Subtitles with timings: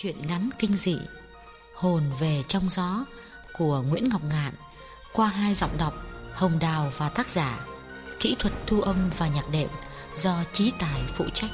[0.00, 0.98] Chuyện ngắn kinh dị,
[1.74, 3.04] Hồn về trong gió
[3.52, 4.54] của Nguyễn Ngọc Ngạn
[5.12, 5.94] qua hai giọng đọc
[6.32, 7.66] Hồng Đào và tác giả,
[8.20, 9.68] Kỹ thuật thu âm và nhạc đệm
[10.14, 11.50] do Trí Tài phụ trách.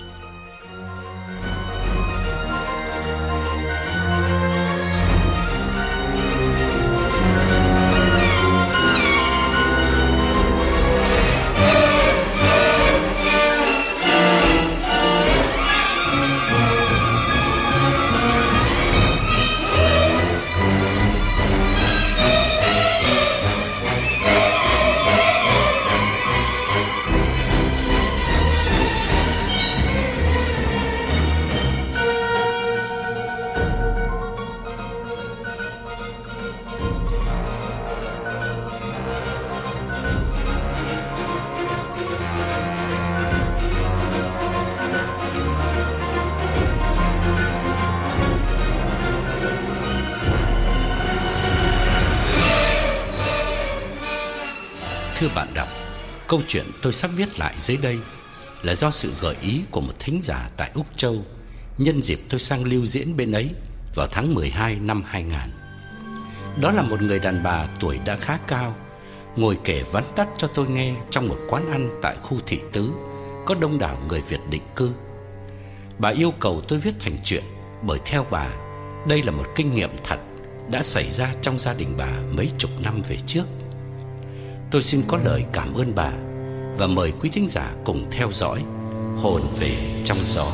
[56.34, 57.98] Câu chuyện tôi sắp viết lại dưới đây
[58.62, 61.24] là do sự gợi ý của một thính giả tại Úc Châu
[61.78, 63.50] nhân dịp tôi sang lưu diễn bên ấy
[63.94, 65.38] vào tháng 12 năm 2000.
[66.60, 68.76] Đó là một người đàn bà tuổi đã khá cao,
[69.36, 72.90] ngồi kể vắn tắt cho tôi nghe trong một quán ăn tại khu thị tứ
[73.46, 74.90] có đông đảo người Việt định cư.
[75.98, 77.44] Bà yêu cầu tôi viết thành chuyện
[77.82, 78.48] bởi theo bà,
[79.08, 80.18] đây là một kinh nghiệm thật
[80.70, 83.44] đã xảy ra trong gia đình bà mấy chục năm về trước.
[84.70, 86.10] Tôi xin có lời cảm ơn bà
[86.78, 88.62] và mời quý thính giả cùng theo dõi
[89.16, 90.46] Hồn về trong gió.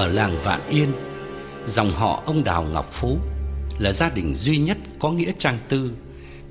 [0.00, 0.92] Ở làng Vạn Yên,
[1.66, 3.18] dòng họ ông Đào Ngọc Phú
[3.78, 5.92] là gia đình duy nhất có nghĩa trang tư,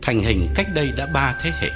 [0.02, 1.70] thành hình cách đây đã ba thế hệ.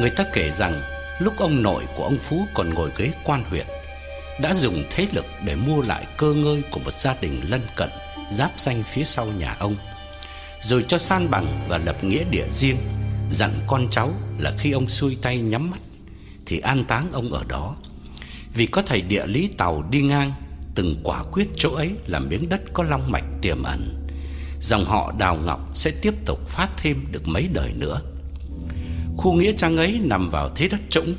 [0.00, 0.82] Người ta kể rằng
[1.18, 3.66] lúc ông nội của ông Phú còn ngồi ghế quan huyện,
[4.40, 7.90] đã dùng thế lực để mua lại cơ ngơi của một gia đình lân cận
[8.30, 9.76] giáp danh phía sau nhà ông,
[10.60, 12.76] rồi cho san bằng và lập nghĩa địa riêng,
[13.30, 15.80] dặn con cháu là khi ông xuôi tay nhắm mắt
[16.46, 17.76] thì an táng ông ở đó.
[18.54, 20.32] Vì có thầy địa lý tàu đi ngang
[20.74, 24.06] từng quả quyết chỗ ấy là miếng đất có long mạch tiềm ẩn.
[24.60, 28.00] Dòng họ Đào Ngọc sẽ tiếp tục phát thêm được mấy đời nữa.
[29.16, 31.14] Khu nghĩa trang ấy nằm vào thế đất trũng,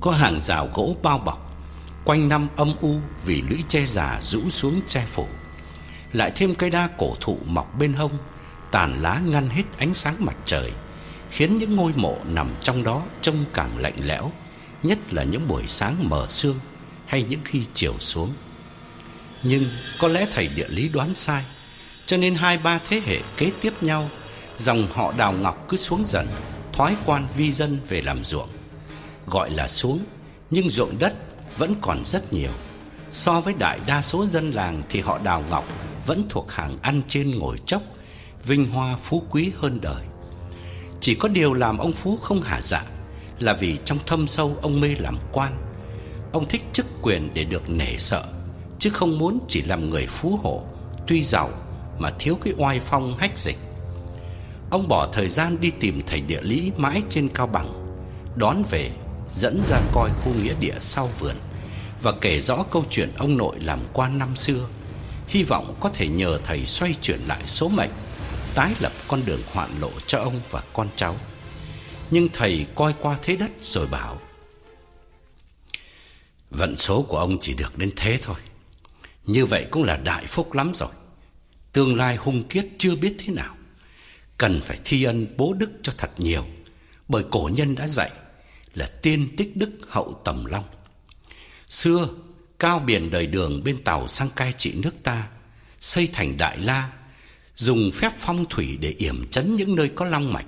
[0.00, 1.56] có hàng rào gỗ bao bọc,
[2.04, 5.26] quanh năm âm u vì lũy tre già rũ xuống che phủ.
[6.12, 8.12] Lại thêm cây đa cổ thụ mọc bên hông,
[8.70, 10.72] tàn lá ngăn hết ánh sáng mặt trời,
[11.30, 14.32] khiến những ngôi mộ nằm trong đó trông càng lạnh lẽo,
[14.82, 16.56] nhất là những buổi sáng mờ sương
[17.10, 18.32] hay những khi chiều xuống.
[19.42, 19.64] Nhưng
[19.98, 21.44] có lẽ thầy địa lý đoán sai,
[22.06, 24.08] cho nên hai ba thế hệ kế tiếp nhau,
[24.58, 26.26] dòng họ Đào Ngọc cứ xuống dần,
[26.72, 28.48] thoái quan vi dân về làm ruộng.
[29.26, 30.04] Gọi là xuống,
[30.50, 31.14] nhưng ruộng đất
[31.58, 32.50] vẫn còn rất nhiều.
[33.10, 35.64] So với đại đa số dân làng thì họ đào ngọc
[36.06, 37.82] vẫn thuộc hàng ăn trên ngồi chốc,
[38.44, 40.04] vinh hoa phú quý hơn đời.
[41.00, 42.84] Chỉ có điều làm ông Phú không hả dạ
[43.40, 45.69] là vì trong thâm sâu ông mê làm quan.
[46.32, 48.24] Ông thích chức quyền để được nể sợ,
[48.78, 50.62] chứ không muốn chỉ làm người phú hộ,
[51.06, 51.50] tuy giàu
[51.98, 53.58] mà thiếu cái oai phong hách dịch.
[54.70, 57.96] Ông bỏ thời gian đi tìm thầy địa lý mãi trên cao bằng,
[58.36, 58.90] đón về,
[59.32, 61.34] dẫn ra coi khu nghĩa địa sau vườn
[62.02, 64.68] và kể rõ câu chuyện ông nội làm quan năm xưa,
[65.28, 67.90] hy vọng có thể nhờ thầy xoay chuyển lại số mệnh,
[68.54, 71.16] tái lập con đường hoạn lộ cho ông và con cháu.
[72.10, 74.18] Nhưng thầy coi qua thế đất rồi bảo:
[76.50, 78.36] Vận số của ông chỉ được đến thế thôi.
[79.24, 80.90] Như vậy cũng là đại phúc lắm rồi.
[81.72, 83.56] Tương lai hung kiết chưa biết thế nào.
[84.38, 86.46] Cần phải thi ân bố đức cho thật nhiều,
[87.08, 88.10] bởi cổ nhân đã dạy
[88.74, 90.64] là tiên tích đức hậu tầm long.
[91.68, 92.08] Xưa,
[92.58, 95.28] cao biển đời đường bên tàu sang cai trị nước ta,
[95.80, 96.90] xây thành Đại La,
[97.56, 100.46] dùng phép phong thủy để yểm chấn những nơi có long mạch,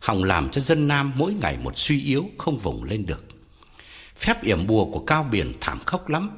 [0.00, 3.31] hòng làm cho dân Nam mỗi ngày một suy yếu không vùng lên được.
[4.22, 6.30] Phép yểm bùa của cao biển thảm khốc lắm,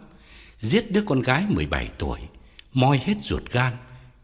[0.59, 2.19] giết đứa con gái 17 tuổi,
[2.73, 3.73] moi hết ruột gan,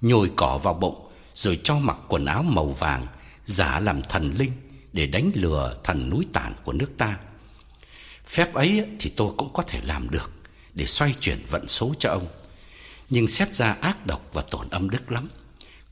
[0.01, 3.07] nhồi cỏ vào bụng rồi cho mặc quần áo màu vàng
[3.47, 4.53] giả làm thần linh
[4.93, 7.19] để đánh lừa thần núi tản của nước ta.
[8.27, 10.33] Phép ấy thì tôi cũng có thể làm được
[10.75, 12.27] để xoay chuyển vận số cho ông.
[13.11, 15.29] Nhưng xét ra ác độc và tổn âm đức lắm.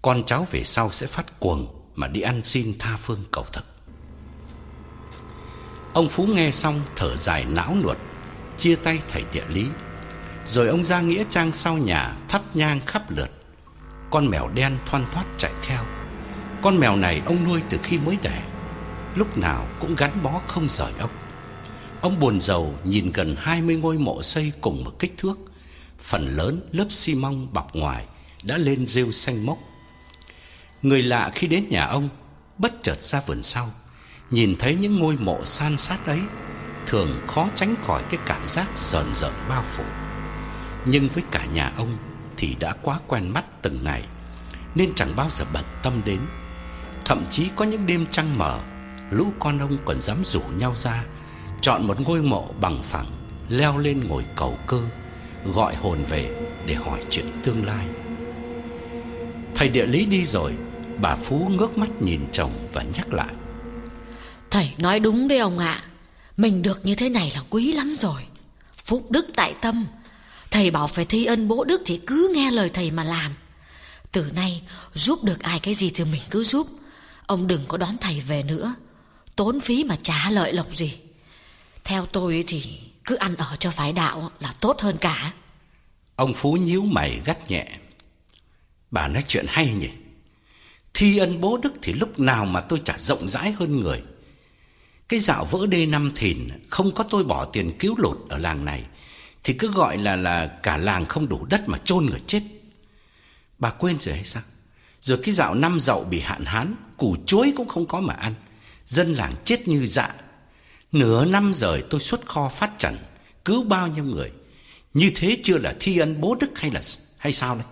[0.02, 3.77] Con cháu về sau sẽ phát cuồng mà đi ăn xin tha phương cầu thực.
[5.92, 7.96] Ông Phú nghe xong thở dài não nuột,
[8.56, 9.66] chia tay thầy địa lý.
[10.46, 13.30] Rồi ông ra nghĩa trang sau nhà thắp nhang khắp lượt.
[14.10, 15.84] Con mèo đen thoăn thoắt chạy theo.
[16.62, 18.42] Con mèo này ông nuôi từ khi mới đẻ,
[19.14, 21.10] lúc nào cũng gắn bó không rời ông.
[22.00, 25.38] Ông buồn rầu nhìn gần 20 ngôi mộ xây cùng một kích thước,
[25.98, 28.04] phần lớn lớp xi măng bọc ngoài
[28.42, 29.58] đã lên rêu xanh mốc.
[30.82, 32.08] Người lạ khi đến nhà ông
[32.58, 33.70] bất chợt ra vườn sau,
[34.30, 36.20] nhìn thấy những ngôi mộ san sát ấy,
[36.86, 39.84] thường khó tránh khỏi cái cảm giác sờn rợn bao phủ.
[40.84, 41.98] Nhưng với cả nhà ông
[42.36, 44.02] thì đã quá quen mắt từng ngày,
[44.74, 46.20] nên chẳng bao giờ bận tâm đến.
[47.04, 48.58] Thậm chí có những đêm trăng mờ,
[49.10, 51.04] lũ con ông còn dám rủ nhau ra
[51.60, 53.06] chọn một ngôi mộ bằng phẳng,
[53.48, 54.80] leo lên ngồi cầu cơ,
[55.44, 57.86] gọi hồn về để hỏi chuyện tương lai.
[59.54, 60.54] Thầy địa lý đi rồi,
[61.02, 63.34] bà Phú ngước mắt nhìn chồng và nhắc lại.
[64.50, 65.82] Thầy nói đúng đấy ông ạ.
[66.36, 68.26] Mình được như thế này là quý lắm rồi.
[68.84, 69.86] Phúc đức tại tâm.
[70.50, 73.34] Thầy bảo phải thi ân bố đức thì cứ nghe lời thầy mà làm.
[74.12, 74.62] Từ nay,
[74.94, 76.68] giúp được ai cái gì thì mình cứ giúp.
[77.26, 78.74] Ông đừng có đón thầy về nữa.
[79.36, 80.98] Tốn phí mà trả lợi lộc gì.
[81.84, 85.32] Theo tôi thì cứ ăn ở cho phái đạo là tốt hơn cả.
[86.16, 87.78] Ông Phú nhíu mày gắt nhẹ.
[88.90, 89.88] Bà nói chuyện hay nhỉ?
[90.94, 94.02] Thi ân bố đức thì lúc nào mà tôi trả rộng rãi hơn người.
[95.08, 98.64] Cái dạo vỡ đê năm thìn không có tôi bỏ tiền cứu lột ở làng
[98.64, 98.84] này
[99.44, 102.42] thì cứ gọi là là cả làng không đủ đất mà chôn người chết.
[103.58, 104.42] Bà quên rồi hay sao?
[105.00, 108.34] Rồi cái dạo năm dậu bị hạn hán, củ chuối cũng không có mà ăn.
[108.86, 110.14] Dân làng chết như dạ
[110.92, 112.96] Nửa năm rồi tôi xuất kho phát trần,
[113.44, 114.32] cứu bao nhiêu người.
[114.94, 116.80] Như thế chưa là thi ân bố đức hay là
[117.18, 117.64] hay sao đây?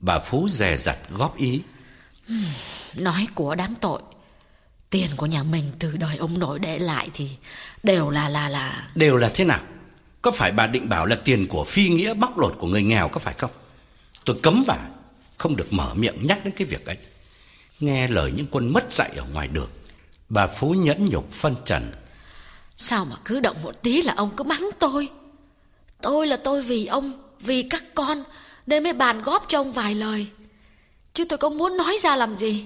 [0.00, 1.60] Bà Phú dè dặt góp ý.
[2.94, 4.02] Nói của đáng tội.
[4.90, 7.28] Tiền của nhà mình từ đời ông nội để lại thì
[7.82, 9.60] đều là là là Đều là thế nào?
[10.22, 13.08] Có phải bà định bảo là tiền của phi nghĩa bóc lột của người nghèo
[13.08, 13.50] có phải không?
[14.24, 14.76] Tôi cấm bà
[15.38, 16.96] không được mở miệng nhắc đến cái việc ấy.
[17.80, 19.70] Nghe lời những quân mất dạy ở ngoài đường.
[20.28, 21.92] Bà Phú nhẫn nhục phân trần.
[22.76, 25.08] Sao mà cứ động một tí là ông cứ mắng tôi?
[26.02, 28.22] Tôi là tôi vì ông, vì các con,
[28.66, 30.26] nên mới bàn góp cho ông vài lời.
[31.14, 32.64] Chứ tôi có muốn nói ra làm gì?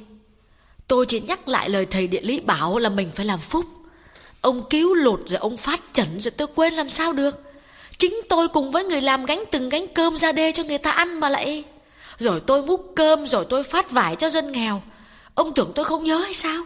[0.88, 3.66] Tôi chỉ nhắc lại lời thầy địa lý bảo là mình phải làm phúc.
[4.40, 7.42] Ông cứu lụt rồi ông phát trần rồi tôi quên làm sao được.
[7.98, 10.90] Chính tôi cùng với người làm gánh từng gánh cơm ra đê cho người ta
[10.90, 11.64] ăn mà lại.
[12.18, 14.82] Rồi tôi múc cơm rồi tôi phát vải cho dân nghèo.
[15.34, 16.64] Ông tưởng tôi không nhớ hay sao?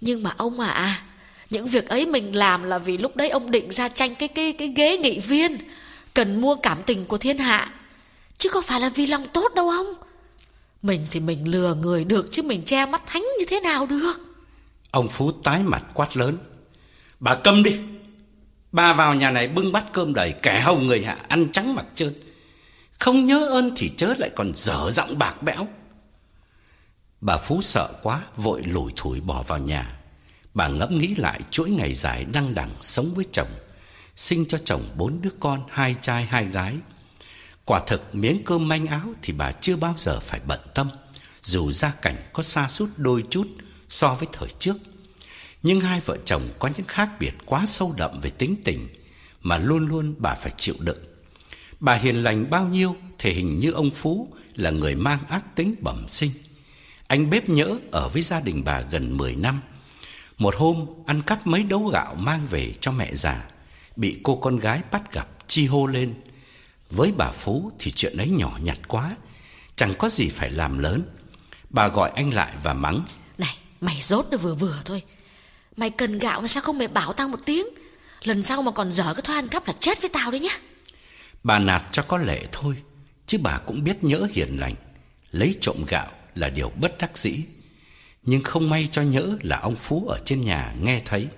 [0.00, 1.02] Nhưng mà ông à, à
[1.50, 4.52] những việc ấy mình làm là vì lúc đấy ông định ra tranh cái cái
[4.52, 5.56] cái ghế nghị viên,
[6.14, 7.72] cần mua cảm tình của thiên hạ.
[8.38, 9.86] Chứ có phải là vì lòng tốt đâu ông.
[10.82, 14.12] Mình thì mình lừa người được chứ mình che mắt thánh như thế nào được.
[14.90, 16.38] Ông Phú tái mặt quát lớn.
[17.20, 17.76] Bà câm đi.
[18.72, 21.86] Bà vào nhà này bưng bát cơm đầy kẻ hầu người hạ ăn trắng mặt
[21.94, 22.14] trơn.
[22.98, 25.66] Không nhớ ơn thì chớ lại còn dở giọng bạc bẽo.
[27.20, 29.96] Bà Phú sợ quá, vội lủi thủi bỏ vào nhà.
[30.54, 33.48] Bà ngẫm nghĩ lại chuỗi ngày dài đăng đẳng sống với chồng,
[34.16, 36.74] sinh cho chồng bốn đứa con, hai trai hai gái.
[37.70, 40.90] Quả thực miếng cơm manh áo thì bà chưa bao giờ phải bận tâm,
[41.42, 43.48] dù gia cảnh có xa sút đôi chút
[43.88, 44.76] so với thời trước.
[45.62, 48.88] Nhưng hai vợ chồng có những khác biệt quá sâu đậm về tính tình
[49.42, 50.98] mà luôn luôn bà phải chịu đựng.
[51.80, 55.74] Bà hiền lành bao nhiêu thể hình như ông Phú là người mang ác tính
[55.80, 56.30] bẩm sinh.
[57.06, 59.60] Anh bếp nhỡ ở với gia đình bà gần 10 năm.
[60.38, 63.48] Một hôm ăn cắp mấy đấu gạo mang về cho mẹ già,
[63.96, 66.14] bị cô con gái bắt gặp chi hô lên.
[66.90, 69.16] Với bà Phú thì chuyện ấy nhỏ nhặt quá,
[69.76, 71.02] chẳng có gì phải làm lớn.
[71.70, 73.02] Bà gọi anh lại và mắng.
[73.38, 75.02] Này, mày rốt nó vừa vừa thôi.
[75.76, 77.66] Mày cần gạo mà sao không mày bảo tao một tiếng?
[78.22, 80.58] Lần sau mà còn dở cái thoa ăn cắp là chết với tao đấy nhá.
[81.42, 82.76] Bà nạt cho có lệ thôi,
[83.26, 84.74] chứ bà cũng biết nhỡ hiền lành,
[85.30, 87.40] lấy trộm gạo là điều bất đắc dĩ.
[88.22, 91.28] Nhưng không may cho nhỡ là ông Phú ở trên nhà nghe thấy.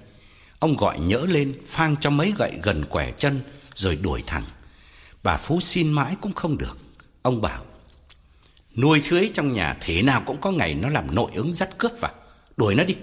[0.58, 3.40] Ông gọi nhỡ lên phang cho mấy gậy gần quẻ chân
[3.74, 4.44] rồi đuổi thẳng.
[5.22, 6.78] Bà Phú xin mãi cũng không được.
[7.22, 7.64] Ông bảo,
[8.76, 11.92] nuôi thứ trong nhà thế nào cũng có ngày nó làm nội ứng dắt cướp
[12.00, 12.12] vào.
[12.56, 12.94] Đuổi nó đi,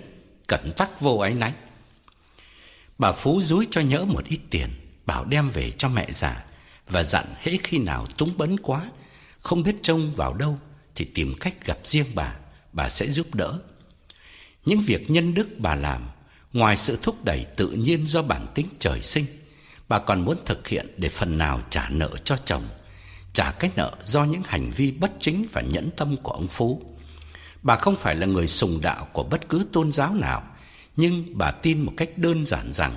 [0.48, 1.54] cẩn tắc vô ái náy.
[2.98, 4.70] Bà Phú dúi cho nhỡ một ít tiền,
[5.06, 6.46] bảo đem về cho mẹ già
[6.90, 8.90] và dặn hễ khi nào túng bấn quá,
[9.42, 10.60] không biết trông vào đâu
[10.96, 12.36] thì tìm cách gặp riêng bà,
[12.74, 13.60] bà sẽ giúp đỡ.
[14.66, 16.10] Những việc nhân đức bà làm,
[16.54, 19.26] ngoài sự thúc đẩy tự nhiên do bản tính trời sinh,
[19.90, 22.64] bà còn muốn thực hiện để phần nào trả nợ cho chồng,
[23.34, 26.82] trả cái nợ do những hành vi bất chính và nhẫn tâm của ông Phú.
[27.62, 30.44] Bà không phải là người sùng đạo của bất cứ tôn giáo nào,
[30.96, 32.92] nhưng bà tin một cách đơn giản rằng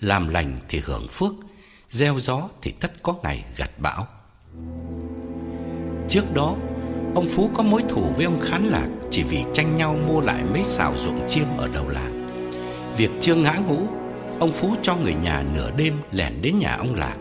[0.00, 1.32] làm lành thì hưởng phước,
[1.90, 4.06] gieo gió thì tất có ngày gặt bão.
[6.08, 6.56] Trước đó,
[7.14, 10.44] ông Phú có mối thù với ông Khán Lạc chỉ vì tranh nhau mua lại
[10.44, 12.14] mấy xào ruộng chiêm ở đầu làng.
[12.96, 13.86] Việc chưa ngã ngũ,
[14.40, 17.16] ông Phú cho người nhà nửa đêm lẻn đến nhà ông Lạc,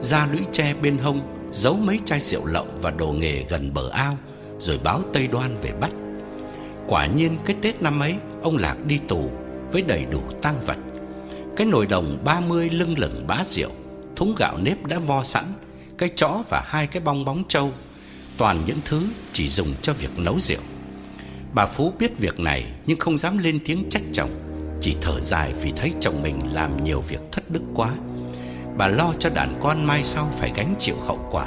[0.00, 1.20] ra lũy tre bên hông,
[1.52, 4.18] giấu mấy chai rượu lậu và đồ nghề gần bờ ao,
[4.58, 5.90] rồi báo Tây Đoan về bắt.
[6.86, 9.30] Quả nhiên cái Tết năm ấy, ông Lạc đi tù
[9.72, 10.76] với đầy đủ tang vật.
[11.56, 13.70] Cái nồi đồng 30 lưng lửng bá rượu,
[14.16, 15.44] thúng gạo nếp đã vo sẵn,
[15.98, 17.72] cái chõ và hai cái bong bóng trâu,
[18.36, 19.02] toàn những thứ
[19.32, 20.60] chỉ dùng cho việc nấu rượu.
[21.54, 24.30] Bà Phú biết việc này nhưng không dám lên tiếng trách chồng,
[24.80, 27.90] chỉ thở dài vì thấy chồng mình làm nhiều việc thất đức quá.
[28.76, 31.46] Bà lo cho đàn con mai sau phải gánh chịu hậu quả,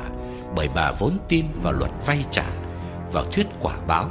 [0.55, 2.45] bởi bà vốn tin vào luật vay trả,
[3.11, 4.09] vào thuyết quả báo.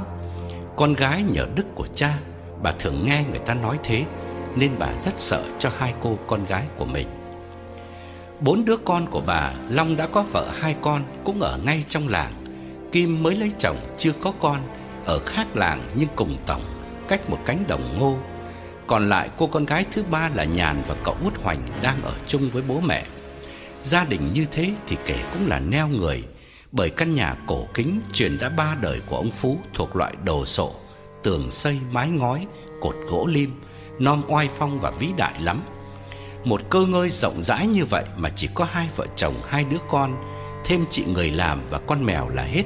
[0.75, 2.17] Con gái nhờ đức của cha,
[2.63, 4.05] bà thường nghe người ta nói thế,
[4.55, 7.07] nên bà rất sợ cho hai cô con gái của mình.
[8.39, 12.07] Bốn đứa con của bà, Long đã có vợ hai con cũng ở ngay trong
[12.07, 12.31] làng.
[12.91, 14.59] Kim mới lấy chồng chưa có con,
[15.05, 16.61] ở khác làng nhưng cùng tổng,
[17.07, 18.17] cách một cánh đồng ngô.
[18.87, 22.13] Còn lại cô con gái thứ ba là Nhàn và cậu út Hoành đang ở
[22.27, 23.05] chung với bố mẹ.
[23.83, 26.23] Gia đình như thế thì kể cũng là neo người,
[26.71, 30.45] bởi căn nhà cổ kính truyền đã ba đời của ông Phú thuộc loại đồ
[30.45, 30.71] sộ,
[31.23, 32.47] tường xây mái ngói,
[32.81, 33.61] cột gỗ lim,
[33.99, 35.61] non oai phong và vĩ đại lắm.
[36.43, 39.77] Một cơ ngơi rộng rãi như vậy mà chỉ có hai vợ chồng hai đứa
[39.89, 40.23] con,
[40.65, 42.63] thêm chị người làm và con mèo là hết.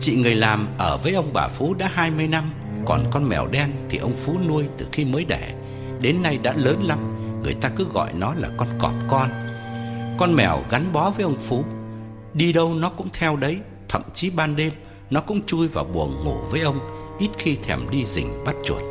[0.00, 2.52] Chị người làm ở với ông bà Phú đã 20 năm,
[2.86, 5.54] còn con mèo đen thì ông Phú nuôi từ khi mới đẻ,
[6.00, 6.98] đến nay đã lớn lắm,
[7.42, 9.30] người ta cứ gọi nó là con cọp con.
[10.18, 11.64] Con mèo gắn bó với ông Phú,
[12.34, 13.58] đi đâu nó cũng theo đấy,
[13.88, 14.72] thậm chí ban đêm
[15.10, 16.80] nó cũng chui vào buồng ngủ với ông,
[17.18, 18.82] ít khi thèm đi rình bắt chuột.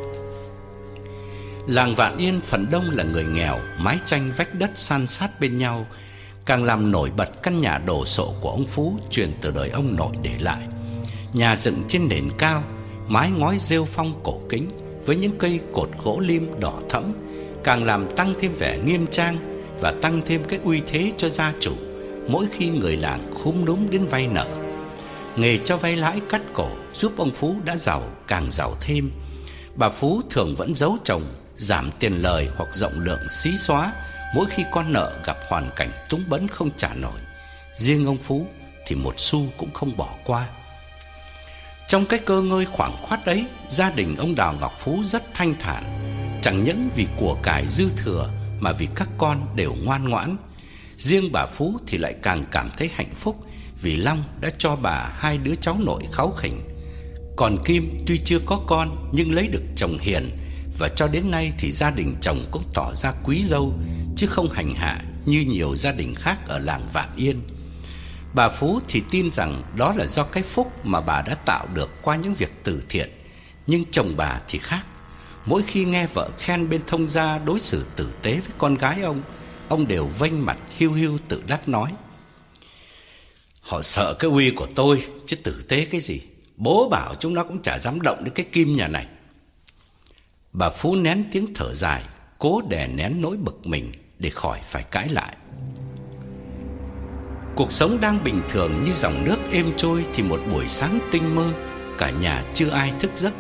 [1.68, 5.58] Làng Vạn Yên phần đông là người nghèo, mái tranh vách đất san sát bên
[5.58, 5.86] nhau,
[6.46, 9.96] càng làm nổi bật căn nhà đồ sộ của ông Phú truyền từ đời ông
[9.96, 10.68] nội để lại.
[11.34, 12.64] Nhà dựng trên nền cao,
[13.12, 14.68] mái ngói rêu phong cổ kính
[15.06, 17.14] với những cây cột gỗ lim đỏ thẫm,
[17.64, 19.38] càng làm tăng thêm vẻ nghiêm trang
[19.82, 21.72] và tăng thêm cái uy thế cho gia chủ
[22.28, 24.48] mỗi khi người làng khúm núm đến vay nợ.
[25.36, 29.12] Nghề cho vay lãi cắt cổ giúp ông Phú đã giàu càng giàu thêm.
[29.76, 31.24] Bà Phú thường vẫn giấu chồng
[31.58, 33.94] giảm tiền lời hoặc rộng lượng xí xóa
[34.36, 37.20] mỗi khi con nợ gặp hoàn cảnh túng bấn không trả nổi.
[37.76, 38.46] Riêng ông Phú
[38.88, 40.48] thì một xu cũng không bỏ qua.
[41.88, 45.54] Trong cái cơ ngơi khoảng khoát ấy, gia đình ông Đào Ngọc Phú rất thanh
[45.60, 45.84] thản,
[46.42, 50.38] chẳng những vì của cải dư thừa mà vì các con đều ngoan ngoãn.
[50.98, 53.46] Riêng bà Phú thì lại càng cảm thấy hạnh phúc
[53.82, 56.62] vì Long đã cho bà hai đứa cháu nội kháu khỉnh.
[57.36, 60.30] Còn Kim tuy chưa có con nhưng lấy được chồng hiền
[60.80, 63.74] và cho đến nay thì gia đình chồng cũng tỏ ra quý dâu
[64.16, 67.42] chứ không hành hạ như nhiều gia đình khác ở làng Vạn Yên.
[68.34, 71.90] Bà Phú thì tin rằng đó là do cái phúc mà bà đã tạo được
[72.02, 73.10] qua những việc từ thiện
[73.68, 74.86] Nhưng chồng bà thì khác.
[75.46, 79.02] Mỗi khi nghe vợ khen bên thông gia đối xử tử tế với con gái
[79.02, 79.22] ông,
[79.68, 81.92] ông đều vênh mặt hiu hiu tự đắc nói:
[83.62, 86.22] Họ sợ cái uy của tôi chứ tử tế cái gì.
[86.56, 89.08] Bố bảo chúng nó cũng chả dám động đến cái kim nhà này.
[90.54, 92.04] Bà Phú nén tiếng thở dài,
[92.40, 95.36] cố đè nén nỗi bực mình để khỏi phải cãi lại.
[97.56, 101.36] Cuộc sống đang bình thường như dòng nước êm trôi thì một buổi sáng tinh
[101.36, 101.48] mơ,
[101.98, 103.34] cả nhà chưa ai thức giấc.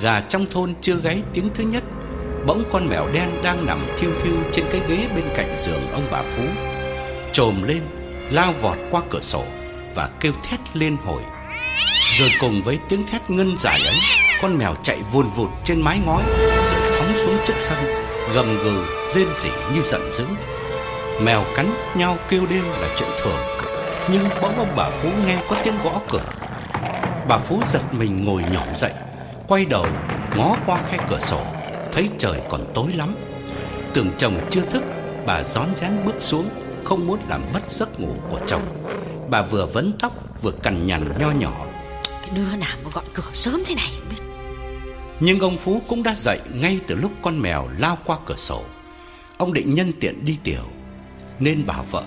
[0.00, 1.84] Gà trong thôn chưa gáy tiếng thứ nhất,
[2.46, 6.06] bỗng con mèo đen đang nằm thiêu thiêu trên cái ghế bên cạnh giường ông
[6.10, 6.42] bà Phú.
[7.32, 7.80] Trồm lên,
[8.30, 9.44] lao vọt qua cửa sổ
[9.94, 11.22] và kêu thét lên hồi.
[12.18, 13.96] Rồi cùng với tiếng thét ngân dài ấy,
[14.42, 16.22] con mèo chạy vùn vụt trên mái ngói
[16.72, 17.78] rồi phóng xuống trước sân,
[18.34, 20.24] gầm gừ rên rỉ như giận dữ.
[21.24, 23.38] Mèo cắn nhau kêu đêm là chuyện thường,
[24.12, 26.24] nhưng bỗng ông bà Phú nghe có tiếng gõ cửa.
[27.28, 28.92] Bà Phú giật mình ngồi nhổm dậy,
[29.48, 29.86] quay đầu
[30.36, 31.40] ngó qua khe cửa sổ,
[31.92, 33.16] thấy trời còn tối lắm.
[33.94, 34.82] Tưởng chồng chưa thức,
[35.26, 36.48] bà rón rén bước xuống,
[36.84, 38.62] không muốn làm mất giấc ngủ của chồng.
[39.30, 40.12] Bà vừa vấn tóc
[40.42, 41.66] vừa cằn nhằn nho nhỏ
[42.04, 44.24] Cái đứa nào mà gọi cửa sớm thế này biết
[45.20, 48.62] Nhưng ông Phú cũng đã dậy ngay từ lúc con mèo lao qua cửa sổ
[49.38, 50.62] Ông định nhân tiện đi tiểu
[51.40, 52.02] nên bảo vợ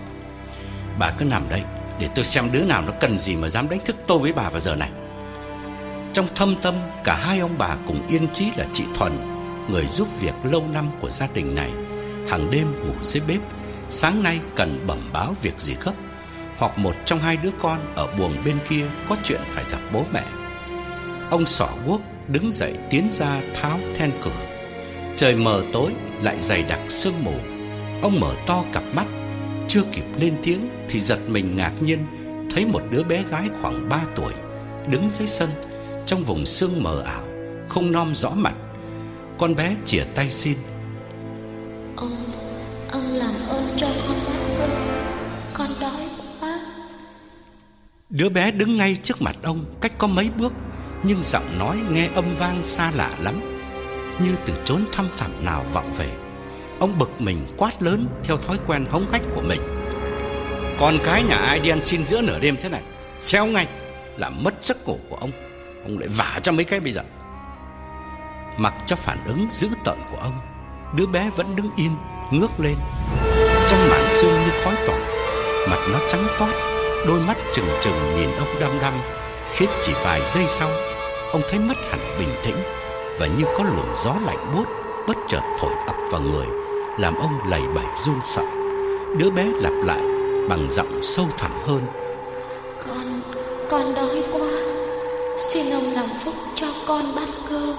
[0.99, 1.61] Bà cứ nằm đây
[1.99, 4.49] Để tôi xem đứa nào nó cần gì mà dám đánh thức tôi với bà
[4.49, 4.89] vào giờ này
[6.13, 9.11] Trong thâm tâm Cả hai ông bà cùng yên trí là chị Thuần
[9.69, 11.71] Người giúp việc lâu năm của gia đình này
[12.29, 13.39] Hàng đêm ngủ dưới bếp
[13.89, 15.93] Sáng nay cần bẩm báo việc gì gấp
[16.57, 20.05] hoặc một trong hai đứa con ở buồng bên kia có chuyện phải gặp bố
[20.13, 20.23] mẹ.
[21.29, 24.45] Ông sỏ Quốc đứng dậy tiến ra tháo then cửa.
[25.15, 27.33] Trời mờ tối lại dày đặc sương mù.
[28.01, 29.05] Ông mở to cặp mắt,
[29.73, 31.99] chưa kịp lên tiếng thì giật mình ngạc nhiên
[32.51, 34.33] thấy một đứa bé gái khoảng 3 tuổi
[34.87, 35.49] đứng dưới sân
[36.05, 37.23] trong vùng sương mờ ảo,
[37.69, 38.53] không nom rõ mặt.
[39.37, 40.57] Con bé chìa tay xin.
[41.97, 42.15] Ông,
[42.91, 44.69] ông làm ơn cho con bát cơm,
[45.53, 46.09] con đói
[48.09, 50.53] Đứa bé đứng ngay trước mặt ông cách có mấy bước
[51.03, 53.41] Nhưng giọng nói nghe âm vang xa lạ lắm
[54.19, 56.22] Như từ chốn thăm thẳm nào vọng về
[56.83, 59.61] Ông bực mình quát lớn theo thói quen hống hách của mình.
[60.79, 62.81] Con cái nhà ai đi ăn xin giữa nửa đêm thế này,
[63.21, 63.67] Xéo ngay
[64.17, 65.31] Làm mất giấc ngủ của ông.
[65.83, 67.01] Ông lại vả cho mấy cái bây giờ.
[68.57, 70.31] Mặc cho phản ứng dữ tợn của ông,
[70.95, 71.91] Đứa bé vẫn đứng yên,
[72.31, 72.75] Ngước lên.
[73.69, 74.99] Trong màn sương như khói tỏa,
[75.69, 76.53] Mặt nó trắng toát,
[77.07, 78.93] Đôi mắt trừng trừng nhìn ông đăm đăm.
[79.51, 80.69] Khiến chỉ vài giây sau,
[81.31, 82.57] Ông thấy mất hẳn bình tĩnh
[83.19, 84.65] Và như có luồng gió lạnh buốt
[85.07, 86.62] Bất chợt thổi ập vào người.
[86.97, 88.43] Làm ông lầy bẩy run sợ.
[89.17, 90.01] Đứa bé lặp lại
[90.49, 91.81] Bằng giọng sâu thẳm hơn.
[92.87, 93.21] Con,
[93.69, 94.47] con đói quá.
[95.37, 97.75] Xin ông làm phúc cho con bát cơm.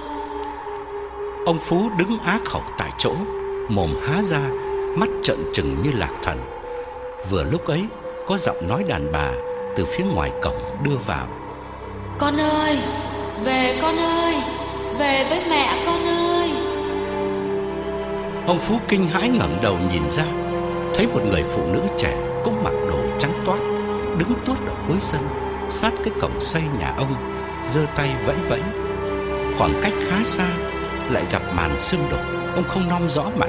[1.46, 3.12] Ông Phú đứng á khẩu tại chỗ
[3.68, 4.40] Mồm há ra
[4.96, 6.38] Mắt trợn trừng như lạc thần.
[7.30, 7.86] Vừa lúc ấy
[8.26, 9.32] có giọng nói đàn bà
[9.76, 11.26] từ phía ngoài cổng đưa vào.
[12.18, 12.78] Con ơi,
[13.44, 14.34] về con ơi,
[14.98, 16.23] về với mẹ con ơi.
[18.46, 20.24] Ông Phú kinh hãi ngẩng đầu nhìn ra,
[20.94, 23.58] thấy một người phụ nữ trẻ cũng mặc đồ trắng toát,
[24.18, 25.20] đứng tuốt ở cuối sân,
[25.68, 27.14] sát cái cổng xây nhà ông,
[27.66, 28.60] giơ tay vẫy vẫy.
[29.58, 30.46] Khoảng cách khá xa,
[31.10, 32.20] lại gặp màn sương đục,
[32.54, 33.48] ông không nom rõ mặt,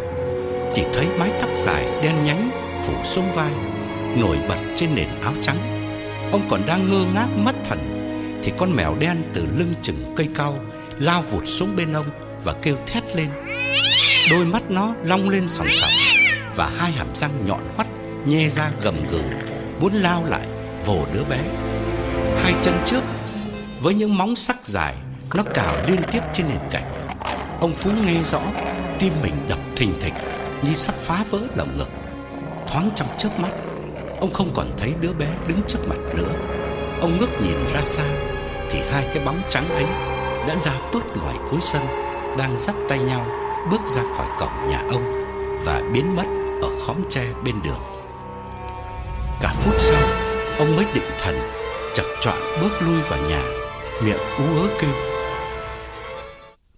[0.73, 2.49] chỉ thấy mái tóc dài đen nhánh
[2.87, 3.51] phủ xuống vai
[4.21, 5.57] nổi bật trên nền áo trắng.
[6.31, 7.79] Ông còn đang ngơ ngác mất thần
[8.43, 10.57] thì con mèo đen từ lưng chừng cây cao
[10.99, 12.05] lao vụt xuống bên ông
[12.43, 13.27] và kêu thét lên.
[14.31, 15.89] Đôi mắt nó long lên sòng sọc
[16.55, 17.87] và hai hàm răng nhọn hoắt,
[18.25, 19.21] nhe ra gầm gừ,
[19.79, 20.47] muốn lao lại
[20.85, 21.39] vồ đứa bé.
[22.43, 23.01] Hai chân trước,
[23.81, 24.95] với những móng sắc dài,
[25.33, 26.85] nó cào liên tiếp trên nền gạch.
[27.59, 28.41] Ông Phú nghe rõ,
[28.99, 30.13] tim mình đập thình thịch
[30.61, 31.89] như sắp phá vỡ lồng ngực.
[32.67, 33.51] Thoáng trong chớp mắt
[34.19, 36.33] Ông không còn thấy đứa bé đứng trước mặt nữa
[37.01, 38.03] Ông ngước nhìn ra xa,
[38.71, 39.85] Thì hai cái bóng trắng ấy
[40.47, 41.81] Đã ra tốt ngoài cuối sân,
[42.37, 45.03] Đang dắt tay nhau Bước ra khỏi cổng nhà ông
[45.65, 46.25] Và biến mất
[46.61, 47.81] ở khóm tre bên đường
[49.41, 50.01] Cả phút sau
[50.57, 51.35] Ông mới định thần
[51.93, 53.43] Chập choạng bước lui vào nhà
[54.03, 54.91] Miệng ú ớ kêu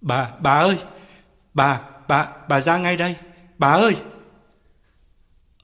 [0.00, 0.78] Bà, bà ơi
[1.54, 3.16] Bà, bà, bà ra ngay đây
[3.58, 3.96] Bà ơi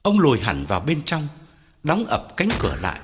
[0.01, 1.27] Ông lùi hẳn vào bên trong
[1.85, 2.99] đóng ập cánh cửa lại.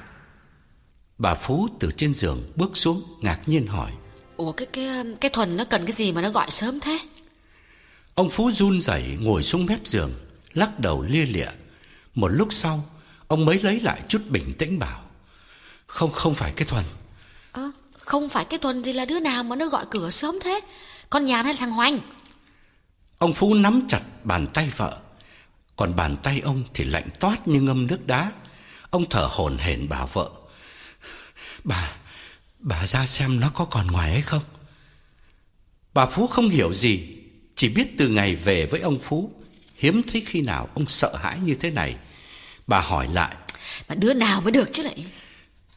[1.17, 3.91] Bà Phú từ trên giường bước xuống ngạc nhiên hỏi:
[4.37, 6.99] "Ủa cái cái cái thuần nó cần cái gì mà nó gọi sớm thế?"
[8.21, 10.11] Ông Phú run rẩy ngồi xuống mép giường,
[10.53, 11.47] lắc đầu lia lịa.
[12.15, 12.83] Một lúc sau,
[13.27, 15.03] ông mới lấy lại chút bình tĩnh bảo:
[15.87, 16.83] "Không không phải cái thuần."
[17.51, 20.39] "Ơ, à, không phải cái thuần thì là đứa nào mà nó gọi cửa sớm
[20.43, 20.59] thế?"
[21.09, 21.99] Con Nhàn hay thằng Hoành
[23.17, 24.97] Ông Phú nắm chặt bàn tay vợ
[25.75, 28.31] Còn bàn tay ông thì lạnh toát như ngâm nước đá
[28.89, 30.29] Ông thở hổn hển bảo vợ
[31.63, 31.91] Bà
[32.59, 34.43] Bà ra xem nó có còn ngoài hay không
[35.93, 37.20] Bà Phú không hiểu gì
[37.61, 39.31] Chỉ biết từ ngày về với ông Phú
[39.75, 41.95] Hiếm thấy khi nào ông sợ hãi như thế này.
[42.67, 43.35] Bà hỏi lại.
[43.89, 45.05] Mà đứa nào mới được chứ lại?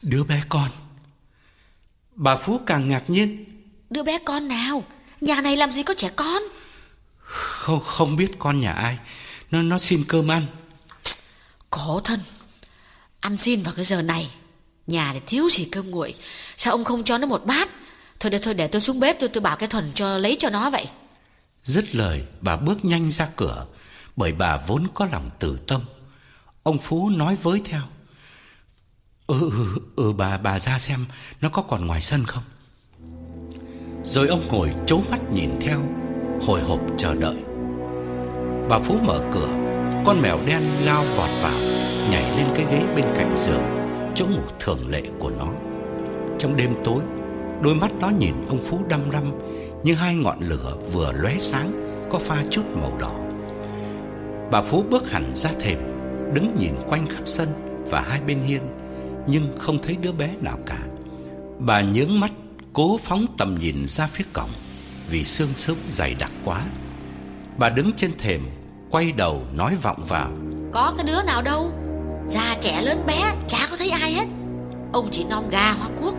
[0.01, 0.69] Đứa bé con.
[2.15, 3.45] Bà Phú càng ngạc nhiên.
[3.89, 4.83] Đứa bé con nào?
[5.21, 6.43] Nhà này làm gì có trẻ con?
[7.19, 8.97] Không không biết con nhà ai.
[9.51, 10.45] Nó nó xin cơm ăn.
[11.69, 12.19] Khổ thân.
[13.19, 14.29] Ăn xin vào cái giờ này.
[14.87, 16.13] Nhà thì thiếu gì cơm nguội.
[16.57, 17.69] Sao ông không cho nó một bát?
[18.19, 20.49] Thôi để thôi để tôi xuống bếp tôi tôi bảo cái thuần cho lấy cho
[20.49, 20.87] nó vậy
[21.65, 23.65] Dứt lời bà bước nhanh ra cửa
[24.15, 25.81] Bởi bà vốn có lòng từ tâm.
[26.63, 27.81] Ông Phú nói với theo
[29.27, 31.05] Ừ, ừ, ừ bà bà ra xem
[31.41, 32.43] Nó có còn ngoài sân không?
[34.03, 35.81] Rồi ông ngồi chố mắt nhìn theo
[36.41, 37.37] Hồi hộp chờ đợi.
[38.69, 39.49] Bà Phú mở cửa
[40.05, 41.59] Con mèo đen lao vọt vào
[42.11, 43.63] Nhảy lên cái ghế bên cạnh giường
[44.15, 45.47] Chỗ ngủ thường lệ của nó.
[46.39, 47.01] Trong đêm tối
[47.61, 49.31] Đôi mắt nó nhìn ông Phú đăm đăm
[49.85, 51.71] như hai ngọn lửa vừa lóe sáng,
[52.11, 53.11] Có pha chút màu đỏ.
[54.51, 55.77] Bà Phú bước hẳn ra thềm,
[56.33, 57.49] Đứng nhìn quanh khắp sân
[57.89, 58.61] Và hai bên hiên,
[59.27, 60.79] Nhưng không thấy đứa bé nào cả.
[61.59, 62.31] Bà nhướng mắt,
[62.73, 64.49] Cố phóng tầm nhìn ra phía cổng,
[65.09, 66.61] Vì sương sớm dày đặc quá.
[67.57, 68.41] Bà đứng trên thềm,
[68.89, 70.31] Quay đầu nói vọng vào.
[70.73, 71.71] Có cái đứa nào đâu.
[72.27, 74.25] Già trẻ lớn bé, chả có thấy ai hết.
[74.93, 76.15] Ông chỉ nom gà hoa cuốc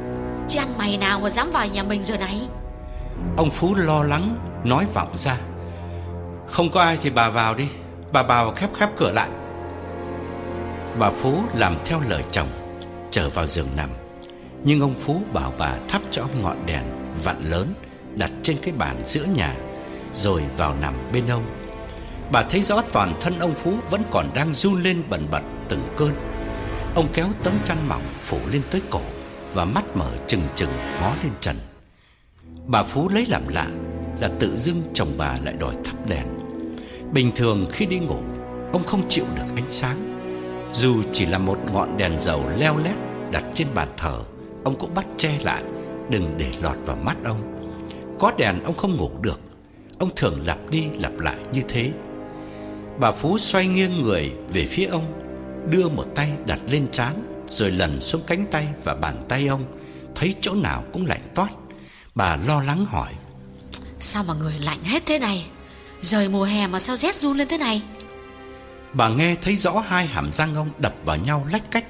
[0.48, 2.48] Chứ ăn mày nào mà dám vào nhà mình giờ này?
[3.36, 5.36] Ông Phú lo lắng, Nói vọng ra.
[6.46, 7.68] Không có ai thì bà vào đi.
[8.12, 9.28] Bà vào khép khép cửa lại.
[10.98, 12.48] Bà Phú làm theo lời chồng,
[13.10, 13.90] Trở vào giường nằm.
[14.64, 16.82] Nhưng ông Phú bảo bà thắp cho ông ngọn đèn
[17.24, 17.74] Vặn lớn
[18.14, 19.54] Đặt trên cái bàn giữa nhà,
[20.14, 21.44] Rồi vào nằm bên ông.
[22.32, 25.88] Bà thấy rõ toàn thân ông Phú Vẫn còn đang run lên bần bật từng
[25.96, 26.10] cơn.
[26.94, 29.00] Ông kéo tấm chăn mỏng Phủ lên tới cổ
[29.54, 31.56] Và mắt mở trừng trừng ngó lên trần.
[32.68, 33.66] Bà Phú lấy làm lạ
[34.20, 36.26] Là tự dưng chồng bà lại đòi thắp đèn.
[37.12, 38.18] Bình thường khi đi ngủ,
[38.72, 39.96] Ông không chịu được ánh sáng.
[40.72, 42.94] Dù chỉ là một ngọn đèn dầu leo lét
[43.32, 44.20] Đặt trên bàn thờ,
[44.64, 45.62] Ông cũng bắt che lại,
[46.10, 47.70] Đừng để lọt vào mắt ông.
[48.18, 49.40] Có đèn ông không ngủ được,
[49.98, 51.90] Ông thường lặp đi lặp lại như thế.
[52.98, 55.12] Bà Phú xoay nghiêng người về phía ông,
[55.70, 57.14] Đưa một tay đặt lên trán,
[57.48, 59.64] Rồi lần xuống cánh tay và bàn tay ông,
[60.14, 61.50] Thấy chỗ nào cũng lạnh toát.
[62.16, 63.12] Bà lo lắng hỏi.
[64.00, 65.46] Sao mà người lạnh hết thế này?
[66.02, 67.82] Rời mùa hè mà sao rét run lên thế này?
[68.92, 71.84] Bà nghe thấy rõ hai hàm răng ông đập vào nhau lách cách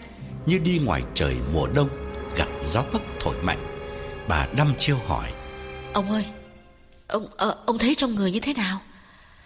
[0.46, 1.88] Như đi ngoài trời mùa đông
[2.36, 3.66] Gặp gió bấc thổi mạnh.
[4.28, 5.32] Bà đăm chiêu hỏi.
[5.92, 6.24] Ông ơi
[7.08, 8.80] Ông ờ, ông thấy trong người như thế nào?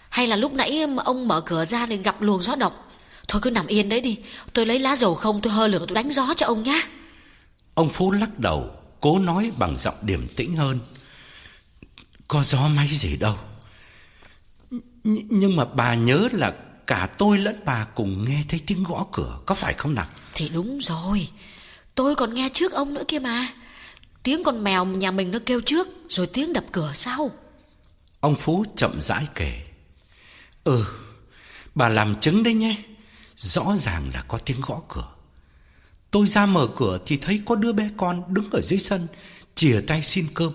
[0.09, 2.91] Hay là lúc nãy ông mở cửa ra để gặp luồng gió độc?
[3.29, 4.19] Thôi cứ nằm yên đấy đi
[4.53, 6.83] Tôi lấy lá dầu không tôi hơ lửa tôi đánh gió cho ông nhá.
[7.75, 10.79] Ông Phú lắc đầu Cố nói bằng giọng điềm tĩnh hơn.
[12.29, 13.37] Có gió máy gì đâu.
[15.05, 16.53] Nh Nhưng mà bà nhớ là
[16.91, 20.07] Cả tôi lẫn bà cùng nghe thấy tiếng gõ cửa Có phải không nào?
[20.35, 21.29] Thì đúng rồi.
[21.95, 23.49] Tôi còn nghe trước ông nữa kia mà.
[24.23, 27.31] Tiếng con mèo nhà mình nó kêu trước Rồi tiếng đập cửa sau.
[28.21, 29.61] Ông Phú chậm rãi kể.
[30.65, 30.85] Ừ
[31.75, 32.77] Bà làm chứng đấy nhé.
[33.37, 35.09] Rõ ràng là có tiếng gõ cửa
[36.11, 39.07] Tôi ra mở cửa thì thấy có đứa bé con đứng ở dưới sân,
[39.55, 40.53] Chìa tay xin cơm.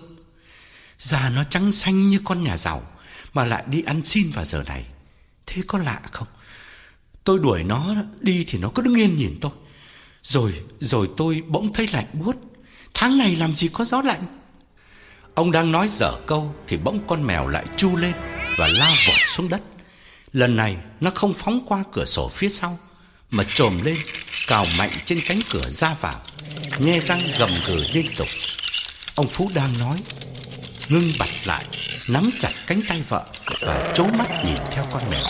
[0.98, 2.82] Da nó trắng xanh như con nhà giàu,
[3.32, 4.84] Mà lại đi ăn xin vào giờ này.
[5.46, 6.28] Thế có lạ không?
[7.24, 9.50] Tôi đuổi nó đi thì nó cứ đứng yên nhìn tôi.
[10.22, 12.36] Rồi rồi tôi bỗng thấy lạnh buốt.
[12.94, 14.22] Tháng này làm gì có gió lạnh?
[15.34, 18.12] Ông đang nói dở câu Thì bỗng con mèo lại chu lên
[18.58, 19.62] Và lao vọt xuống đất.
[20.32, 22.78] Lần này nó không phóng qua cửa sổ phía sau,
[23.30, 23.96] Mà trồm lên.
[24.46, 26.20] Cào mạnh trên cánh cửa ra vào,
[26.78, 28.28] nghe răng gầm gừ liên tục.
[29.14, 29.96] Ông Phú đang nói,
[30.88, 31.64] Ngưng bặt lại,
[32.08, 33.24] Nắm chặt cánh tay vợ
[33.60, 35.26] Và trố mắt nhìn theo con mèo.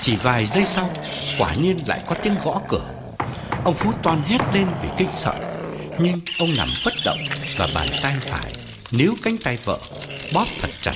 [0.00, 0.90] Chỉ vài giây sau,
[1.38, 2.90] Quả nhiên lại có tiếng gõ cửa.
[3.64, 5.34] Ông Phú toan hét lên vì kinh sợ,
[5.98, 7.18] Nhưng ông nằm bất động
[7.56, 8.52] Và bàn tay phải
[8.90, 9.78] Níu cánh tay vợ,
[10.34, 10.94] Bóp thật chặt.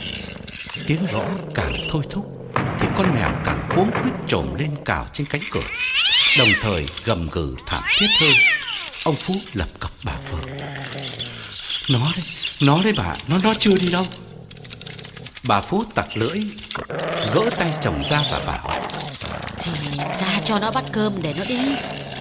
[0.86, 2.24] Tiếng gõ càng thôi thúc
[2.80, 5.60] Thì con mèo càng cuống quýt trồm lên cào trên cánh cửa.
[6.38, 8.32] Đồng thời gầm gừ thảm thiết hơn.
[9.04, 10.38] Ông Phú lập cập bà vợ.
[11.90, 12.24] Nó đấy
[12.60, 14.06] Nó đấy bà Nó nó chưa đi đâu.
[15.48, 16.38] Bà Phú tặc lưỡi
[17.34, 18.80] Gỡ tay chồng ra và bảo.
[19.58, 19.70] Thì
[20.20, 21.58] ra cho nó bắt cơm để nó đi.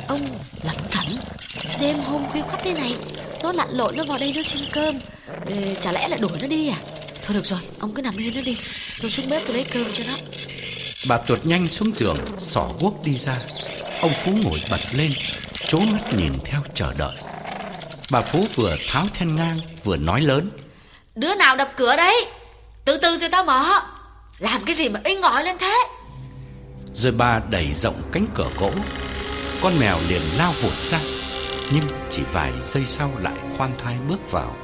[0.08, 0.26] Ông
[0.64, 1.18] lẩn thẩn
[1.80, 2.94] Đêm hôm khuya khoắt thế này
[3.44, 5.00] Nó lặn lội nó vào đây nó xin cơm.
[5.48, 6.78] Ê, Chả lẽ lại đuổi nó đi à?
[7.26, 8.58] Thôi được rồi Ông cứ nằm yên đó đi.
[9.02, 10.14] Tôi xuống bếp tôi lấy cơm cho nó.
[11.08, 13.38] Bà tuột nhanh xuống giường Xỏ guốc đi ra
[14.02, 15.12] Ông Phú ngồi bật lên
[15.68, 17.16] Chố mắt nhìn theo chờ đợi.
[18.12, 20.50] Bà Phú vừa tháo then ngang Vừa nói lớn.
[21.16, 22.26] Đứa nào đập cửa đấy?
[22.86, 23.64] Từ từ rồi tao mở.
[24.40, 25.76] Làm cái gì mà inh ngỏi lên thế?
[26.94, 28.72] Rồi bà đẩy rộng cánh cửa gỗ.
[29.62, 31.00] Con mèo liền lao vụt ra
[31.74, 34.56] Nhưng chỉ vài giây sau lại khoan thai bước vào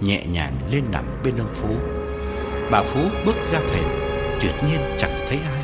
[0.00, 1.76] Nhẹ nhàng lên nằm bên ông Phú.
[2.70, 3.84] Bà Phú bước ra thềm
[4.42, 5.62] Tuyệt nhiên chẳng thấy ai.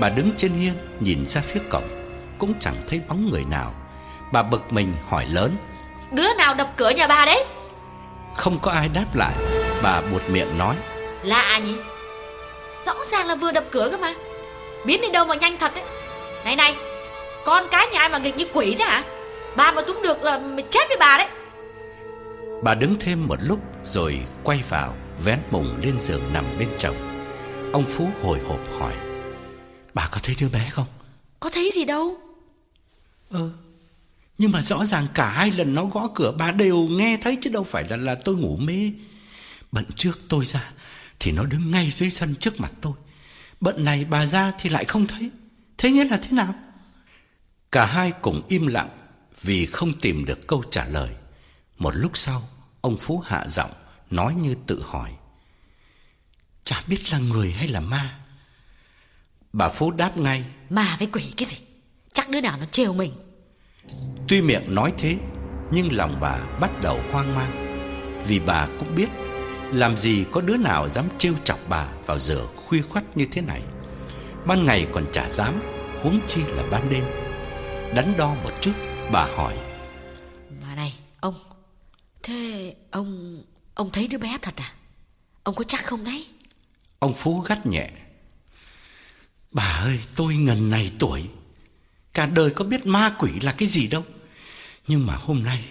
[0.00, 1.93] Bà đứng trên hiên nhìn ra phía cổng
[2.38, 3.74] Cũng chẳng thấy bóng người nào.
[4.32, 5.56] Bà bực mình hỏi lớn
[6.12, 7.44] Đứa nào đập cửa nhà bà đấy?
[8.36, 9.34] Không có ai đáp lại.
[9.82, 10.76] Bà buột miệng nói
[11.22, 11.76] Lạ nhỉ?
[12.86, 14.14] Rõ ràng là vừa đập cửa cơ mà.
[14.84, 15.84] Biến đi đâu mà nhanh thật đấy.
[16.44, 16.76] Này này
[17.44, 19.04] Con cái nhà ai mà nghịch như quỷ thế hả?
[19.56, 21.28] Bà mà túm được là mày chết với bà đấy.
[22.62, 24.94] Bà đứng thêm một lúc Rồi quay vào
[25.24, 26.96] Vén mùng lên giường nằm bên chồng.
[27.72, 28.92] Ông Phú hồi hộp hỏi
[29.94, 30.86] Bà có thấy đứa bé không?
[31.40, 32.16] Có thấy gì đâu
[33.34, 33.50] Ờ.
[34.38, 37.50] Nhưng mà rõ ràng cả hai lần nó gõ cửa Bà đều nghe thấy chứ
[37.50, 38.92] đâu phải là là tôi ngủ mê.
[39.72, 40.70] Bận trước tôi ra
[41.18, 42.92] Thì nó đứng ngay dưới sân trước mặt tôi.
[43.60, 45.30] Bận này bà ra thì lại không thấy.
[45.78, 46.54] Thế nghĩa là thế nào?
[47.72, 48.90] Cả hai cùng im lặng
[49.42, 51.14] Vì không tìm được câu trả lời.
[51.78, 52.48] Một lúc sau,
[52.80, 53.70] Ông Phú hạ giọng
[54.10, 55.10] Nói như tự hỏi.
[56.64, 58.18] Chả biết là người hay là ma.
[59.52, 60.44] Bà Phú đáp ngay.
[60.70, 61.56] Ma với quỷ cái gì?
[62.12, 63.12] Chắc đứa nào nó trêu mình.
[64.28, 65.16] Tuy miệng nói thế
[65.70, 67.50] Nhưng lòng bà bắt đầu hoang mang.
[68.26, 69.08] Vì bà cũng biết
[69.72, 73.40] Làm gì có đứa nào dám trêu chọc bà Vào giờ khuya khoắt như thế
[73.40, 73.62] này.
[74.46, 75.54] Ban ngày còn chả dám
[76.02, 77.04] Huống chi là ban đêm.
[77.94, 78.72] Đắn đo một chút
[79.12, 79.58] Bà hỏi.
[80.62, 81.34] Mà này ông
[82.22, 83.42] Thế ông
[83.74, 84.72] Ông thấy đứa bé thật à?
[85.42, 86.26] Ông có chắc không đấy?
[86.98, 87.90] Ông Phú gắt nhẹ.
[89.52, 91.28] Bà ơi tôi ngần này tuổi
[92.14, 94.04] Cả đời có biết ma quỷ là cái gì đâu.
[94.86, 95.64] Nhưng mà hôm nay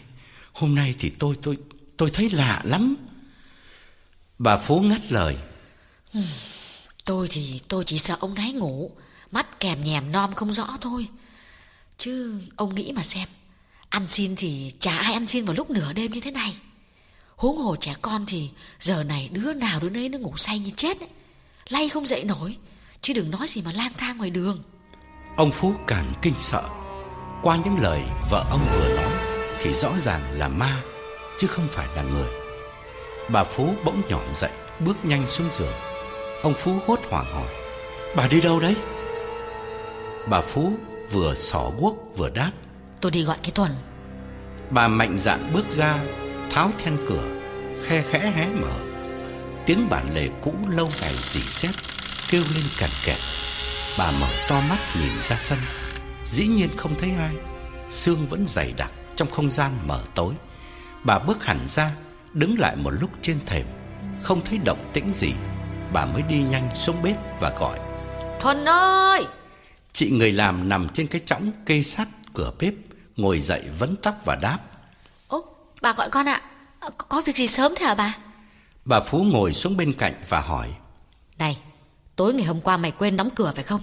[0.53, 1.57] Hôm nay thì tôi tôi
[1.97, 2.95] tôi thấy lạ lắm.
[4.39, 5.37] Bà Phú ngắt lời.
[6.13, 6.19] Ừ,
[7.05, 8.91] tôi thì, tôi chỉ sợ ông ngáy ngủ,
[9.31, 11.07] Mắt kèm nhèm non không rõ thôi.
[11.97, 13.29] Chứ ông nghĩ mà xem,
[13.89, 16.55] Ăn xin thì chả ai ăn xin vào lúc nửa đêm như thế này.
[17.35, 20.69] Huống hồ trẻ con thì Giờ này đứa nào đứa nấy nó ngủ say như
[20.69, 21.09] chết ấy.
[21.69, 22.57] Lay không dậy nổi,
[23.01, 24.61] Chứ đừng nói gì mà lang thang ngoài đường.
[25.35, 26.63] Ông Phú càng kinh sợ.
[27.41, 29.11] Qua những lời vợ ông vừa nói
[29.61, 30.81] Thì rõ ràng là ma
[31.39, 32.29] Chứ không phải là người.
[33.29, 35.73] Bà Phú bỗng nhỏm dậy Bước nhanh xuống giường.
[36.43, 37.47] Ông Phú hốt hoảng hỏi
[38.15, 38.75] Bà đi đâu đấy?
[40.27, 40.73] Bà Phú
[41.11, 42.51] vừa xỏ guốc vừa đáp
[43.01, 43.71] Tôi đi gọi cái Thuần.
[44.69, 45.99] Bà mạnh dạn bước ra
[46.51, 47.23] Tháo then cửa
[47.83, 48.73] Khe khẽ hé mở.
[49.65, 51.75] Tiếng bản lề cũ lâu ngày dì xét
[52.29, 53.17] Kêu lên cằn kẹt
[53.97, 55.59] Bà mở to mắt nhìn ra sân.
[56.25, 57.35] Dĩ nhiên không thấy ai.
[57.89, 60.33] Sương vẫn dày đặc trong không gian mở tối.
[61.03, 61.91] Bà bước hẳn ra
[62.33, 63.65] Đứng lại một lúc trên thềm.
[64.21, 65.33] Không thấy động tĩnh gì.
[65.93, 67.79] Bà mới đi nhanh xuống bếp và gọi.
[68.41, 69.25] Thuần ơi!
[69.93, 72.73] Chị người làm nằm trên cái chõng kê sát cửa bếp
[73.17, 74.59] Ngồi dậy vấn tóc và đáp.
[75.27, 75.45] Ô
[75.81, 76.41] bà gọi con ạ.
[76.79, 76.89] À?
[76.97, 78.15] Có việc gì sớm thế hả bà?
[78.85, 80.73] Bà Phú ngồi xuống bên cạnh và hỏi.
[81.37, 81.57] Này
[82.15, 83.81] Tối ngày hôm qua mày quên đóng cửa phải không?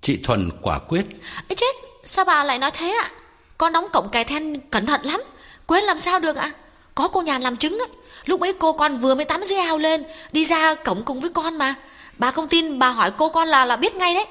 [0.00, 1.04] Chị Thuần quả quyết.
[1.48, 3.10] Ê chết Sao bà lại nói thế ạ?
[3.58, 5.22] Con đóng cổng cài then cẩn thận lắm.
[5.66, 6.52] Quên làm sao được ạ?
[6.94, 7.88] Có cô nhàn làm chứng ấy.
[8.24, 11.30] Lúc ấy cô con vừa mới tắm dưới ao lên Đi ra cổng cùng với
[11.30, 11.74] con mà.
[12.18, 14.26] Bà không tin bà hỏi cô con là là biết ngay đấy.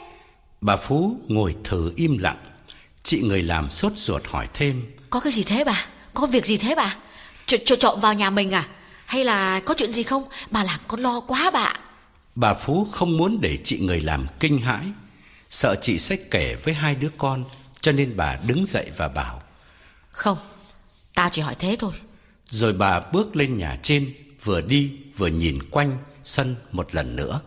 [0.62, 2.38] Bà Phú ngồi thử im lặng.
[3.04, 4.84] Chị người làm sốt ruột hỏi thêm.
[5.10, 5.86] Có cái gì thế bà?
[6.14, 6.96] Có việc gì thế bà?
[7.46, 8.68] Ch trộm vào nhà mình à?
[9.06, 10.24] Hay là có chuyện gì không?
[10.52, 11.74] Bà làm con lo quá bà
[12.36, 14.86] Bà Phú không muốn để chị người làm kinh hãi.
[15.50, 17.44] Sợ chị sẽ kể với hai đứa con
[17.82, 19.42] Cho nên bà đứng dậy và bảo
[20.10, 20.38] Không
[21.14, 21.94] Tao chỉ hỏi thế thôi.
[22.50, 27.42] Rồi bà bước lên nhà trên Vừa đi vừa nhìn quanh sân một lần nữa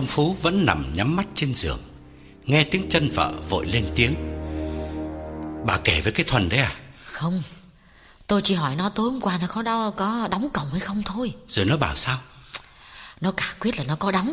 [0.00, 1.78] Ông Phú vẫn nằm nhắm mắt trên giường.
[2.44, 4.14] Nghe tiếng chân vợ vội lên tiếng.
[5.66, 6.76] Bà kể với cái Thuần đấy à?
[7.04, 7.42] Không
[8.26, 11.02] Tôi chỉ hỏi nó tối hôm qua nó có đâu có đóng cổng hay không
[11.02, 11.34] thôi.
[11.48, 12.18] Rồi nó bảo sao?
[13.20, 14.32] Nó cả quyết là nó có đóng.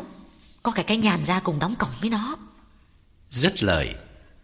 [0.64, 2.38] Có cả cái nhàn ra cùng đóng cổng với nó.
[3.30, 3.96] Dứt lời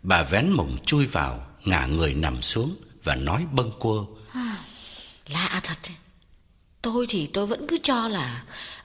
[0.01, 3.97] Bà vén mồng chui vào Ngả người nằm xuống Và nói bâng quơ.
[5.27, 5.91] Lạ thật.
[6.81, 8.43] Tôi thì tôi vẫn cứ cho là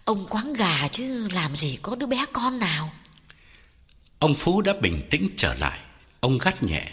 [0.09, 2.93] Ông quán gà chứ làm gì có đứa bé con nào.
[4.19, 5.79] Ông Phú đã bình tĩnh trở lại.
[6.21, 6.87] Ông gắt nhẹ.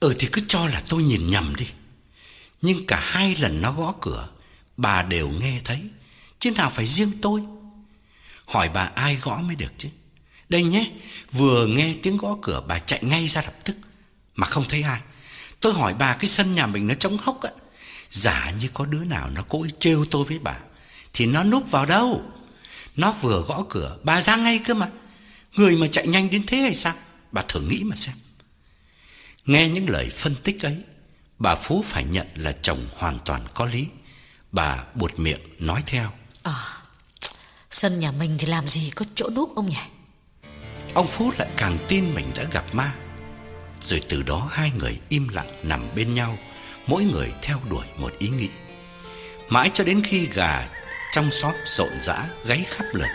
[0.00, 1.66] Ừ thì cứ cho là tôi nhìn nhầm đi.
[2.62, 4.28] Nhưng cả hai lần nó gõ cửa,
[4.76, 5.80] Bà đều nghe thấy.
[6.38, 7.42] Chứ nào phải riêng tôi?
[8.46, 9.88] Hỏi bà ai gõ mới được chứ?
[10.48, 10.90] Đây nhé,
[11.32, 13.76] Vừa nghe tiếng gõ cửa, bà chạy ngay ra lập tức.
[14.34, 15.00] Mà không thấy ai.
[15.60, 17.50] Tôi hỏi bà cái sân nhà mình nó trống hốc á.
[18.10, 20.56] Giả như có đứa nào nó cố ý trêu tôi với bà.
[21.14, 22.22] Thì nó núp vào đâu?
[22.96, 24.88] Nó vừa gõ cửa Bà ra ngay cơ mà.
[25.56, 26.94] Người mà chạy nhanh đến thế hay sao?
[27.32, 28.14] Bà thử nghĩ mà xem.
[29.46, 30.76] Nghe những lời phân tích ấy
[31.38, 33.86] Bà Phú phải nhận là chồng hoàn toàn có lý.
[34.52, 36.12] Bà buột miệng nói theo.
[36.42, 36.54] Ờ
[37.70, 39.76] Sân nhà mình thì làm gì có chỗ núp ông nhỉ?
[40.94, 42.92] Ông Phú lại càng tin mình đã gặp ma.
[43.82, 46.38] Rồi từ đó hai người im lặng nằm bên nhau
[46.86, 48.48] Mỗi người theo đuổi một ý nghĩ.
[49.48, 50.68] Mãi cho đến khi gà
[51.14, 53.08] trong xóm rộn rã gáy khắp lượt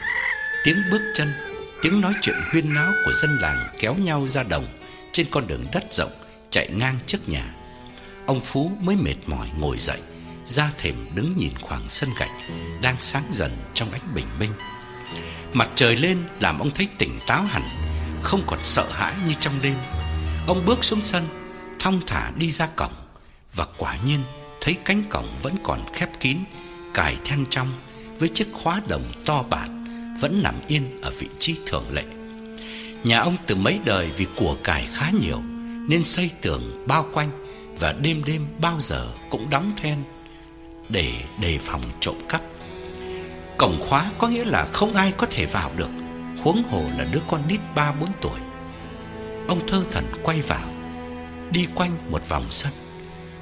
[0.64, 1.34] Tiếng bước chân,
[1.82, 4.66] tiếng nói chuyện huyên náo của dân làng kéo nhau ra đồng
[5.12, 6.12] Trên con đường đất rộng
[6.50, 7.54] chạy ngang trước nhà.
[8.26, 10.00] Ông Phú mới mệt mỏi ngồi dậy
[10.48, 12.32] Ra thềm đứng nhìn khoảng sân gạch
[12.82, 14.54] Đang sáng dần trong ánh bình minh.
[15.54, 17.64] Mặt trời lên làm ông thấy tỉnh táo hẳn
[18.24, 19.76] Không còn sợ hãi như trong đêm.
[20.48, 21.24] Ông bước xuống sân
[21.80, 22.94] Thong thả đi ra cổng
[23.54, 24.20] Và quả nhiên
[24.62, 26.38] thấy cánh cổng vẫn còn khép kín
[26.94, 27.74] Cài then trong.
[28.20, 29.86] Với chiếc khóa đồng to bản
[30.22, 32.04] Vẫn nằm yên ở vị trí thường lệ.
[33.04, 35.42] Nhà ông từ mấy đời vì của cải khá nhiều
[35.88, 37.30] Nên xây tường bao quanh
[37.80, 40.04] Và đêm đêm bao giờ cũng đóng then
[40.90, 42.42] Để đề phòng trộm cắp.
[43.58, 45.90] Cổng khóa có nghĩa là không ai có thể vào được,
[46.44, 48.40] Huống hồ là đứa con nít 3-4 tuổi.
[49.48, 50.68] Ông thơ thần quay vào,
[51.52, 52.72] Đi quanh một vòng sân.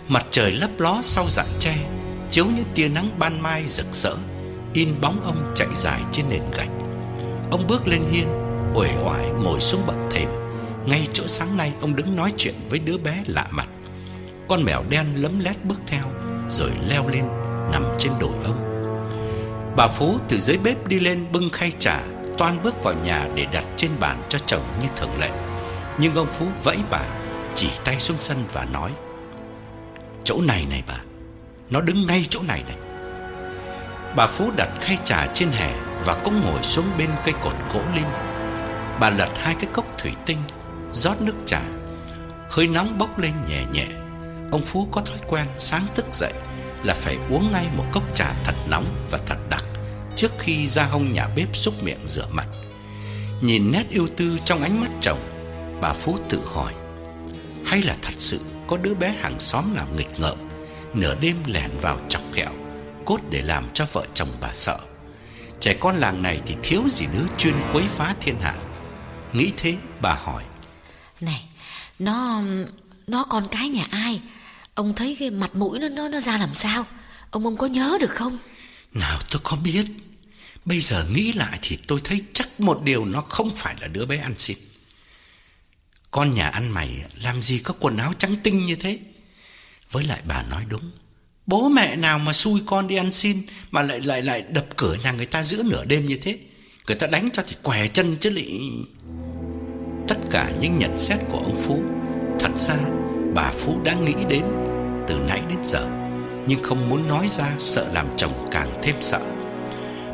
[0.08, 1.78] Mặt trời lấp ló sau rặng tre,
[2.30, 4.16] Chiếu như tia nắng ban mai rực rỡ.
[4.78, 6.70] In bóng ông chạy dài trên nền gạch.
[7.52, 8.28] Ông bước lên hiên,
[8.74, 10.30] uể oải ngồi xuống bậc thềm.
[10.86, 13.68] Ngay chỗ sáng nay, ông đứng nói chuyện với đứa bé lạ mặt.
[14.48, 16.04] Con mèo đen lấm lét bước theo,
[16.50, 17.28] Rồi leo lên,
[17.72, 18.58] nằm trên đồi ông.
[19.76, 22.04] Bà Phú từ dưới bếp đi lên bưng khay trà,
[22.38, 25.30] Toan bước vào nhà để đặt trên bàn cho chồng như thường lệ.
[26.00, 27.02] Nhưng ông Phú vẫy bà,
[27.56, 28.92] Chỉ tay xuống sân và nói,
[30.24, 31.02] Chỗ này này bà,
[31.70, 32.87] Nó đứng ngay chỗ này này.
[34.18, 35.74] Bà Phú đặt khay trà trên hè
[36.06, 38.06] Và cũng ngồi xuống bên cây cột gỗ lim
[39.00, 40.38] Bà lật hai cái cốc thủy tinh,
[40.94, 41.62] rót nước trà.
[42.50, 43.86] Hơi nóng bốc lên nhẹ nhẹ.
[44.52, 46.34] Ông Phú có thói quen sáng thức dậy
[46.84, 49.64] Là phải uống ngay một cốc trà thật nóng và thật đặc
[50.16, 52.48] Trước khi ra hông nhà bếp xúc miệng rửa mặt.
[53.42, 55.20] Nhìn nét yêu tư trong ánh mắt chồng,
[55.82, 56.74] Bà Phú tự hỏi,
[57.66, 60.38] Hay là thật sự có đứa bé hàng xóm nào nghịch ngợm,
[60.94, 62.67] Nửa đêm lẻn vào chọc ghẹo
[63.08, 64.80] Cốt để làm cho vợ chồng bà sợ.
[65.60, 68.56] Trẻ con làng này thì thiếu gì đứa chuyên quấy phá thiên hạ.
[69.34, 70.44] Nghĩ thế bà hỏi.
[71.22, 71.50] Này
[72.00, 72.42] Nó
[73.08, 74.22] Nó con cái nhà ai?
[74.76, 76.86] Ông thấy cái mặt mũi nó nó nó ra làm sao?
[77.32, 78.38] Ông ông có nhớ được không?
[78.94, 79.86] Nào tôi có biết.
[80.66, 84.06] Bây giờ nghĩ lại thì tôi thấy chắc một điều nó không phải là đứa
[84.06, 84.58] bé ăn xin.
[86.12, 89.00] Con nhà ăn mày làm gì có quần áo trắng tinh như thế?
[89.92, 90.92] Với lại bà nói đúng
[91.48, 93.42] Bố mẹ nào mà xui con đi ăn xin
[93.72, 96.38] Mà lại lại lại đập cửa nhà người ta giữa nửa đêm như thế?
[96.88, 98.60] Người ta đánh cho thì què chân chứ lị.
[100.08, 101.82] Tất cả những nhận xét của ông Phú,
[102.40, 102.76] Thật ra
[103.36, 104.44] bà Phú đã nghĩ đến
[105.08, 105.88] Từ nãy đến giờ,
[106.48, 109.22] Nhưng không muốn nói ra Sợ làm chồng càng thêm sợ.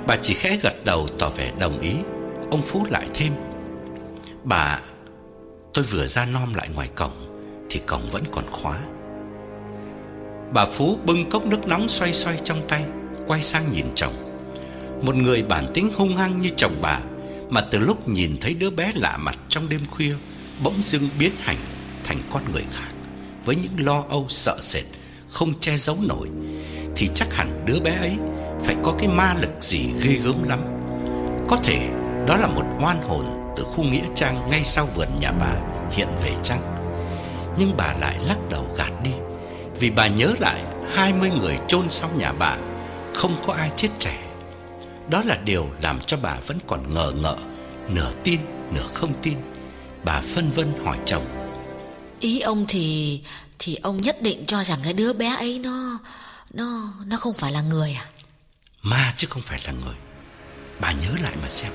[0.07, 1.93] Bà chỉ khẽ gật đầu tỏ vẻ đồng ý.
[2.51, 3.33] Ông Phú lại thêm,
[4.43, 4.79] Bà,
[5.73, 8.79] Tôi vừa ra nom lại ngoài cổng Thì cổng vẫn còn khóa.
[10.53, 12.85] Bà Phú bưng cốc nước nóng xoay xoay trong tay,
[13.27, 14.13] Quay sang nhìn chồng.
[15.01, 16.99] Một người bản tính hung hăng như chồng bà,
[17.49, 20.13] Mà từ lúc nhìn thấy đứa bé lạ mặt trong đêm khuya,
[20.63, 21.57] Bỗng dưng biến hành
[22.03, 22.91] thành con người khác,
[23.45, 24.83] Với những lo âu, sợ sệt,
[25.29, 26.27] Không che giấu nổi.
[26.95, 28.13] Thì chắc hẳn đứa bé ấy
[28.61, 30.59] Phải có cái ma lực gì ghê gớm lắm.
[31.47, 31.89] Có thể
[32.27, 35.55] đó là một oan hồn Từ khu nghĩa trang ngay sau vườn nhà bà
[35.91, 36.61] Hiện về chăng?
[37.57, 39.11] Nhưng bà lại lắc đầu gạt đi
[39.79, 40.63] vì bà nhớ lại
[40.93, 42.57] 20 người chôn sau nhà bà
[43.13, 44.19] Không có ai chết trẻ.
[45.09, 47.37] Đó là điều làm cho bà vẫn còn ngờ ngợ
[47.89, 48.39] Nửa tin
[48.75, 49.37] nửa không tin.
[50.03, 51.25] Bà phân vân hỏi chồng.
[52.19, 53.21] Ý ông thì
[53.59, 55.99] Thì ông nhất định cho rằng cái đứa bé ấy nó
[56.53, 58.05] Nó nó không phải là người à?
[58.81, 59.95] Ma chứ không phải là người.
[60.79, 61.71] Bà nhớ lại mà xem.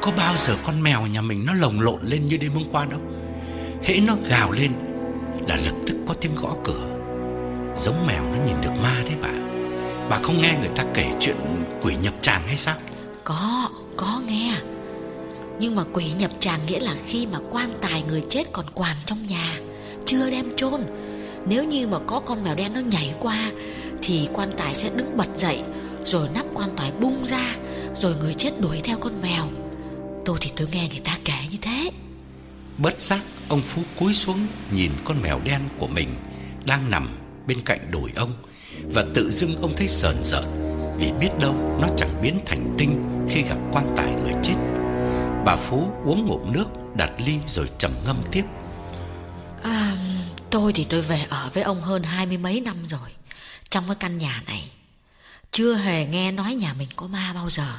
[0.00, 2.84] Có bao giờ con mèo nhà mình nó lồng lộn lên như đêm hôm qua
[2.84, 3.00] đâu?
[3.82, 4.72] Hễ nó gào lên
[5.48, 6.91] Là lập tức có tiếng gõ cửa
[7.76, 9.32] Giống mèo nó nhìn được ma đấy bà.
[10.08, 11.36] Bà không nghe người ta kể chuyện
[11.82, 12.76] quỷ nhập tràng hay sao?
[13.24, 14.54] Có, có nghe.
[15.58, 18.96] Nhưng mà quỷ nhập tràng nghĩa là khi mà quan tài người chết còn quàn
[19.06, 19.60] trong nhà
[20.06, 20.80] Chưa đem chôn.
[21.46, 23.50] Nếu như mà có con mèo đen nó nhảy qua
[24.02, 25.62] Thì quan tài sẽ đứng bật dậy
[26.04, 27.56] Rồi nắp quan tài bung ra
[27.96, 29.48] Rồi người chết đuổi theo con mèo.
[30.24, 31.90] Tôi thì tôi nghe người ta kể như thế.
[32.78, 36.08] Bất giác ông Phú cúi xuống Nhìn con mèo đen của mình
[36.66, 38.32] Đang nằm bên cạnh đùi ông
[38.82, 40.44] Và tự dưng ông thấy sờn rợn
[40.98, 44.54] Vì biết đâu nó chẳng biến thành tinh Khi gặp quan tài người chết.
[45.44, 46.64] Bà Phú uống ngụm nước
[46.96, 48.44] Đặt ly rồi trầm ngâm tiếp.
[49.62, 49.96] À,
[50.50, 53.10] Tôi thì tôi về ở với ông hơn hai mươi mấy năm rồi
[53.70, 54.70] Trong cái căn nhà này.
[55.52, 57.78] Chưa hề nghe nói nhà mình có ma bao giờ.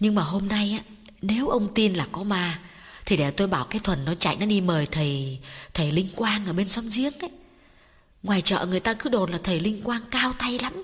[0.00, 0.92] Nhưng mà hôm nay á
[1.22, 2.58] Nếu ông tin là có ma
[3.06, 5.38] Thì để tôi bảo cái Thuần nó chạy nó đi mời thầy
[5.74, 7.30] Thầy Linh Quang ở bên xóm giếng ấy.
[8.22, 10.82] Ngoài chợ người ta cứ đồn là thầy Linh Quang cao tay lắm.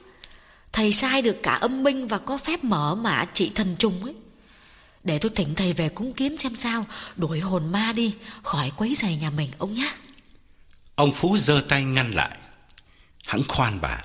[0.72, 4.14] Thầy sai được cả âm minh và có phép mở mã trị thần trùng ấy.
[5.04, 6.86] Để tôi thỉnh thầy về cúng kiến xem sao.
[7.16, 9.92] Đuổi hồn ma đi, Khỏi quấy giày nhà mình, ông nhé
[10.94, 12.38] Ông Phú giơ tay ngăn lại.
[13.26, 14.02] Hãng khoan bà,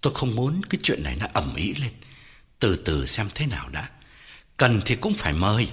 [0.00, 1.92] Tôi không muốn cái chuyện này nó ẩm ý lên.
[2.58, 3.88] Từ từ xem thế nào đã.
[4.56, 5.68] Cần thì cũng phải mời,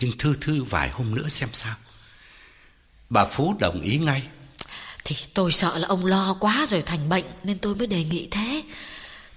[0.00, 1.74] Nhưng thư thư vài hôm nữa xem sao.
[3.10, 4.22] Bà Phú đồng ý ngay.
[5.04, 8.28] Thì tôi sợ là ông lo quá rồi thành bệnh, Nên tôi mới đề nghị
[8.30, 8.62] thế.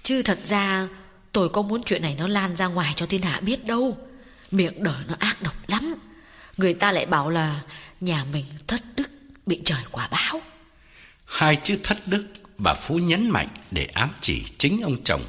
[0.02, 0.88] Chứ thật ra,
[1.32, 3.98] tôi có muốn chuyện này nó lan ra ngoài cho thiên hạ biết đâu.
[4.50, 5.94] Miệng đời nó ác độc lắm.
[6.56, 7.60] Người ta lại bảo là
[8.00, 9.08] Nhà mình thất đức,
[9.46, 10.40] Bị trời quả báo.
[11.24, 12.26] Hai chữ thất đức
[12.58, 15.24] Bà Phú nhấn mạnh để ám chỉ chính ông chồng.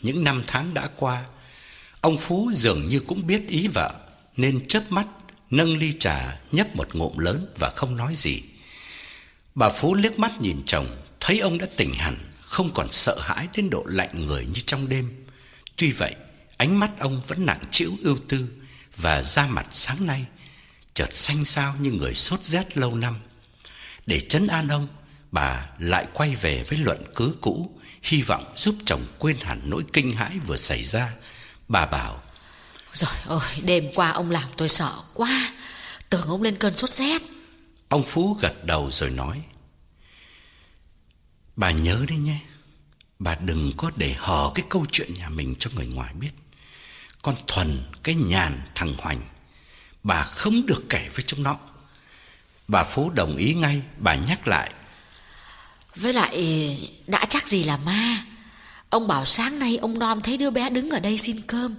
[0.00, 1.24] Những năm tháng đã qua,
[2.00, 3.94] Ông Phú dường như cũng biết ý vợ,
[4.36, 5.06] Nên chớp mắt,
[5.50, 8.42] Nâng ly trà, nhấp một ngụm lớn Và không nói gì.
[9.54, 13.48] Bà Phú liếc mắt nhìn chồng, Thấy ông đã tỉnh hẳn, Không còn sợ hãi
[13.56, 15.26] đến độ lạnh người như trong đêm.
[15.76, 16.14] Tuy vậy,
[16.56, 18.48] Ánh mắt ông vẫn nặng trĩu ưu tư
[18.96, 20.24] Và da mặt sáng nay
[20.94, 23.14] Chợt xanh xao như người sốt rét lâu năm.
[24.06, 24.88] Để trấn an ông,
[25.30, 29.84] Bà lại quay về với luận cứ cũ, Hy vọng giúp chồng quên hẳn nỗi
[29.92, 31.12] kinh hãi vừa xảy ra.
[31.68, 32.22] Bà bảo
[32.92, 35.52] Rồi ơi, đêm qua ông làm tôi sợ quá,
[36.10, 37.22] Tưởng ông lên cơn sốt rét.
[37.90, 39.42] Ông Phú gật đầu rồi nói
[41.56, 42.38] Bà nhớ đấy nhé
[43.18, 46.30] Bà đừng có để hở cái câu chuyện nhà mình cho người ngoài biết.
[47.22, 49.20] Con Thuần, cái nhàn, thằng Hoành
[50.02, 51.58] Bà không được kể với chúng nó.
[52.68, 54.72] Bà Phú đồng ý ngay Bà nhắc lại
[55.96, 58.24] Với lại đã chắc gì là ma?
[58.90, 61.74] Ông bảo sáng nay ông non thấy đứa bé đứng ở đây xin cơm.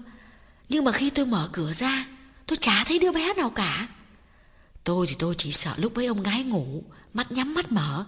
[0.69, 2.05] Nhưng mà khi tôi mở cửa ra
[2.45, 3.87] Tôi chả thấy đứa bé nào cả.
[4.83, 8.05] Tôi thì tôi chỉ sợ lúc ấy ông gái ngủ, Mắt nhắm mắt mở,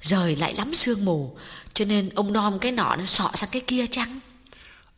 [0.00, 1.36] Rời lại lắm sương mù,
[1.74, 4.20] Cho nên ông non cái nọ nó sọ sang cái kia chăng?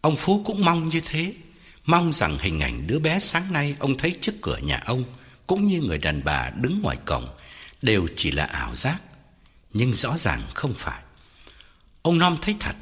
[0.01, 1.35] Ông Phú cũng mong như thế,
[1.85, 5.05] Mong rằng hình ảnh đứa bé sáng nay Ông thấy trước cửa nhà ông
[5.47, 7.29] Cũng như người đàn bà đứng ngoài cổng
[7.83, 8.99] Đều chỉ là ảo giác,
[9.72, 11.03] Nhưng rõ ràng không phải.
[12.03, 12.76] Ông non thấy thật,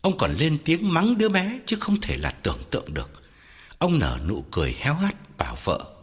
[0.00, 3.22] Ông còn lên tiếng mắng đứa bé Chứ không thể là tưởng tượng được.
[3.78, 5.99] Ông nở nụ cười héo hắt bảo vợ.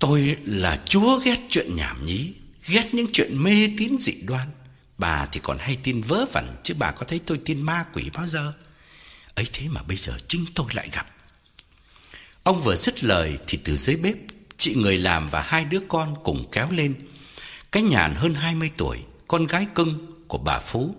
[0.00, 2.32] Tôi là chúa ghét chuyện nhảm nhí,
[2.66, 4.48] Ghét những chuyện mê tín dị đoan.
[4.98, 8.10] Bà thì còn hay tin vớ vẩn, Chứ bà có thấy tôi tin ma quỷ
[8.14, 8.52] bao giờ?
[9.34, 11.06] Ấy thế mà bây giờ chính tôi lại gặp.
[12.42, 14.16] Ông vừa dứt lời Thì từ dưới bếp,
[14.56, 16.94] Chị người làm và hai đứa con cùng kéo lên.
[17.72, 18.98] Cái nhàn hơn 20 tuổi,
[19.28, 19.98] Con gái cưng
[20.28, 20.94] của bà Phú,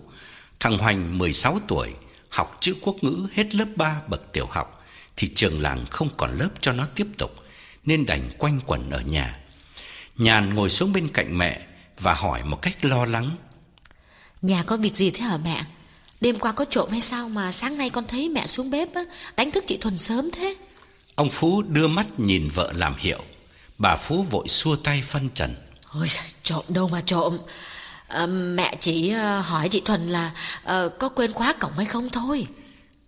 [0.60, 1.90] Thằng Hoành 16 tuổi,
[2.28, 4.84] Học chữ quốc ngữ hết lớp 3 bậc tiểu học,
[5.16, 7.41] Thì trường làng không còn lớp cho nó tiếp tục.
[7.84, 9.38] Nên đành quanh quẩn ở nhà.
[10.16, 11.60] Nhàn ngồi xuống bên cạnh mẹ
[12.00, 13.36] Và hỏi một cách lo lắng.
[14.42, 15.64] Nhà có việc gì thế hả mẹ?
[16.20, 19.02] Đêm qua có trộm hay sao mà sáng nay con thấy mẹ xuống bếp á,
[19.36, 20.56] Đánh thức chị Thuần sớm thế?
[21.14, 23.20] Ông Phú đưa mắt nhìn vợ làm hiệu.
[23.78, 25.54] Bà Phú vội xua tay phân trần.
[25.92, 26.08] Ôi
[26.42, 27.38] trộm đâu mà trộm.
[28.08, 30.30] À, Mẹ chỉ uh, hỏi chị Thuần là
[30.62, 32.46] uh, Có quên khóa cổng hay không thôi?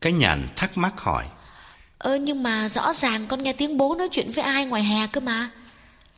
[0.01, 1.25] Cái nhàn thắc mắc hỏi
[2.05, 5.07] Ơ nhưng mà rõ ràng con nghe tiếng bố nói chuyện với ai ngoài hè
[5.07, 5.51] cơ mà.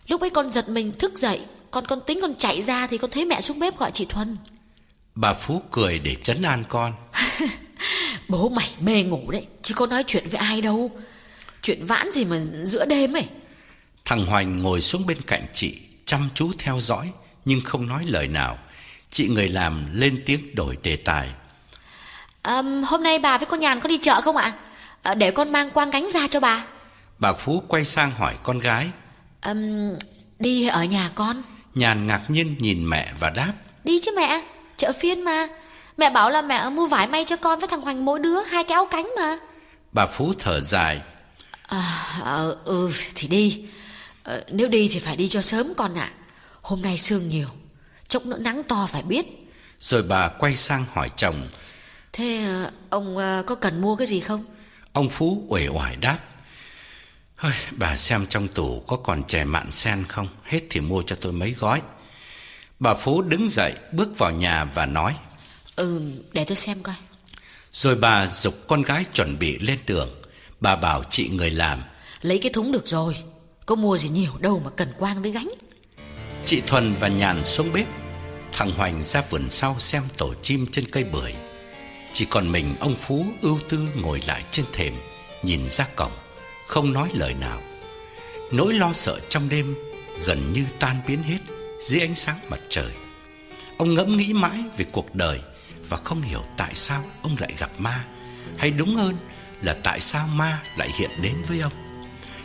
[0.09, 3.11] Lúc ấy con giật mình thức dậy Con con tính con chạy ra Thì con
[3.11, 4.37] thấy mẹ xuống bếp gọi chị Thuần.
[5.15, 6.93] Bà Phú cười để trấn an con.
[8.29, 10.91] Bố mày mê ngủ đấy Chứ có nói chuyện với ai đâu.
[11.63, 13.27] Chuyện vãn gì mà giữa đêm ấy.
[14.05, 17.11] Thằng Hoành ngồi xuống bên cạnh chị Chăm chú theo dõi
[17.45, 18.59] Nhưng không nói lời nào.
[19.11, 21.29] Chị người làm lên tiếng đổi đề tài.
[22.43, 24.53] À, Hôm nay bà với con Nhàn có đi chợ không ạ
[25.07, 26.65] à, Để con mang quang cánh ra cho bà.
[27.19, 28.87] Bà Phú quay sang hỏi con gái.
[29.41, 29.55] À,
[30.39, 31.43] Đi ở nhà con.
[31.75, 33.53] Nhàn ngạc nhiên nhìn mẹ và đáp.
[33.85, 34.43] Đi chứ mẹ
[34.77, 35.47] Chợ phiên mà.
[35.97, 38.65] Mẹ bảo là mẹ mua vải may cho con với thằng Hoành mỗi đứa hai
[38.65, 39.39] cái áo cánh mà.
[39.93, 41.01] Bà Phú thở dài.
[41.67, 41.83] À,
[42.23, 43.65] ờ, Ừ thì đi.
[44.25, 46.11] À, Nếu đi thì phải đi cho sớm con ạ.
[46.63, 47.49] Hôm nay sương nhiều
[48.09, 49.27] Chốc nữa nắng to phải biết.
[49.81, 51.49] Rồi bà quay sang hỏi chồng.
[52.13, 54.45] Thế ờ, ông ờ, có cần mua cái gì không
[54.97, 56.19] Ông Phú uể oải đáp
[57.35, 60.29] Hơi, bà xem trong tủ có còn chè mạn sen không?
[60.45, 61.83] Hết thì mua cho tôi mấy gói.
[62.79, 65.15] Bà Phú đứng dậy bước vào nhà và nói
[65.77, 66.01] Ừ
[66.33, 66.95] để tôi xem coi.
[67.73, 70.09] Rồi bà dục con gái chuẩn bị lên đường.
[70.61, 71.83] Bà bảo chị người làm
[72.23, 73.17] Lấy cái thúng được rồi
[73.67, 75.51] Có mua gì nhiều đâu mà cần quang với gánh.
[76.45, 77.87] Chị Thuần và Nhàn xuống bếp
[78.53, 81.35] Thằng Hoành ra vườn sau xem tổ chim trên cây bưởi
[82.17, 84.95] chỉ còn mình ông Phú ưu tư ngồi lại trên thềm,
[85.43, 86.13] Nhìn ra cổng,
[86.67, 87.61] Không nói lời nào.
[88.53, 89.75] Nỗi lo sợ trong đêm
[90.25, 91.39] Gần như tan biến hết
[91.81, 92.93] Dưới ánh sáng mặt trời.
[93.77, 95.41] Ông ngẫm nghĩ mãi về cuộc đời
[95.89, 98.05] Và không hiểu tại sao ông lại gặp ma,
[98.59, 99.17] Hay đúng hơn
[99.63, 101.73] là tại sao ma lại hiện đến với ông.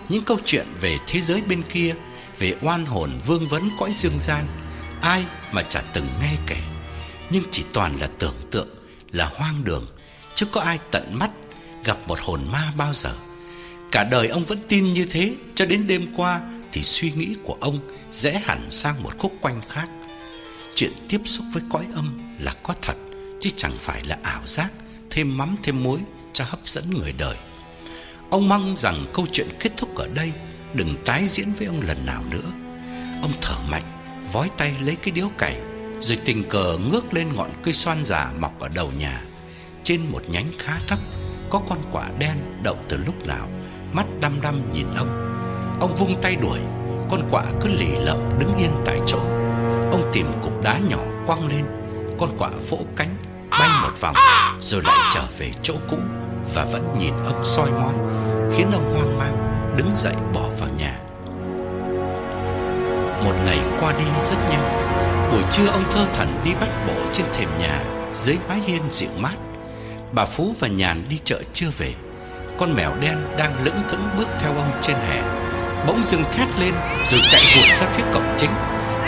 [0.10, 1.96] Những câu chuyện về thế giới bên kia,
[2.40, 4.46] Về oan hồn vương vấn cõi dương gian,
[5.02, 6.58] Ai mà chả từng nghe kể,
[7.30, 8.81] Nhưng chỉ toàn là tưởng tượng
[9.12, 9.88] là hoang đường,
[10.36, 11.30] Chứ có ai tận mắt
[11.84, 13.16] Gặp một hồn ma bao giờ.
[13.92, 16.42] Cả đời ông vẫn tin như thế, Cho đến đêm qua
[16.72, 17.80] Thì suy nghĩ của ông
[18.12, 19.88] Rẽ hẳn sang một khúc quanh khác.
[20.76, 22.96] Chuyện tiếp xúc với cõi âm là có thật,
[23.40, 24.70] Chứ chẳng phải là ảo giác,
[25.10, 26.00] Thêm mắm thêm muối
[26.34, 27.38] cho hấp dẫn người đời.
[28.30, 30.32] Ông mong rằng câu chuyện kết thúc ở đây,
[30.74, 32.52] Đừng tái diễn với ông lần nào nữa.
[33.22, 33.84] Ông thở mạnh,
[34.32, 35.58] Vói tay lấy cái điếu cày
[36.02, 39.22] rồi tình cờ ngước lên ngọn cây xoan già Mọc ở đầu nhà.
[39.84, 41.00] Trên một nhánh khá thấp,
[41.50, 43.50] Có con quả đen đậu từ lúc nào,
[43.94, 45.38] Mắt đăm đăm nhìn ông.
[45.80, 46.60] Ông vung tay đuổi,
[47.12, 49.20] Con quả cứ lì lợm đứng yên tại chỗ.
[49.92, 51.66] Ông tìm cục đá nhỏ quăng lên,
[52.20, 53.16] Con quả vỗ cánh,
[53.50, 54.16] Bay một vòng,
[54.60, 55.98] Rồi lại trở về chỗ cũ
[56.54, 57.94] Và vẫn nhìn ông soi mói
[58.56, 60.98] Khiến ông hoang mang, Đứng dậy bỏ vào nhà.
[63.24, 64.91] Một ngày qua đi rất nhanh
[65.32, 69.10] Buổi trưa ông thơ thẩn đi bách bộ trên thềm nhà, Dưới mái hiên dịu
[69.18, 69.36] mát.
[70.12, 71.94] Bà Phú và Nhàn đi chợ chưa về.
[72.60, 75.22] Con mèo đen đang lững thững bước theo ông trên hè.
[75.88, 76.74] Bỗng dưng thét lên
[77.12, 78.50] Rồi chạy vụt ra phía cổng chính.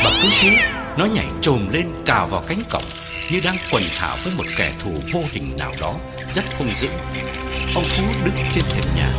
[0.03, 2.83] Và cứ thế, Nó nhảy trồm lên cào vào cánh cổng,
[3.31, 5.93] Như đang quần thảo với một kẻ thù vô hình nào đó,
[6.31, 6.87] Rất hung dữ.
[7.75, 9.09] Ông Phú đứng trên thềm nhà,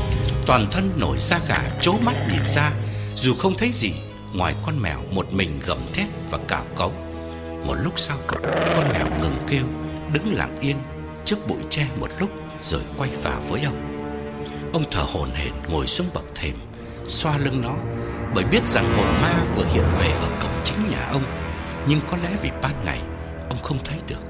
[0.47, 2.73] Toàn thân nổi da gà chố mắt nhìn ra,
[3.17, 3.93] Dù không thấy gì
[4.35, 6.93] Ngoài con mèo một mình gầm thét và cào cấu
[7.67, 8.19] Một lúc sau,
[8.77, 9.65] Con mèo ngừng kêu,
[10.13, 10.77] Đứng lặng yên
[11.25, 12.31] trước bụi tre một lúc
[12.63, 13.91] Rồi quay vào với ông.
[14.73, 16.55] Ông thở hổn hển ngồi xuống bậc thềm,
[17.07, 17.75] Xoa lưng nó,
[18.35, 21.23] Bởi biết rằng hồn ma vừa hiện về ở cổng chính nhà ông.
[21.89, 23.01] Nhưng có lẽ vì ban ngày,
[23.49, 24.21] Ông không thấy được.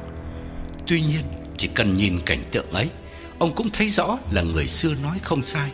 [0.86, 1.22] Tuy nhiên,
[1.56, 2.88] chỉ cần nhìn cảnh tượng ấy,
[3.38, 5.70] Ông cũng thấy rõ là người xưa nói không sai.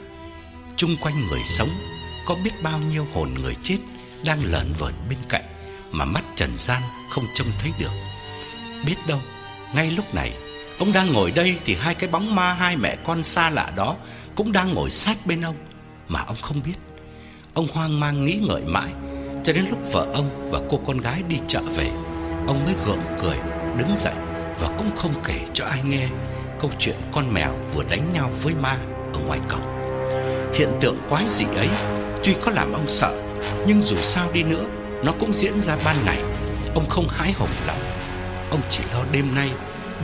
[0.76, 1.70] Chung quanh người sống
[2.26, 3.76] Có biết bao nhiêu hồn người chết
[4.24, 5.44] đang lởn vởn bên cạnh
[5.92, 7.90] Mà mắt trần gian không trông thấy được.
[8.86, 9.18] Biết đâu,
[9.74, 10.32] Ngay lúc này,
[10.78, 13.96] Ông đang ngồi đây thì hai cái bóng ma hai mẹ con xa lạ đó
[14.34, 15.56] Cũng đang ngồi sát bên ông
[16.08, 16.74] Mà ông không biết.
[17.54, 18.90] Ông hoang mang nghĩ ngợi mãi,
[19.44, 21.90] Cho đến lúc vợ ông và cô con gái đi chợ về,
[22.46, 23.36] Ông mới gượng cười,
[23.78, 24.14] Đứng dậy
[24.60, 26.08] Và cũng không kể cho ai nghe
[26.60, 28.76] Câu chuyện con mèo vừa đánh nhau với ma
[29.14, 29.76] Ở ngoài cổng.
[30.54, 31.68] Hiện tượng quái dị ấy
[32.24, 33.29] Tuy có làm ông sợ
[33.66, 34.64] nhưng dù sao đi nữa,
[35.04, 36.22] Nó cũng diễn ra ban ngày.
[36.74, 37.76] Ông không hái hùng lắm.
[38.50, 39.50] Ông chỉ lo đêm nay,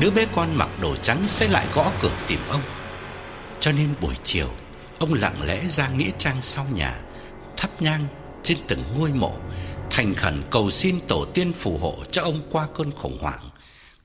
[0.01, 2.63] Đứa bé con mặc đồ trắng sẽ lại gõ cửa tìm ông.
[3.61, 4.49] Cho nên buổi chiều,
[4.99, 7.01] Ông lặng lẽ ra nghĩa trang sau nhà,
[7.57, 8.07] Thắp nhang
[8.43, 9.33] trên từng ngôi mộ,
[9.91, 13.51] Thành khẩn cầu xin tổ tiên phù hộ cho ông qua cơn khủng hoảng.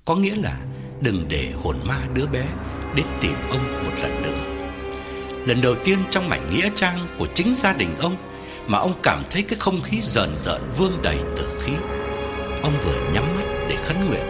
[0.06, 0.58] Có nghĩa là
[1.02, 2.46] đừng để hồn ma đứa bé
[2.96, 4.52] đến tìm ông một lần nữa.
[5.46, 8.31] Lần đầu tiên trong mảnh nghĩa trang của chính gia đình ông
[8.72, 11.72] mà ông cảm thấy cái không khí rợn rợn, vương đầy tử khí.
[12.64, 14.22] Ông vừa nhắm mắt để khấn nguyện,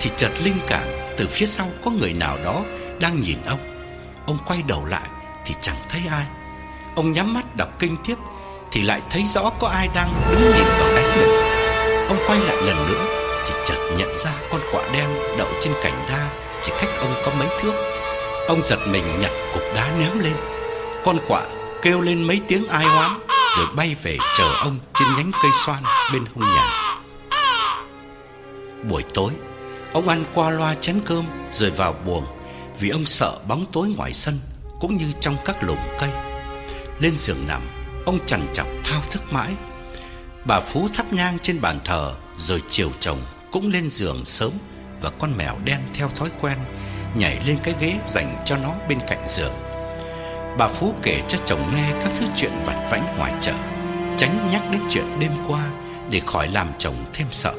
[0.00, 0.82] Thì chợt linh cảm
[1.16, 2.62] từ phía sau có người nào đó
[3.00, 3.58] đang nhìn ông.
[4.26, 5.08] Ông quay đầu lại
[5.44, 6.26] thì chẳng thấy ai.
[6.94, 8.14] Ông nhắm mắt đọc kinh tiếp
[8.72, 11.30] Thì lại thấy rõ có ai đang đứng nhìn vào đánh mình
[12.08, 13.04] Ông quay lại lần nữa
[13.46, 15.08] Thì chợt nhận ra con quạ đen
[15.38, 16.30] đậu trên cành đa
[16.62, 17.72] Chỉ cách ông có mấy thước.
[18.48, 20.36] Ông giật mình nhặt cục đá ném lên.
[21.04, 21.46] Con quạ
[21.82, 23.20] kêu lên mấy tiếng ai oán.
[23.56, 25.82] Rồi bay về chờ ông trên nhánh cây xoan
[26.12, 26.98] bên hông nhà.
[28.88, 29.32] Buổi tối,
[29.92, 32.24] Ông ăn qua loa chén cơm Rồi vào buồng
[32.80, 34.38] Vì ông sợ bóng tối ngoài sân
[34.80, 36.10] Cũng như trong các lùm cây.
[36.98, 37.62] Lên giường nằm,
[38.06, 39.52] Ông chằn chọc thao thức mãi.
[40.44, 43.18] Bà Phú thắp nhang trên bàn thờ Rồi chiều chồng
[43.52, 44.50] cũng lên giường sớm
[45.00, 46.58] Và con mèo đen theo thói quen
[47.14, 49.52] Nhảy lên cái ghế dành cho nó bên cạnh giường.
[50.58, 53.52] Bà Phú kể cho chồng nghe các thứ chuyện vặt vãnh ngoài chợ,
[54.16, 55.70] Tránh nhắc đến chuyện đêm qua
[56.10, 57.54] Để khỏi làm chồng thêm sợ.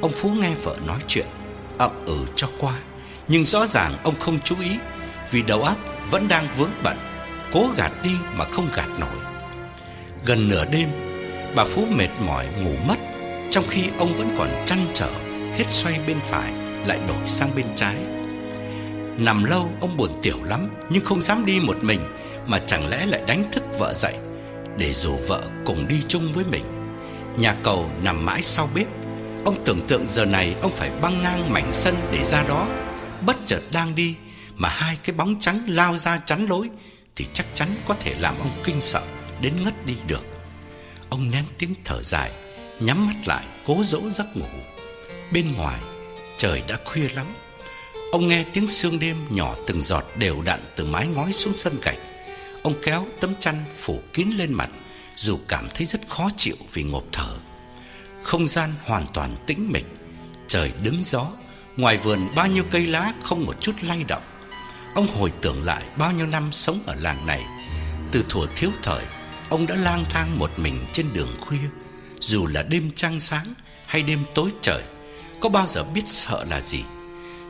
[0.00, 1.26] Ông Phú nghe vợ nói chuyện,
[1.78, 2.72] ậm ừ cho qua,
[3.28, 4.70] Nhưng rõ ràng ông không chú ý
[5.30, 5.76] Vì đầu óc
[6.10, 6.96] vẫn đang vướng bận,
[7.52, 9.16] Cố gạt đi mà không gạt nổi.
[10.24, 10.88] Gần nửa đêm,
[11.54, 12.96] Bà Phú mệt mỏi ngủ mất,
[13.50, 15.10] Trong khi ông vẫn còn chăn trở,
[15.56, 16.52] Hết xoay bên phải,
[16.86, 17.96] Lại đổi sang bên trái.
[19.18, 22.00] Nằm lâu, ông buồn tiểu lắm, Nhưng không dám đi một mình
[22.50, 24.14] mà chẳng lẽ lại đánh thức vợ dậy,
[24.78, 26.64] Để rủ vợ cùng đi chung với mình.
[27.38, 28.86] Nhà cầu nằm mãi sau bếp.
[29.44, 32.68] Ông tưởng tượng giờ này ông phải băng ngang mảnh sân để ra đó.
[33.26, 34.14] Bất chợt đang đi,
[34.54, 36.68] Mà hai cái bóng trắng lao ra chắn lối,
[37.16, 39.02] Thì chắc chắn có thể làm ông kinh sợ,
[39.40, 40.26] Đến ngất đi được.
[41.10, 42.30] Ông nén tiếng thở dài,
[42.80, 44.46] Nhắm mắt lại, cố dỗ giấc ngủ.
[45.32, 45.80] Bên ngoài,
[46.38, 47.26] Trời đã khuya lắm.
[48.12, 51.74] Ông nghe tiếng sương đêm nhỏ từng giọt đều đặn từ mái ngói xuống sân
[51.82, 51.98] gạch.
[52.62, 54.70] Ông kéo tấm chăn phủ kín lên mặt,
[55.16, 57.36] Dù cảm thấy rất khó chịu vì ngộp thở.
[58.22, 59.86] Không gian hoàn toàn tĩnh mịch,
[60.48, 61.26] Trời đứng gió,
[61.76, 64.22] Ngoài vườn bao nhiêu cây lá không một chút lay động.
[64.94, 67.42] Ông hồi tưởng lại bao nhiêu năm sống ở làng này,
[68.12, 69.04] Từ thuở thiếu thời,
[69.48, 71.68] Ông đã lang thang một mình trên đường khuya.
[72.20, 73.54] Dù là đêm trăng sáng
[73.86, 74.82] hay đêm tối trời,
[75.40, 76.82] Có bao giờ biết sợ là gì?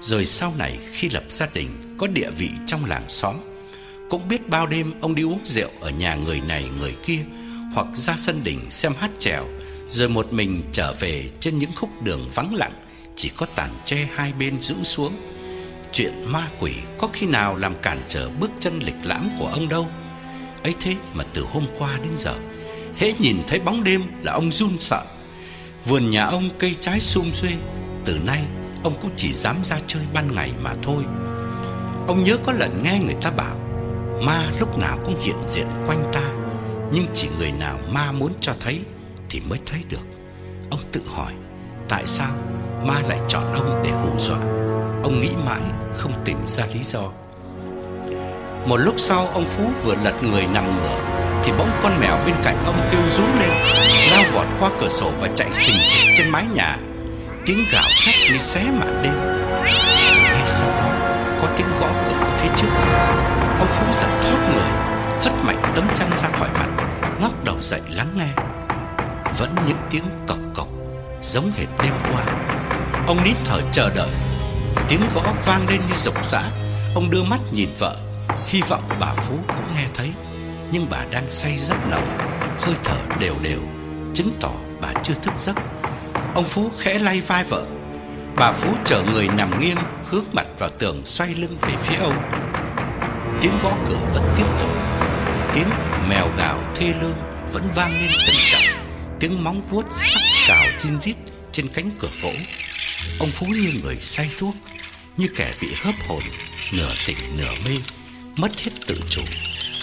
[0.00, 3.36] Rồi sau này khi lập gia đình, Có địa vị trong làng xóm
[4.10, 7.18] cũng biết bao đêm ông đi uống rượu Ở nhà người này, người kia,
[7.74, 9.46] Hoặc ra sân đỉnh xem hát chèo,
[9.90, 12.72] Rồi một mình trở về trên những khúc đường vắng lặng,
[13.16, 15.12] Chỉ có tàn tre hai bên rũ xuống.
[15.92, 19.68] Chuyện ma quỷ có khi nào làm cản trở bước chân lịch lãm của ông
[19.68, 19.88] đâu?
[20.62, 22.34] Ấy thế mà từ hôm qua đến giờ,
[22.98, 25.04] hễ nhìn thấy bóng đêm là ông run sợ.
[25.84, 27.50] Vườn nhà ông cây trái sum xuê,
[28.04, 28.42] từ nay
[28.82, 31.02] ông cũng chỉ dám ra chơi ban ngày mà thôi.
[32.06, 33.59] Ông nhớ có lần nghe người ta bảo
[34.20, 36.22] ma lúc nào cũng hiện diện quanh ta,
[36.92, 38.80] nhưng chỉ người nào ma muốn cho thấy
[39.30, 40.02] thì mới thấy được.
[40.70, 41.32] Ông tự hỏi,
[41.88, 42.30] tại sao
[42.86, 44.38] ma lại chọn ông để hù dọa?
[45.02, 45.60] Ông nghĩ mãi,
[45.96, 47.02] không tìm ra lý do.
[48.66, 50.98] Một lúc sau, ông Phú vừa lật người nằm ngửa,
[51.44, 53.50] Thì bỗng con mèo bên cạnh ông kêu rú lên,
[54.12, 56.78] Lao vọt qua cửa sổ và chạy xình xịch trên mái nhà.
[57.46, 59.14] Tiếng gào thét như xé màn đêm.
[60.14, 60.90] Rồi ngay sau đó,
[61.42, 62.68] có tiếng gõ cửa phía trước.
[63.60, 64.70] Ông Phú giật thoát người,
[65.22, 66.68] Hất mạnh tấm chăn ra khỏi mặt,
[67.20, 68.42] Ngóc đầu dậy lắng nghe.
[69.38, 70.68] Vẫn những tiếng cộc cộc,
[71.22, 72.24] Giống hệt đêm qua.
[73.06, 74.08] Ông nít thở chờ đợi.
[74.88, 76.42] Tiếng gõ vang lên như rục rã.
[76.94, 77.96] Ông đưa mắt nhìn vợ,
[78.46, 80.10] Hy vọng bà Phú cũng nghe thấy.
[80.72, 82.18] Nhưng bà đang say rất nồng,
[82.60, 83.60] Hơi thở đều đều,
[84.14, 85.56] Chứng tỏ bà chưa thức giấc.
[86.34, 87.64] Ông Phú khẽ lay vai vợ.
[88.36, 92.14] Bà Phú chở người nằm nghiêng, Hướng mặt vào tường xoay lưng về phía ông.
[93.40, 94.70] Tiếng gõ cửa vẫn tiếp tục
[95.54, 95.68] Tiếng
[96.08, 97.16] mèo gào thê lương
[97.52, 98.62] Vẫn vang lên từng trận
[99.20, 101.14] Tiếng móng vuốt sắc cào chín rít
[101.52, 102.32] Trên cánh cửa gỗ
[103.20, 104.54] Ông Phú như người say thuốc
[105.16, 106.22] Như kẻ bị hớp hồn
[106.72, 107.76] Nửa tỉnh nửa mê
[108.40, 109.22] mất hết tự chủ,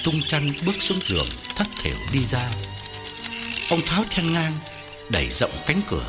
[0.03, 2.49] tung chăn bước xuống giường, thất thểu đi ra.
[3.70, 4.53] Ông tháo then ngang,
[5.10, 6.05] đẩy rộng cánh cửa.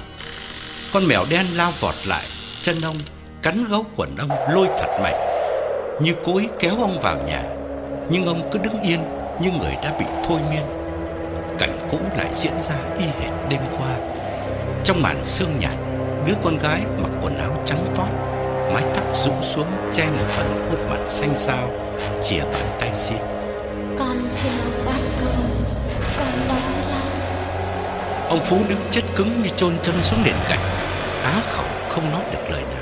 [0.93, 2.25] Con mèo đen lao vọt lại,
[2.63, 2.97] chân ông
[3.43, 5.38] cắn gấu quần ông lôi thật mạnh,
[6.01, 7.43] như cố ý kéo ông vào nhà.
[8.11, 9.01] Nhưng ông cứ đứng yên
[9.41, 10.63] như người đã bị thôi miên.
[11.59, 13.97] Cảnh cũ lại diễn ra y hệt đêm qua.
[14.85, 15.77] Trong màn sương nhạt,
[16.27, 18.09] đứa con gái mặc quần áo trắng toát,
[18.73, 21.69] mái tóc rũ xuống che một phần khuôn mặt xanh xao
[22.23, 23.19] chìa bàn tay xin
[23.99, 24.53] Con xin
[24.87, 25.43] ông cơm
[26.19, 27.03] Con đói lắm
[28.29, 30.61] Ông Phú đứng chết cứng như chôn chân xuống nền gạch
[31.23, 32.78] Á khẩu không nói được lời nào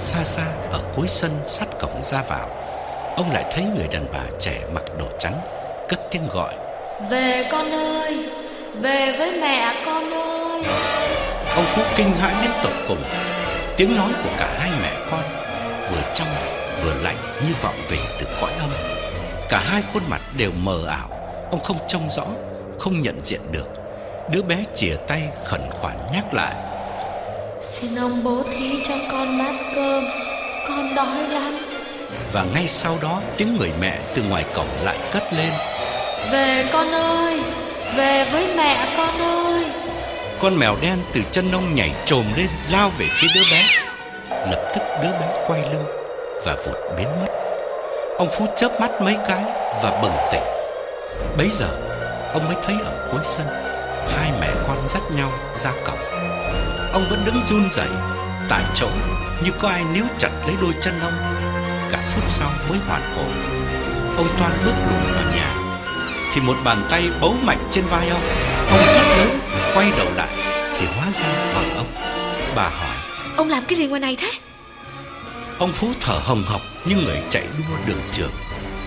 [0.00, 2.48] Xa xa ở cuối sân sát cổng ra vào
[3.16, 5.40] Ông lại thấy người đàn bà trẻ mặc đồ trắng
[5.88, 6.54] Cất tiếng gọi
[7.10, 8.30] Về con ơi
[8.74, 10.62] Về với mẹ con ơi
[11.56, 13.02] Ông Phú kinh hãi đến tột cùng
[13.76, 15.22] Tiếng nói của cả hai mẹ con
[15.90, 16.28] Vừa trong
[16.84, 18.70] vừa lạnh như vọng về từ cõi âm.
[19.48, 21.08] Cả hai khuôn mặt đều mờ ảo,
[21.50, 22.24] ông không trông rõ,
[22.78, 23.66] không nhận diện được.
[24.32, 26.54] Đứa bé chìa tay khẩn khoản nhắc lại:
[27.60, 30.04] "Xin ông bố thí cho con bát cơm,
[30.68, 31.58] con đói lắm."
[32.32, 35.52] Và ngay sau đó tiếng người mẹ từ ngoài cổng lại cất lên.
[36.32, 37.40] Về con ơi
[37.96, 39.64] Về với mẹ con ơi.
[40.40, 43.62] Con mèo đen từ chân ông nhảy trồm lên Lao về phía đứa bé.
[44.30, 45.84] Lập tức đứa bé quay lưng
[46.44, 47.32] Và vụt biến mất.
[48.18, 49.42] Ông Phú chớp mắt mấy cái
[49.82, 50.42] Và bừng tỉnh.
[51.36, 51.68] Bấy giờ
[52.32, 53.46] ông mới thấy ở cuối sân
[54.16, 56.09] Hai mẹ con dắt nhau ra cổng
[56.92, 57.88] Ông vẫn đứng run rẩy
[58.48, 58.88] Tại chỗ
[59.44, 61.12] như có ai níu chặt lấy đôi chân ông.
[61.92, 63.32] Cả phút sau mới hoàn hồn
[64.16, 65.54] Ông toan bước lùi vào nhà.
[66.34, 68.22] Thì một bàn tay bấu mạnh trên vai ông
[68.70, 69.38] Ông hét lớn
[69.74, 70.28] Quay đầu lại
[70.78, 71.86] Thì hóa ra vợ ông.
[72.54, 72.96] Bà hỏi
[73.36, 74.30] Ông làm cái gì ngoài này thế?
[75.58, 78.32] Ông Phú thở hồng hộc như người chạy đua đường trường.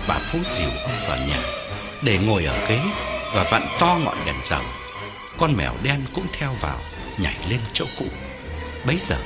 [0.08, 1.38] Bà Phú dìu ông vào nhà
[2.02, 2.80] Để ngồi ở ghế
[3.34, 4.62] Và vặn to ngọn đèn dầu
[5.38, 6.78] Con mèo đen cũng theo vào
[7.18, 8.04] Nhảy lên chỗ cũ.
[8.86, 9.16] Bấy giờ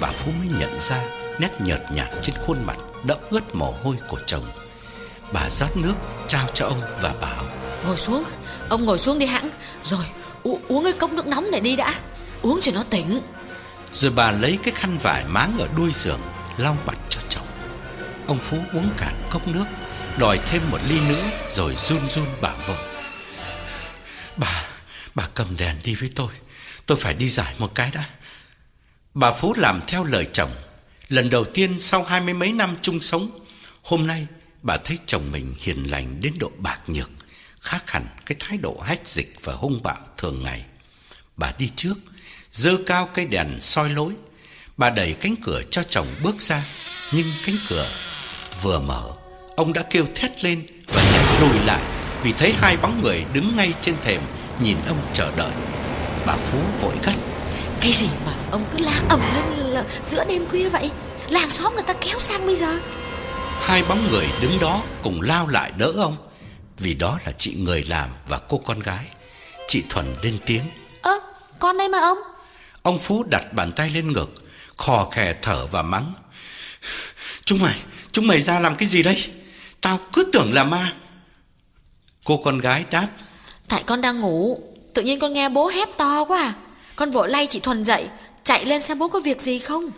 [0.00, 1.00] bà Phú mới nhận ra
[1.38, 2.76] Nét nhợt nhạt trên khuôn mặt
[3.06, 4.44] Đẫm ướt mồ hôi của chồng.
[5.32, 5.94] Bà rót nước
[6.28, 7.44] trao cho ông và bảo
[7.86, 8.24] Ngồi xuống
[8.68, 9.50] Ông ngồi xuống đi hãng.
[9.82, 10.04] Rồi
[10.42, 11.94] u- uống cái cốc nước nóng này đi đã.
[12.42, 13.20] Uống cho nó tỉnh.
[13.92, 16.20] Rồi bà lấy cái khăn vải máng ở đuôi giường
[16.56, 17.46] Lau mặt cho chồng.
[18.26, 19.64] Ông Phú uống cạn cốc nước
[20.18, 22.74] Đòi thêm một ly nữa Rồi run run bảo vợ
[24.36, 24.64] Bà,
[25.14, 26.28] bà cầm đèn đi với tôi
[26.86, 28.04] Tôi phải đi giải một cái đã.
[29.14, 30.50] Bà Phú làm theo lời chồng.
[31.08, 33.30] Lần đầu tiên sau hai mươi mấy năm chung sống,
[33.82, 34.26] Hôm nay
[34.62, 37.10] bà thấy chồng mình hiền lành đến độ bạc nhược,
[37.60, 40.64] Khác hẳn cái thái độ hách dịch và hung bạo thường ngày.
[41.36, 41.94] Bà đi trước
[42.52, 44.12] Dơ cao cây đèn soi lối.
[44.76, 46.64] Bà đẩy cánh cửa cho chồng bước ra,
[47.12, 47.88] Nhưng cánh cửa
[48.62, 49.12] vừa mở,
[49.56, 51.82] Ông đã kêu thét lên và nhảy lùi lại.
[52.22, 54.20] Vì thấy hai bóng người đứng ngay trên thềm,
[54.62, 55.52] Nhìn ông chờ đợi.
[56.26, 57.14] Bà Phú vội gắt.
[57.80, 60.90] Cái gì mà ông cứ la ầm lên là giữa đêm khuya vậy?
[61.28, 62.78] Làng xóm người ta kéo sang bây giờ.
[63.60, 66.16] Hai bóng người đứng đó cùng lao lại đỡ ông.
[66.78, 69.04] Vì đó là chị người làm và cô con gái.
[69.68, 70.64] Chị Thuần lên tiếng.
[71.02, 71.20] Ơ
[71.58, 72.18] con đây mà ông.
[72.82, 74.34] Ông Phú đặt bàn tay lên ngực
[74.76, 76.14] Khò khè thở và mắng.
[77.44, 77.76] Chúng mày
[78.12, 79.24] Chúng mày ra làm cái gì đây?
[79.80, 80.92] Tao cứ tưởng là ma.
[82.24, 83.08] Cô con gái đáp.
[83.68, 84.60] Tại con đang ngủ
[84.94, 86.54] Tự nhiên con nghe bố hét to quá à?
[86.96, 88.08] Con vội lay chị Thuần dậy
[88.44, 89.90] Chạy lên xem bố có việc gì không?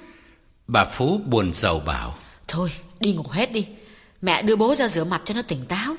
[0.67, 2.15] Bà Phú buồn rầu bảo.
[2.49, 3.67] Thôi đi ngủ hết đi.
[4.23, 5.95] Mẹ đưa bố ra rửa mặt cho nó tỉnh táo.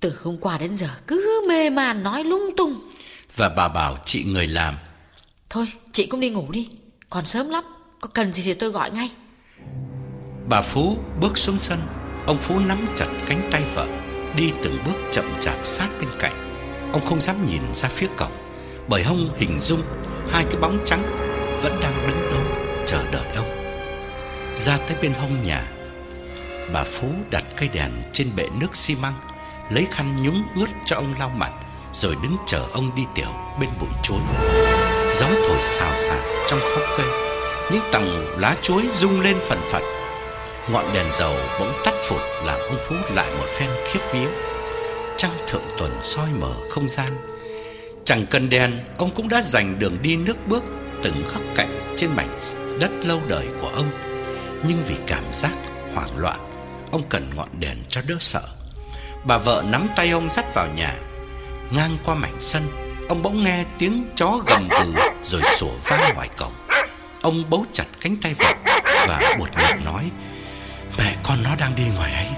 [0.00, 2.80] Từ hôm qua đến giờ cứ mê man nói lung tung.
[3.36, 4.76] Và bà bảo chị người làm.
[5.50, 6.68] Thôi chị cũng đi ngủ đi.
[7.10, 7.64] Còn sớm lắm
[8.00, 9.10] Có cần gì thì tôi gọi ngay.
[10.48, 11.78] Bà Phú bước xuống sân.
[12.26, 13.86] Ông Phú nắm chặt cánh tay vợ
[14.36, 16.49] Đi từng bước chậm chạp sát bên cạnh
[16.92, 18.32] Ông không dám nhìn ra phía cổng,
[18.88, 19.82] Bởi ông hình dung
[20.30, 21.02] Hai cái bóng trắng
[21.62, 23.50] Vẫn đang đứng đó chờ đợi ông.
[24.56, 25.62] Ra tới bên hông nhà,
[26.72, 29.14] Bà Phú đặt cây đèn trên bệ nước xi măng,
[29.70, 31.50] Lấy khăn nhúng ướt cho ông lau mặt,
[31.92, 34.20] Rồi đứng chờ ông đi tiểu bên bụi chuối.
[35.18, 37.06] Gió thổi xào xạc trong khóm cây,
[37.72, 39.82] Những tầng lá chuối rung lên phần phật.
[40.72, 44.49] Ngọn đèn dầu bỗng tắt phụt, Làm ông Phú lại một phen khiếp vía.
[45.20, 47.12] Trăng thượng tuần soi mở không gian.
[48.04, 50.62] Chẳng cần đèn, Ông cũng đã dành đường đi nước bước
[51.02, 52.40] Từng góc cạnh trên mảnh
[52.80, 53.90] đất lâu đời của ông.
[54.68, 55.52] Nhưng vì cảm giác
[55.94, 56.36] hoảng loạn,
[56.92, 58.42] Ông cần ngọn đèn cho đỡ sợ.
[59.24, 60.94] Bà vợ nắm tay ông dắt vào nhà.
[61.70, 62.62] Ngang qua mảnh sân,
[63.08, 66.52] Ông bỗng nghe tiếng chó gầm gừ Rồi sủa vang ngoài cổng.
[67.22, 68.52] Ông bấu chặt cánh tay vợ
[69.08, 70.10] Và buột miệng nói,
[70.98, 72.28] Mẹ con nó đang đi ngoài ấy.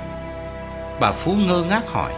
[1.01, 2.13] Bà Phú ngơ ngác hỏi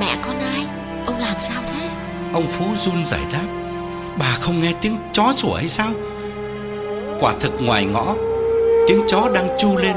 [0.00, 0.66] Mẹ con ai?
[1.06, 1.88] Ông làm sao thế?
[2.32, 3.46] Ông Phú run rẩy đáp.
[4.18, 5.90] Bà không nghe tiếng chó sủa hay sao?
[7.20, 8.14] Quả thực ngoài ngõ
[8.88, 9.96] Tiếng chó đang chu lên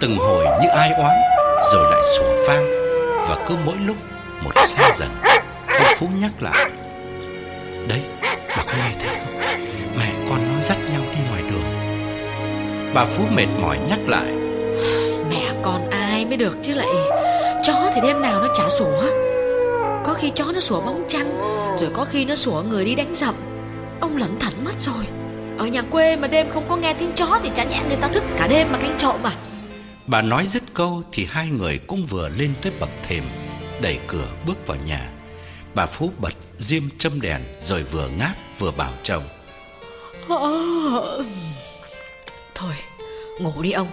[0.00, 1.16] Từng hồi như ai oán
[1.72, 2.66] Rồi lại sủa vang.
[3.28, 3.96] Và cứ mỗi lúc
[4.44, 5.08] một xa dần.
[5.66, 6.70] Ông Phú nhắc lại.
[7.88, 8.00] Đấy
[8.56, 9.40] bà có nghe thấy không?
[9.98, 11.64] Mẹ con nó dắt nhau đi ngoài đường.
[12.94, 14.32] Bà Phú mệt mỏi nhắc lại.
[15.30, 16.86] Mẹ con ai mới được chứ lại
[17.62, 19.02] Chó thì đêm nào nó chả sủa.
[20.04, 21.38] Có khi chó nó sủa bóng trăng
[21.80, 23.34] Rồi có khi nó sủa người đi đánh dậm
[24.00, 25.04] Ông lẩn thẩn mất rồi.
[25.58, 28.08] Ở nhà quê mà đêm không có nghe tiếng chó Thì chả nhẽ người ta
[28.08, 29.32] thức cả đêm mà canh trộm à
[30.06, 33.22] Bà nói dứt câu thì hai người cũng vừa lên tới bậc thềm
[33.80, 35.10] Đẩy cửa bước vào nhà.
[35.74, 39.22] Bà Phú bật diêm châm đèn Rồi vừa ngáp vừa bảo chồng.
[42.54, 42.74] Thôi
[43.40, 43.88] ngủ đi ông.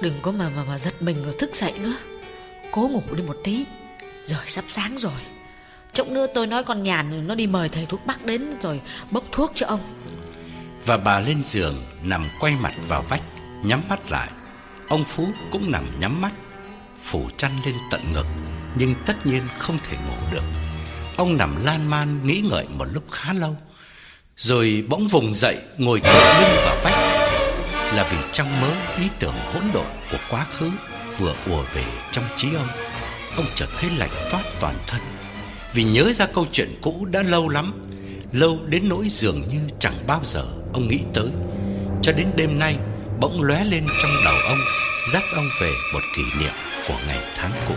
[0.00, 1.94] Đừng có mà mà mà giật mình rồi thức dậy nữa
[2.74, 3.64] Cố ngủ đi một tí
[4.26, 5.20] Rồi sắp sáng rồi
[5.92, 9.24] Chốc nữa tôi nói con nhàn nó đi mời thầy thuốc bắc đến Rồi bốc
[9.32, 9.80] thuốc cho ông
[10.84, 13.22] Và bà lên giường nằm quay mặt vào vách
[13.62, 14.28] Nhắm mắt lại
[14.88, 16.32] Ông Phú cũng nằm nhắm mắt,
[17.02, 18.26] phủ chăn lên tận ngực,
[18.74, 20.42] nhưng tất nhiên không thể ngủ được.
[21.16, 23.56] Ông nằm lan man nghĩ ngợi một lúc khá lâu,
[24.36, 26.96] rồi bỗng vùng dậy ngồi tựa lưng vào vách.
[27.94, 30.70] Là vì trong mớ ý tưởng hỗn độn của quá khứ
[31.18, 32.68] vừa ùa về trong trí ông.
[33.36, 35.00] Ông chợt thấy lạnh toát toàn thân,
[35.72, 37.86] vì nhớ ra câu chuyện cũ đã lâu lắm,
[38.32, 41.28] lâu đến nỗi dường như chẳng bao giờ ông nghĩ tới.
[42.02, 42.76] Cho đến đêm nay
[43.20, 44.58] bỗng lóe lên trong đầu ông,
[45.12, 46.52] dắt ông về một kỷ niệm
[46.88, 47.74] của ngày tháng cũ.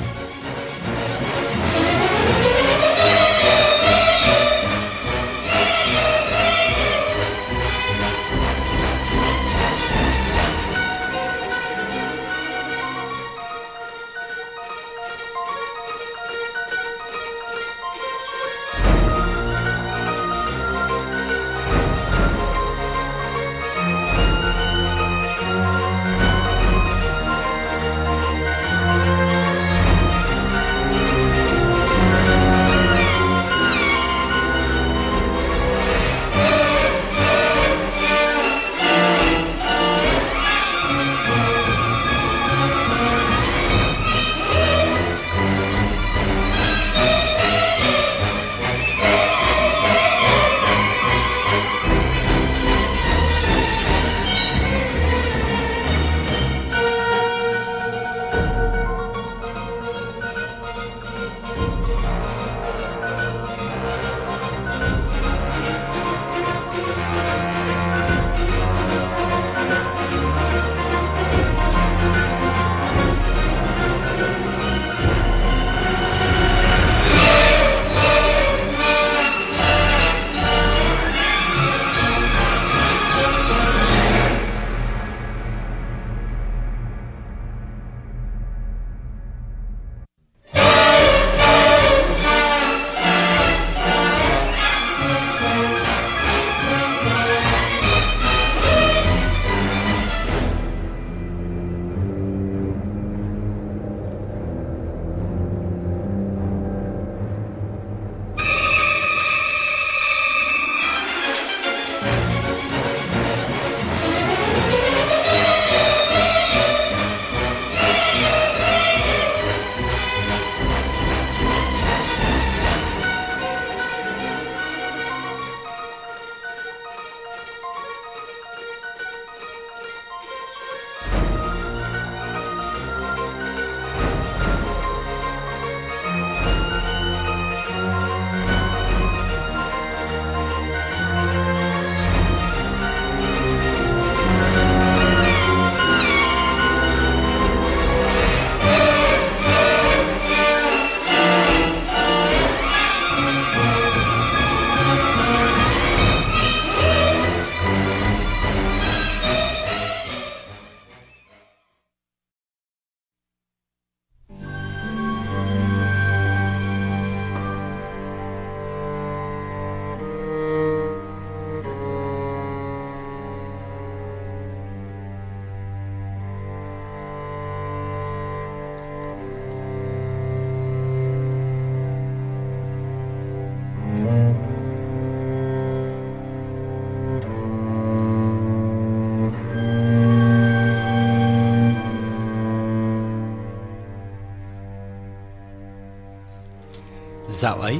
[197.37, 197.77] Dạo ấy,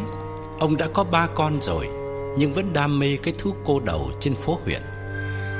[0.60, 1.88] ông đã có ba con rồi,
[2.38, 4.82] nhưng vẫn đam mê cái thú cô đầu trên phố huyện.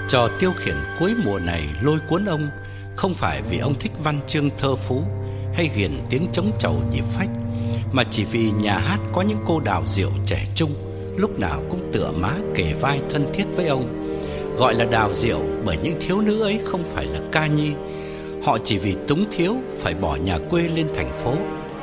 [0.10, 2.50] Trò tiêu khiển cuối mùa này lôi cuốn ông
[2.96, 5.04] không phải vì ông thích văn chương thơ phú
[5.54, 7.30] hay ghiền tiếng trống trầu nhịp phách,
[7.92, 10.72] mà chỉ vì nhà hát có những cô đào rượu trẻ trung,
[11.16, 14.18] lúc nào cũng tựa má kề vai thân thiết với ông.
[14.58, 17.72] Gọi là đào rượu bởi những thiếu nữ ấy không phải là ca nhi,
[18.44, 21.34] họ chỉ vì túng thiếu phải bỏ nhà quê lên thành phố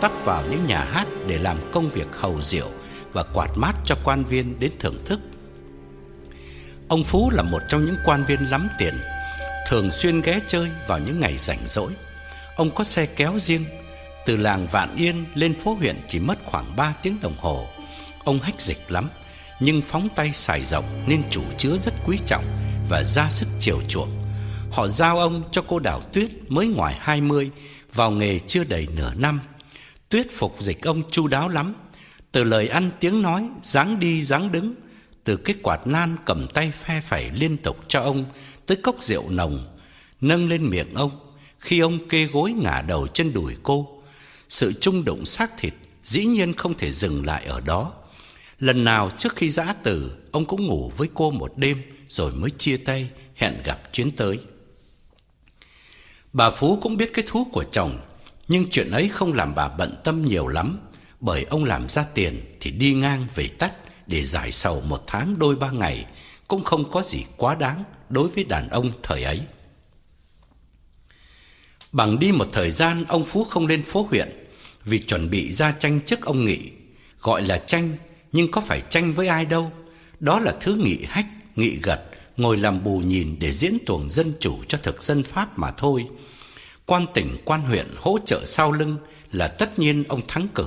[0.04, 2.68] tấp vào những nhà hát để làm công việc hầu rượu
[3.12, 5.20] và quạt mát cho quan viên đến thưởng thức.
[6.88, 8.94] Ông Phú là một trong những quan viên lắm tiền,
[9.68, 11.92] thường xuyên ghé chơi vào những ngày rảnh rỗi.
[12.56, 13.64] Ông có xe kéo riêng,
[14.26, 17.68] từ làng Vạn Yên lên phố huyện chỉ mất khoảng 3 tiếng đồng hồ.
[18.24, 19.10] Ông hách dịch lắm,
[19.60, 22.44] nhưng phóng tay xài rộng nên chủ chứa rất quý trọng
[22.88, 24.10] và ra sức chiều chuộng.
[24.70, 27.50] Họ giao ông cho cô Đào Tuyết mới ngoài 20,
[27.94, 29.40] vào nghề chưa đầy nửa năm
[30.14, 31.74] Tuyết phục dịch ông chu đáo lắm,
[32.32, 34.74] từ lời ăn tiếng nói, dáng đi dáng đứng,
[35.24, 38.24] từ cái quạt nan cầm tay phe phẩy liên tục cho ông
[38.66, 39.78] tới cốc rượu nồng
[40.20, 41.10] nâng lên miệng ông,
[41.58, 44.02] khi ông kê gối ngả đầu trên đùi cô.
[44.48, 47.92] Sự chung đụng xác thịt dĩ nhiên không thể dừng lại ở đó.
[48.58, 52.50] Lần nào trước khi giã từ, ông cũng ngủ với cô một đêm rồi mới
[52.50, 54.38] chia tay, hẹn gặp chuyến tới.
[56.32, 57.98] Bà Phú cũng biết cái thú của chồng,
[58.48, 60.78] nhưng chuyện ấy không làm bà bận tâm nhiều lắm,
[61.20, 63.72] bởi ông làm ra tiền thì đi ngang về tắt
[64.06, 66.06] để giải sầu một tháng đôi ba ngày
[66.48, 69.40] cũng không có gì quá đáng đối với đàn ông thời ấy.
[71.92, 74.46] Bằng đi một thời gian ông Phú không lên phố huyện
[74.84, 76.58] vì chuẩn bị ra tranh chức ông Nghị,
[77.20, 77.96] gọi là tranh
[78.32, 79.72] nhưng có phải tranh với ai đâu,
[80.20, 81.26] đó là thứ nghị hách,
[81.56, 82.04] nghị gật,
[82.36, 86.06] ngồi làm bù nhìn để diễn tuồng dân chủ cho thực dân Pháp mà thôi.
[86.86, 88.96] Quan tỉnh, quan huyện hỗ trợ sau lưng
[89.32, 90.66] là tất nhiên ông thắng cử,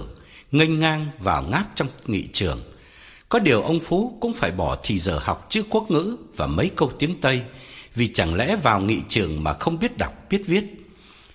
[0.51, 2.61] nghênh ngang vào ngáp trong nghị trường.
[3.29, 6.71] Có điều ông Phú cũng phải bỏ thì giờ học chữ quốc ngữ và mấy
[6.75, 7.41] câu tiếng Tây,
[7.95, 10.63] vì chẳng lẽ vào nghị trường mà không biết đọc biết viết.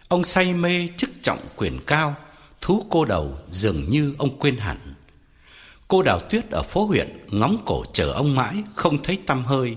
[0.09, 2.14] Ông say mê chức trọng quyền cao,
[2.61, 4.78] thú cô đầu dường như ông quên hẳn.
[5.89, 9.76] Cô Đào Tuyết ở phố huyện ngóng cổ chờ ông mãi không thấy tăm hơi.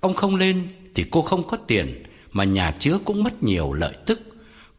[0.00, 3.94] Ông không lên thì cô không có tiền, mà nhà chứa cũng mất nhiều lợi
[4.06, 4.20] tức.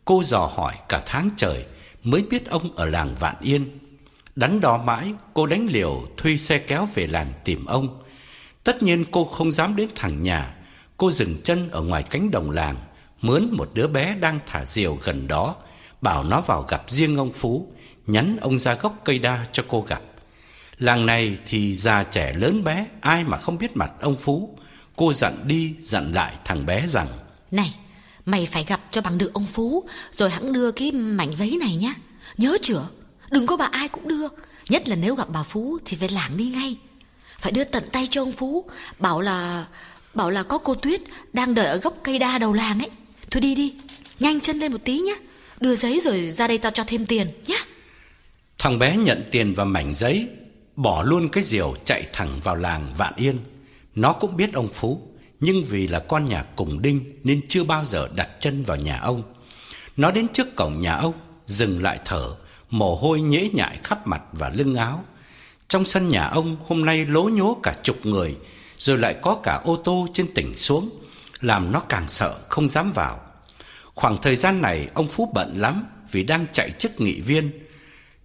[0.06, 1.66] Cô dò hỏi cả tháng trời
[2.04, 3.80] mới biết ông ở làng Vạn Yên.
[4.36, 8.02] Đắn đo mãi, cô đánh liều thuê xe kéo về làng tìm ông.
[8.64, 10.56] Tất nhiên cô không dám đến thẳng nhà,
[10.98, 12.76] cô dừng chân ở ngoài cánh đồng làng,
[13.22, 15.56] mướn một đứa bé đang thả diều gần đó,
[16.02, 17.72] bảo nó vào gặp riêng ông Phú,
[18.08, 20.02] nhắn ông ra gốc cây đa cho cô gặp.
[20.78, 24.58] Làng này thì già trẻ lớn bé, ai mà không biết mặt ông Phú.
[24.96, 27.08] Cô dặn đi dặn lại thằng bé rằng:
[27.52, 27.74] "Này,
[28.26, 31.76] mày phải gặp cho bằng được ông Phú, rồi hãng đưa cái mảnh giấy này
[31.76, 31.94] nhá.
[32.38, 32.88] Nhớ chưa?
[33.32, 34.28] Đừng có bà ai cũng đưa,
[34.70, 36.78] nhất là nếu gặp bà Phú thì phải lảng đi ngay.
[37.40, 38.66] Phải đưa tận tay cho ông Phú,
[39.00, 39.66] bảo là
[40.14, 41.02] bảo là có cô Tuyết
[41.34, 42.90] đang đợi ở gốc cây đa đầu làng ấy.
[43.32, 43.74] Thôi đi đi,
[44.20, 45.16] nhanh chân lên một tí nhá.
[45.60, 47.58] Đưa giấy rồi ra đây tao cho thêm tiền nhá."
[48.58, 50.28] Thằng bé nhận tiền và mảnh giấy
[50.76, 53.40] bỏ luôn cái diều chạy thẳng vào làng Vạn Yên.
[53.96, 55.02] Nó cũng biết ông Phú,
[55.44, 59.00] nhưng vì là con nhà cùng đinh nên chưa bao giờ đặt chân vào nhà
[59.00, 59.24] ông.
[59.98, 61.14] Nó đến trước cổng nhà ông,
[61.46, 62.36] dừng lại thở,
[62.70, 65.04] mồ hôi nhễ nhại khắp mặt và lưng áo.
[65.68, 68.36] Trong sân nhà ông hôm nay lố nhố cả chục người,
[68.78, 70.90] rồi lại có cả ô tô trên tỉnh xuống,
[71.42, 73.20] làm nó càng sợ không dám vào.
[73.96, 77.52] Khoảng thời gian này ông Phú bận lắm vì đang chạy chức nghị viên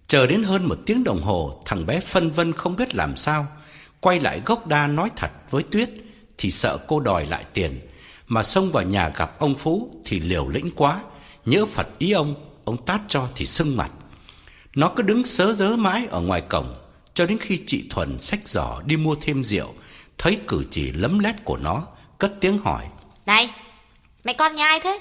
[0.07, 3.47] Chờ đến hơn một tiếng đồng hồ, thằng bé phân vân không biết làm sao,
[3.99, 5.89] quay lại gốc đa nói thật với Tuyết
[6.39, 7.79] thì sợ cô đòi lại tiền,
[8.27, 10.99] mà xông vào nhà gặp ông Phú thì liều lĩnh quá,
[11.45, 12.35] nhớ Phật ý ông,
[12.65, 13.91] ông tát cho thì sưng mặt.
[14.75, 16.75] Nó cứ đứng sớ dớ mãi ở ngoài cổng,
[17.13, 19.73] cho đến khi chị Thuần xách giỏ đi mua thêm rượu,
[20.17, 21.83] thấy cử chỉ lấm lét của nó,
[22.17, 22.85] cất tiếng hỏi:
[23.25, 23.49] "Này,
[24.23, 24.99] mày con nhà ai thế?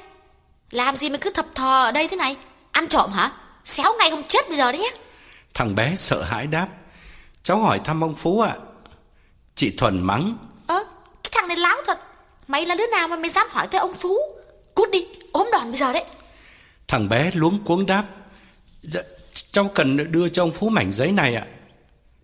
[0.71, 2.37] Làm gì mà cứ thập thò ở đây thế này?
[2.71, 3.33] Ăn trộm hả?"
[3.69, 4.93] Xéo ngay không chết bây giờ đấy nhé
[5.55, 6.69] Thằng bé sợ hãi đáp
[7.43, 8.57] Cháu hỏi thăm ông Phú ạ
[9.55, 10.85] Chị Thuần mắng Ơ
[11.49, 11.99] thằng này láo thật
[12.49, 14.17] Mày là đứa nào mà mày dám hỏi tới ông Phú
[14.75, 16.05] Cút đi ốm đòn bây giờ đấy
[16.89, 18.05] Thằng bé luống cuống đáp
[18.83, 19.01] dạ,
[19.51, 21.47] Cháu cần đưa cho ông Phú mảnh giấy này ạ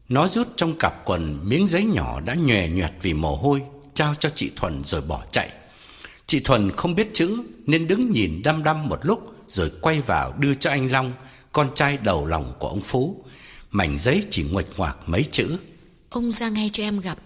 [0.09, 3.63] Nó rút trong cặp quần miếng giấy nhỏ đã nhòe nhoẹt vì mồ hôi
[3.95, 5.51] Trao cho chị Thuần rồi bỏ chạy
[6.27, 10.35] Chị Thuần không biết chữ Nên đứng nhìn đăm đăm một lúc Rồi quay vào
[10.39, 11.13] đưa cho anh Long
[11.53, 13.25] con trai đầu lòng của ông Phú.
[13.71, 15.59] Mảnh giấy chỉ nguệch ngoạc mấy chữ.
[16.11, 17.19] Ông ra ngay cho em gặp.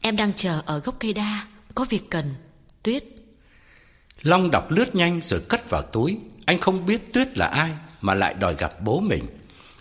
[0.00, 2.34] Em đang chờ ở gốc cây đa, có việc cần.
[2.82, 3.04] Tuyết.
[4.22, 6.18] Long đọc lướt nhanh rồi cất vào túi.
[6.44, 7.70] Anh không biết Tuyết là ai
[8.00, 9.24] mà lại đòi gặp bố mình.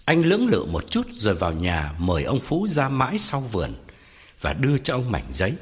[0.05, 3.73] Anh lưỡng lự một chút rồi vào nhà mời ông Phú ra mãi sau vườn
[4.41, 5.53] và đưa cho ông mảnh giấy.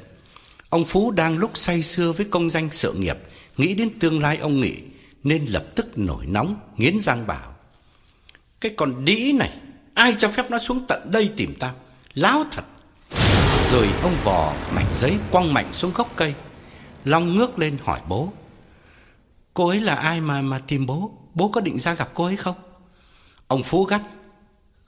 [0.70, 3.16] Ông Phú đang lúc say sưa với công danh sự nghiệp,
[3.56, 4.76] nghĩ đến tương lai ông Nghị
[5.24, 7.54] nên lập tức nổi nóng, nghiến răng bảo:
[8.60, 9.50] cái con đĩ này
[9.94, 11.74] Ai cho phép nó xuống tận đây tìm tao
[12.14, 12.64] Láo thật
[13.72, 16.34] rồi ông vò mảnh giấy quăng mạnh xuống gốc cây.
[17.04, 18.32] Long ngước lên hỏi bố
[19.54, 21.10] Cô ấy là ai mà mà tìm bố?
[21.34, 22.54] Bố có định ra gặp cô ấy không?
[23.46, 24.02] Ông Phú gắt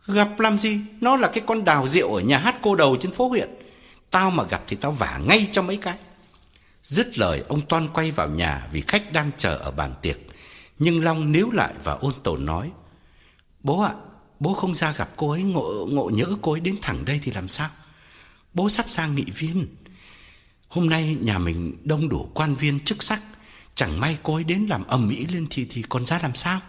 [0.06, 0.78] Gặp làm gì?
[1.00, 3.48] Nó là cái con đào rượu ở nhà hát cô đầu trên phố huyện.
[4.10, 5.98] Tao mà gặp thì tao vả ngay cho mấy cái.
[6.82, 10.18] Dứt lời ông Toan quay vào nhà Vì khách đang chờ ở bàn tiệc.
[10.78, 12.70] Nhưng Long níu lại và ôn tồn nói
[13.62, 13.92] Bố ạ,
[14.38, 17.32] bố không ra gặp cô ấy ngộ ngộ nhỡ cô ấy đến thẳng đây thì
[17.32, 17.68] làm sao?
[18.54, 19.66] Bố sắp sang nghị viên.
[20.68, 23.20] Hôm nay nhà mình đông đủ quan viên chức sắc,
[23.74, 26.60] chẳng may cô ấy đến làm ầm ĩ lên thì thì còn ra làm sao?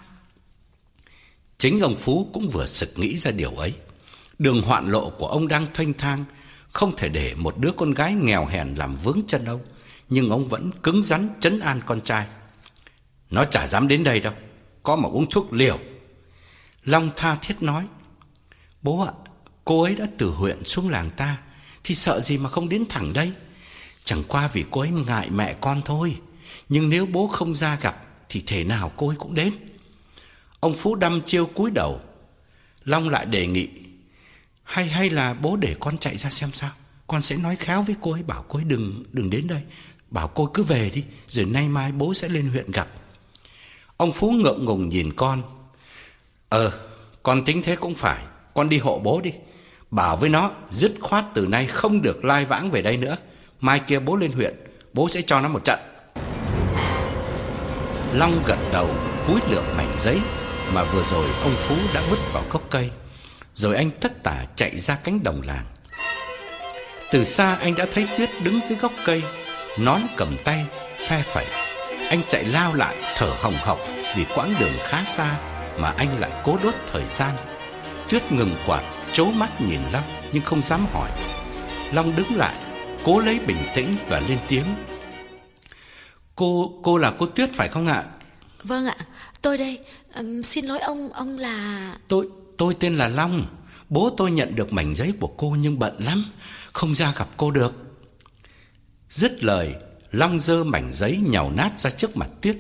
[1.57, 3.73] Chính ông Phú cũng vừa sực nghĩ ra điều ấy.
[4.39, 6.25] Đường hoạn lộ của ông đang thênh thang,
[6.71, 9.61] không thể để một đứa con gái nghèo hèn làm vướng chân ông,
[10.09, 12.27] nhưng ông vẫn cứng rắn trấn an con trai.
[13.31, 14.33] Nó chả dám đến đây đâu
[14.83, 15.79] Có mà uống thuốc liều
[16.83, 17.87] Long tha thiết nói
[18.81, 19.13] Bố ạ
[19.65, 21.37] Cô ấy đã từ huyện xuống làng ta
[21.83, 23.31] thì sợ gì mà không đến thẳng đây?
[24.03, 26.17] Chẳng qua vì cô ấy ngại mẹ con thôi.
[26.69, 29.53] Nhưng nếu bố không ra gặp, Thì thể nào cô ấy cũng đến.
[30.59, 32.01] Ông Phú đăm chiêu cúi đầu.
[32.85, 33.69] Long lại đề nghị,
[34.63, 36.71] Hay hay là bố để con chạy ra xem sao?
[37.07, 39.61] Con sẽ nói khéo với cô ấy, Bảo cô ấy đừng đừng đến đây.
[40.09, 42.87] Bảo cô ấy cứ về đi, Rồi nay mai bố sẽ lên huyện gặp.
[43.97, 45.43] Ông Phú ngượng ngùng nhìn con.
[46.49, 46.79] Ờ
[47.23, 48.23] Con tính thế cũng phải.
[48.53, 49.31] Con đi hộ bố đi.
[49.91, 53.17] Bảo với nó, dứt khoát từ nay không được lai vãng về đây nữa.
[53.59, 54.55] Mai kia bố lên huyện,
[54.93, 55.79] Bố sẽ cho nó một trận.
[58.13, 58.89] Long gật đầu,
[59.27, 60.19] cúi lượng mảnh giấy
[60.73, 62.89] Mà vừa rồi ông Phú đã vứt vào gốc cây.
[63.55, 65.65] Rồi anh tất tả chạy ra cánh đồng làng.
[67.11, 69.23] Từ xa anh đã thấy Tuyết đứng dưới gốc cây,
[69.79, 70.65] Nón cầm tay,
[71.07, 71.45] Phe phẩy.
[72.09, 73.79] Anh chạy lao lại, thở hồng hộc
[74.15, 75.35] Vì quãng đường khá xa
[75.77, 77.31] Mà anh lại cố đốt thời gian.
[78.09, 78.83] Tuyết ngừng quạt
[79.13, 80.03] Chố mắt nhìn Long
[80.33, 81.09] Nhưng không dám hỏi.
[81.93, 82.55] Long đứng lại
[83.03, 84.65] Cố lấy bình tĩnh và lên tiếng.
[86.35, 88.03] Cô, cô là cô Tuyết phải không ạ?
[88.63, 88.95] Vâng ạ,
[89.41, 89.79] tôi đây.
[90.15, 91.95] Um, Xin lỗi ông, ông là...
[92.07, 93.45] Tôi, tôi tên là Long.
[93.89, 96.25] Bố tôi nhận được mảnh giấy của cô nhưng bận lắm
[96.73, 97.73] Không ra gặp cô được.
[99.09, 99.75] Dứt lời
[100.11, 102.57] Long dơ mảnh giấy nhàu nát ra trước mặt Tuyết.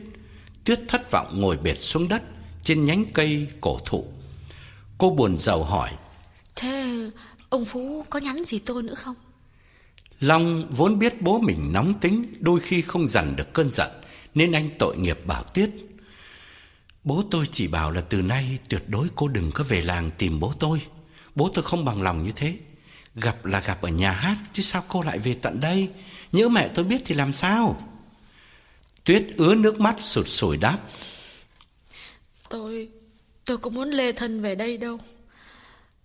[0.63, 2.21] Tuyết thất vọng ngồi bệt xuống đất
[2.63, 4.05] Trên nhánh cây cổ thụ.
[4.97, 5.89] Cô buồn rầu hỏi
[6.61, 7.09] Thế
[7.49, 9.15] ông Phú có nhắn gì tôi nữa không?
[10.19, 13.89] Long vốn biết bố mình nóng tính, đôi khi không dằn được cơn giận,
[14.35, 15.69] nên anh tội nghiệp bảo Tuyết.
[17.03, 20.39] Bố tôi chỉ bảo là từ nay tuyệt đối cô đừng có về làng tìm
[20.39, 20.81] bố tôi.
[21.35, 22.53] Bố tôi không bằng lòng như thế.
[23.15, 25.89] Gặp là gặp ở nhà hát, chứ sao cô lại về tận đây?
[26.31, 27.81] Nhớ mẹ tôi biết thì làm sao?
[29.03, 30.79] Tuyết ứa nước mắt sụt sùi đáp.
[32.49, 32.89] Tôi,
[33.45, 34.99] tôi có muốn lê thân về đây đâu.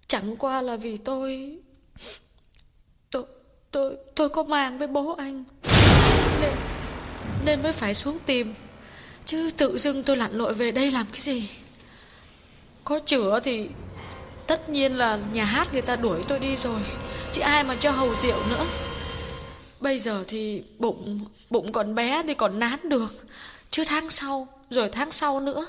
[0.08, 1.58] Chẳng qua là vì tôi
[3.10, 3.24] Tôi
[3.70, 5.44] tôi tôi có mang với bố anh.
[6.40, 6.52] Nên
[7.44, 8.54] nên mới phải xuống tìm.
[9.24, 11.50] Chứ tự dưng tôi lặn lội về đây làm cái gì?
[12.84, 13.68] Có chữa thì
[14.46, 16.80] Tất nhiên là nhà hát người ta đuổi tôi đi rồi.
[17.32, 18.66] Chứ ai mà cho hầu rượu nữa.
[19.80, 23.14] Bây giờ thì bụng Bụng còn bé thì còn nán được.
[23.70, 25.66] Chứ tháng sau, Rồi tháng sau nữa,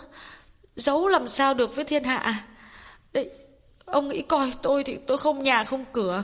[0.75, 2.43] Giấu làm sao được với thiên hạ à?
[3.13, 3.29] Đấy
[3.91, 6.23] Ông nghĩ coi, tôi thì tôi không nhà, không cửa.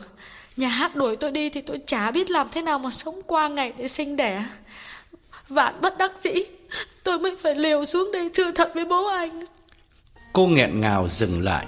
[0.57, 3.47] Nhà hát đuổi tôi đi thì tôi chả biết làm thế nào mà sống qua
[3.47, 4.45] ngày để sinh đẻ.
[5.49, 6.43] Vạn bất đắc dĩ,
[7.03, 9.43] Tôi mới phải liều xuống đây thưa thật với bố anh.
[10.33, 11.65] Cô nghẹn ngào dừng lại.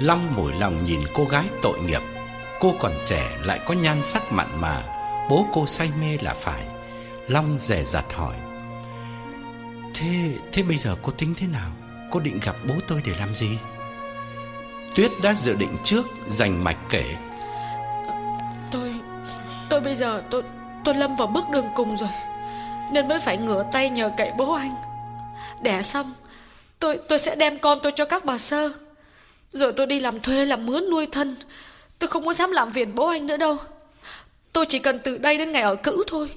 [0.00, 2.00] Long mủi lòng nhìn cô gái tội nghiệp.
[2.60, 4.82] Cô còn trẻ lại có nhan sắc mặn mà.
[5.30, 6.62] Bố cô say mê là phải.
[7.28, 8.34] Long dè dặt hỏi.
[9.94, 11.70] Thế thế bây giờ cô tính thế nào?
[12.10, 13.58] Cô định gặp bố tôi để làm gì?
[14.94, 17.04] Tuyết đã dự định trước Dành mạch kể.
[18.72, 18.94] Tôi
[19.70, 20.42] Tôi bây giờ tôi
[20.84, 22.08] tôi lâm vào bước đường cùng rồi
[22.92, 24.74] Nên mới phải ngửa tay nhờ cậy bố anh.
[25.62, 26.12] Đẻ xong
[26.78, 28.72] Tôi tôi sẽ đem con tôi cho các bà sơ.
[29.52, 31.36] Rồi tôi đi làm thuê làm mướn nuôi thân
[31.98, 33.56] Tôi không có dám làm phiền bố anh nữa đâu.
[34.52, 36.30] Tôi chỉ cần từ đây đến ngày ở cữ thôi.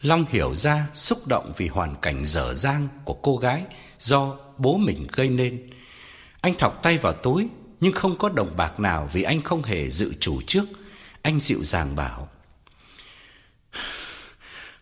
[0.00, 3.62] Long hiểu ra xúc động vì hoàn cảnh dở dang của cô gái
[4.00, 5.68] do bố mình gây nên.
[6.40, 7.48] Anh thọc tay vào túi
[7.80, 10.64] nhưng không có đồng bạc nào vì anh không hề dự chủ trước.
[11.22, 12.28] Anh dịu dàng bảo: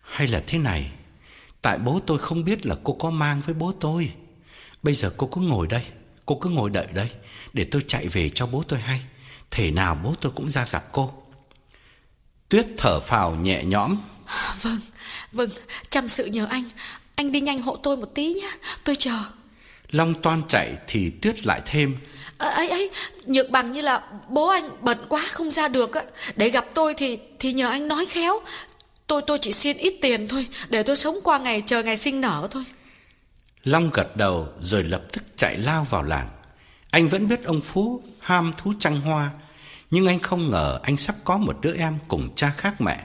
[0.01, 0.91] "Hay là thế này,
[1.63, 4.13] tại bố tôi không biết là cô có mang với bố tôi.
[4.83, 5.83] Bây giờ cô cứ ngồi đây,
[6.27, 7.11] cô cứ ngồi đợi đây
[7.53, 9.01] để tôi chạy về cho bố tôi hay,
[9.51, 11.23] thể nào bố tôi cũng ra gặp cô."
[12.49, 13.97] Tuyết thở phào nhẹ nhõm.
[14.63, 14.81] Vâng,
[15.33, 15.51] vâng,
[15.91, 16.65] chăm sự nhờ anh
[17.15, 18.49] Anh đi nhanh hộ tôi một tí nhé
[18.85, 19.19] Tôi chờ
[19.91, 21.97] Long toan chạy thì Tuyết lại thêm.
[22.39, 22.91] à, ấy ấy
[23.27, 26.03] nhược bằng như là bố anh bận quá không ra được á
[26.37, 28.41] để gặp tôi thì thì nhờ anh nói khéo
[29.07, 32.21] tôi tôi chỉ xin ít tiền thôi để tôi sống qua ngày chờ ngày sinh
[32.21, 32.65] nở thôi
[33.65, 36.29] Long gật đầu rồi lập tức chạy lao vào làng.
[36.91, 39.31] Anh vẫn biết ông Phú ham thú trăng hoa,
[39.91, 42.99] nhưng anh không ngờ anh sắp có một đứa em cùng cha khác mẹ.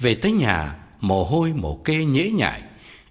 [0.00, 2.62] Về tới nhà, mồ hôi mồ kê nhễ nhại,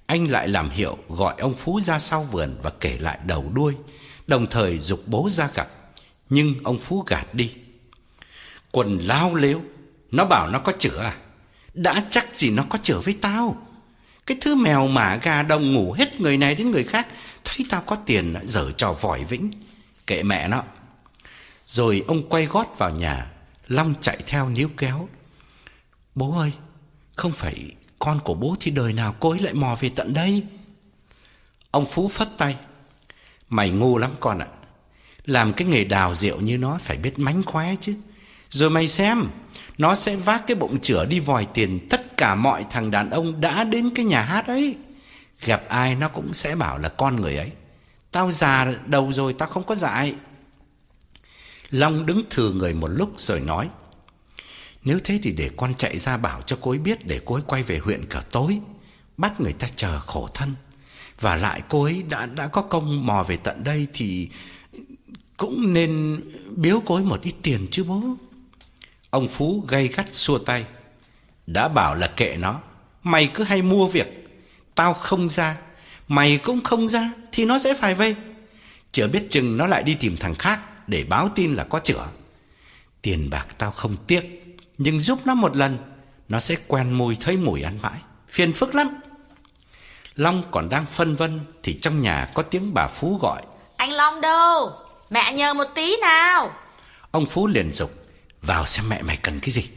[0.07, 3.75] anh lại làm hiệu gọi ông Phú ra sau vườn và kể lại đầu đuôi,
[4.27, 5.69] đồng thời dục bố ra gặp,
[6.29, 7.53] nhưng ông Phú gạt đi.
[8.71, 9.61] Quần lao lếu,
[10.11, 11.17] nó bảo nó có chữa à?
[11.73, 13.57] Đã chắc gì nó có chữa với tao.
[14.25, 17.07] Cái thứ mèo mả gà đồng ngủ hết người này đến người khác,
[17.45, 19.51] thấy tao có tiền dở trò vòi vĩnh,
[20.07, 20.63] kệ mẹ nó.
[21.67, 23.31] Rồi ông quay gót vào nhà,
[23.67, 25.09] Long chạy theo níu kéo.
[26.15, 26.51] Bố ơi,
[27.15, 30.43] không phải con của bố thì đời nào cô ấy lại mò về tận đây.
[31.71, 32.55] Ông Phú phất tay.
[33.49, 34.47] Mày ngu lắm con ạ.
[35.25, 37.95] Làm cái nghề đào rượu như nó phải biết mánh khóe chứ.
[38.49, 39.27] Rồi mày xem,
[39.77, 43.41] nó sẽ vác cái bụng chửa đi vòi tiền tất cả mọi thằng đàn ông
[43.41, 44.75] đã đến cái nhà hát ấy.
[45.41, 47.51] Gặp ai nó cũng sẽ bảo là con người ấy.
[48.11, 50.15] Tao già đầu rồi tao không có dạy.
[51.69, 53.69] Long đứng thừa người một lúc rồi nói.
[54.87, 57.43] Nếu thế thì để con chạy ra bảo cho cô ấy biết để cô ấy
[57.47, 58.59] quay về huyện cả tối.
[59.17, 60.55] Bắt người ta chờ khổ thân.
[61.19, 64.29] Và lại cô ấy đã đã có công mò về tận đây thì
[65.37, 66.21] cũng nên
[66.55, 68.03] biếu cô ấy một ít tiền chứ bố.
[69.09, 70.65] Ông Phú gay gắt xua tay.
[71.47, 72.61] Đã bảo là kệ nó,
[73.03, 74.27] mày cứ hay mua việc,
[74.75, 75.57] tao không ra,
[76.07, 78.15] mày cũng không ra thì nó sẽ phải vây.
[78.91, 82.07] Chữa biết chừng nó lại đi tìm thằng khác để báo tin là có chữa.
[83.01, 84.46] Tiền bạc tao không tiếc,
[84.77, 85.77] nhưng giúp nó một lần,
[86.29, 87.99] nó sẽ quen mùi thấy mùi ăn mãi,
[88.29, 88.99] phiền phức lắm.
[90.15, 93.41] Long còn đang phân vân thì trong nhà có tiếng bà Phú gọi.
[93.77, 94.71] Anh Long đâu?
[95.09, 96.53] Mẹ nhờ một tí nào.
[97.11, 97.91] Ông Phú liền dục
[98.41, 99.69] vào xem mẹ mày cần cái gì.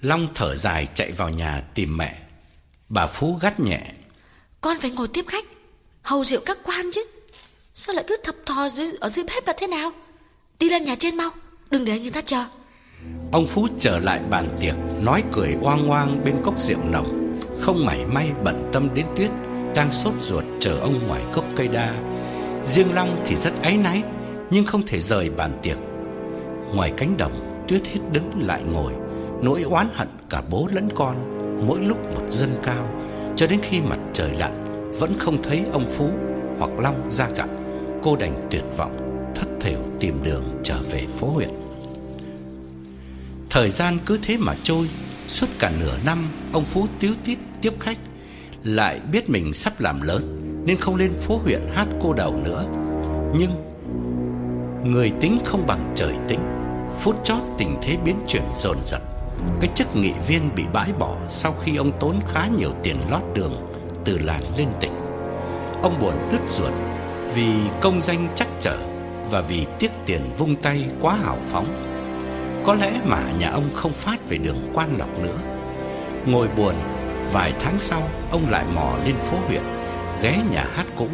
[0.00, 2.18] Long thở dài chạy vào nhà tìm mẹ.
[2.88, 3.80] Bà Phú gắt nhẹ.
[4.60, 5.44] Con phải ngồi tiếp khách,
[6.02, 7.04] hầu rượu các quan chứ.
[7.74, 9.92] Sao lại cứ thập thò dưới, ở dưới bếp là thế nào?
[10.58, 11.30] Đi lên nhà trên mau,
[11.70, 12.44] đừng để người ta chờ.
[13.32, 17.86] Ông Phú trở lại bàn tiệc, nói cười oang oang bên cốc rượu nồng, không
[17.86, 19.30] mảy may bận tâm đến Tuyết
[19.74, 21.94] đang sốt ruột chờ ông ngoài gốc cây đa.
[22.64, 24.02] Riêng Long thì rất áy náy,
[24.50, 25.76] nhưng không thể rời bàn tiệc.
[26.74, 28.92] Ngoài cánh đồng, Tuyết hết đứng lại ngồi,
[29.42, 31.16] nỗi oán hận cả bố lẫn con,
[31.66, 32.88] mỗi lúc một dâng cao,
[33.36, 34.64] cho đến khi mặt trời lặn
[34.98, 36.10] vẫn không thấy ông Phú
[36.58, 37.48] hoặc Long ra gặp.
[38.02, 41.63] Cô đành tuyệt vọng, thất thểu tìm đường trở về phố huyện.
[43.54, 44.88] Thời gian cứ thế mà trôi,
[45.28, 47.98] suốt cả nửa năm ông Phú tiếu tít tiếp khách,
[48.64, 52.64] lại biết mình sắp làm lớn nên không lên phố huyện hát cô đầu nữa.
[53.38, 53.50] Nhưng
[54.84, 56.40] người tính không bằng trời tính,
[57.00, 59.02] phút chót tình thế biến chuyển dồn dập.
[59.60, 63.22] Cái chức nghị viên bị bãi bỏ sau khi ông tốn khá nhiều tiền lót
[63.34, 63.52] đường
[64.04, 64.92] từ làng lên tỉnh.
[65.82, 66.72] Ông buồn đứt ruột
[67.34, 68.78] vì công danh chắc trở
[69.30, 71.93] và vì tiếc tiền vung tay quá hào phóng.
[72.64, 75.36] Có lẽ mà nhà ông không phát về đường quan lộc nữa.
[76.26, 76.74] Ngồi buồn,
[77.32, 79.62] vài tháng sau ông lại mò lên phố huyện,
[80.22, 81.08] ghé nhà hát cũ.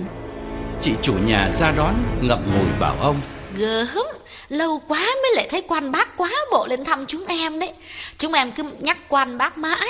[0.81, 3.21] Chị chủ nhà ra đón ngậm ngùi bảo ông:
[3.55, 4.07] Gớm,
[4.49, 7.73] lâu quá mới lại thấy quan bác quá bộ lên thăm chúng em đấy.
[8.19, 9.89] Chúng em cứ nhắc quan bác mãi.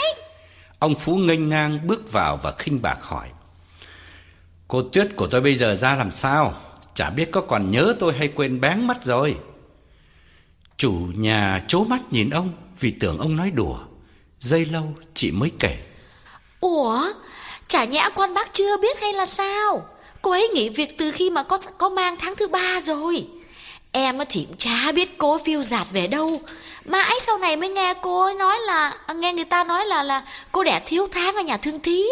[0.78, 3.28] Ông Phú nghênh ngang bước vào và khinh bạc hỏi:
[4.68, 6.54] "Cô Tuyết của tôi bây giờ ra làm sao?
[6.94, 9.36] Chả biết có còn nhớ tôi hay quên bén mất rồi."
[10.80, 13.78] Chủ nhà chố mắt nhìn ông vì tưởng ông nói đùa.
[14.38, 15.78] Giây lâu chị mới kể.
[16.60, 17.12] Ủa,
[17.68, 19.86] chả nhẽ quan bác chưa biết hay là sao?
[20.22, 23.26] Cô ấy nghỉ việc từ khi mà có có mang tháng thứ ba rồi.
[23.92, 26.40] Em thì cũng chả biết cô phiêu giạt về đâu.
[26.84, 30.24] Mãi sau này mới nghe cô ấy nói là nghe người ta nói là là
[30.52, 32.04] cô đẻ thiếu tháng ở nhà thương thí.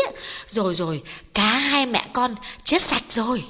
[0.47, 1.03] Rồi rồi,
[1.35, 2.35] cả hai mẹ con
[2.65, 3.45] chết sạch rồi.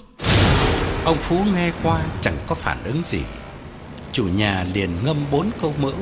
[1.04, 3.20] Ông Phú nghe qua chẳng có phản ứng gì.
[4.12, 5.94] Chủ nhà liền ngâm bốn câu mẫu,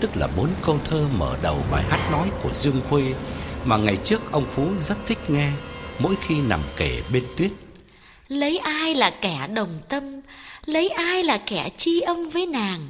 [0.00, 3.14] tức là bốn câu thơ mở đầu bài hát nói của Dương Khuê
[3.64, 5.50] mà ngày trước ông Phú rất thích nghe
[5.98, 7.50] mỗi khi nằm kể bên tuyết.
[8.28, 10.20] Lấy ai là kẻ đồng tâm,
[10.66, 12.80] lấy ai là kẻ tri âm với nàng.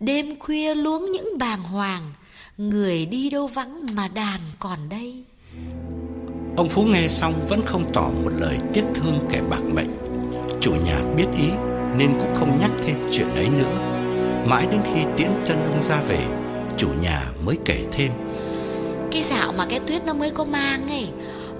[0.00, 2.10] Đêm khuya luống những bàng hoàng,
[2.58, 5.24] người đi đâu vắng mà đàn còn đây.
[6.56, 9.90] Ông Phú nghe xong vẫn không tỏ một lời tiếc thương kẻ bạc mệnh.
[10.60, 11.48] Chủ nhà biết ý
[11.96, 13.76] nên cũng không nhắc thêm chuyện ấy nữa.
[14.46, 16.26] Mãi đến khi tiễn chân ông ra về,
[16.76, 18.12] chủ nhà mới kể thêm.
[19.10, 21.08] Cái dạo mà cái tuyết nó mới có mang ấy,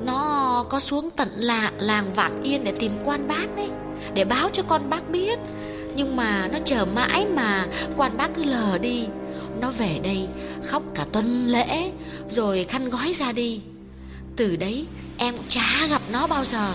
[0.05, 3.69] nó có xuống tận làng, làng Vạn Yên để tìm quan bác đấy,
[4.15, 5.39] để báo cho con bác biết.
[5.95, 7.67] Nhưng mà nó chờ mãi mà
[7.97, 9.07] quan bác cứ lờ đi.
[9.61, 10.29] Nó về đây
[10.65, 11.91] khóc cả tuần lễ,
[12.29, 13.61] rồi khăn gói ra đi.
[14.37, 14.87] Từ đấy
[15.19, 16.75] em cũng chả gặp nó bao giờ,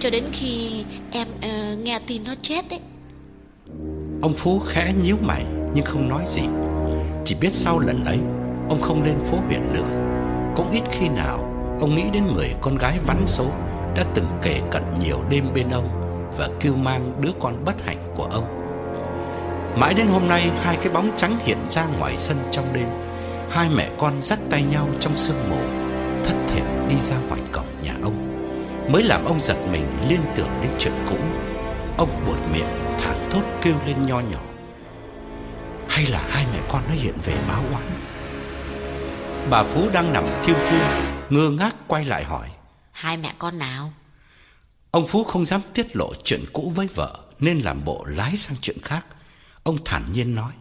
[0.00, 2.80] cho đến khi em uh, nghe tin nó chết đấy.
[4.22, 5.44] Ông Phú khẽ nhíu mày
[5.74, 6.42] nhưng không nói gì.
[7.24, 8.18] Chỉ biết sau lần ấy,
[8.68, 9.86] ông không lên phố huyện nữa.
[10.56, 11.38] Cũng ít khi nào
[11.80, 13.46] ông nghĩ đến người con gái vắn số
[13.96, 15.88] đã từng kể cận nhiều đêm bên ông
[16.36, 18.44] và kêu mang đứa con bất hạnh của ông.
[19.76, 22.86] Mãi đến hôm nay hai cái bóng trắng hiện ra ngoài sân trong đêm,
[23.50, 25.56] hai mẹ con dắt tay nhau trong sương mù,
[26.24, 28.30] thất thểu đi ra ngoài cổng nhà ông.
[28.88, 31.16] Mới làm ông giật mình liên tưởng đến chuyện cũ.
[31.96, 34.40] Ông buột miệng thảng thốt kêu lên nho nhỏ.
[35.88, 38.00] Hay là hai mẹ con nó hiện về báo oán?
[39.50, 40.80] Bà Phú đang nằm thiêu thiêu,
[41.30, 42.50] ngơ ngác quay lại hỏi.
[42.92, 43.92] Hai mẹ con nào?
[44.90, 48.56] Ông Phú không dám tiết lộ chuyện cũ với vợ nên làm bộ lái sang
[48.60, 49.06] chuyện khác.
[49.62, 50.52] Ông thản nhiên nói: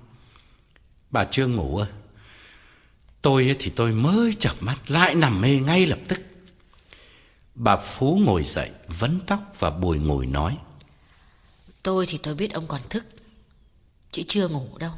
[1.11, 1.89] "Bà chưa ngủ ơi?
[3.21, 6.19] Tôi thì tôi mới chợp mắt lại nằm mê ngay lập tức."
[7.55, 10.57] Bà Phú ngồi dậy, vấn tóc và bùi ngồi nói:
[11.83, 13.05] "Tôi thì tôi biết ông còn thức,
[14.11, 14.93] chị chưa ngủ đâu.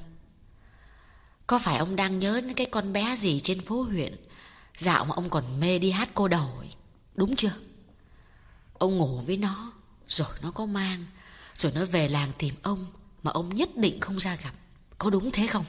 [1.48, 4.16] Có phải ông đang nhớ đến cái con bé gì trên phố huyện?
[4.78, 6.70] Dạo mà ông còn mê đi hát cô đầu ấy.
[7.16, 7.52] Đúng chưa?
[8.74, 9.72] Ông ngủ với nó
[10.08, 11.06] Rồi nó có mang
[11.56, 12.86] Rồi nó về làng tìm ông
[13.24, 14.52] Mà ông nhất định không ra gặp.
[14.98, 15.66] Có đúng thế không?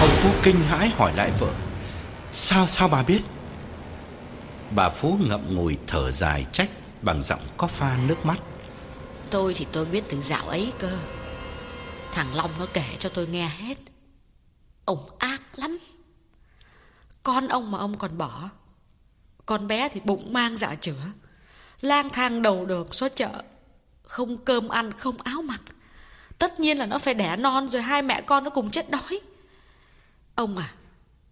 [0.00, 1.54] Ông Phú kinh hãi hỏi lại vợ.
[2.32, 3.20] Sao sao bà biết?
[4.70, 6.70] Bà Phú ngậm ngùi thở dài trách
[7.02, 8.38] Bằng giọng có pha nước mắt.
[9.34, 10.98] Tôi thì tôi biết từ dạo ấy cơ.
[12.12, 13.74] Thằng Long nó kể cho tôi nghe hết.
[14.84, 15.78] Ông ác lắm.
[17.22, 18.48] Con ông mà ông còn bỏ.
[19.46, 21.02] Con bé thì bụng mang dạ chữa.
[21.80, 23.42] Lang thang đầu được, xó chợ,
[24.02, 25.60] Không cơm ăn, không áo mặc.
[26.38, 29.20] Tất nhiên là nó phải đẻ non Rồi hai mẹ con nó cùng chết đói.
[30.34, 30.74] Ông à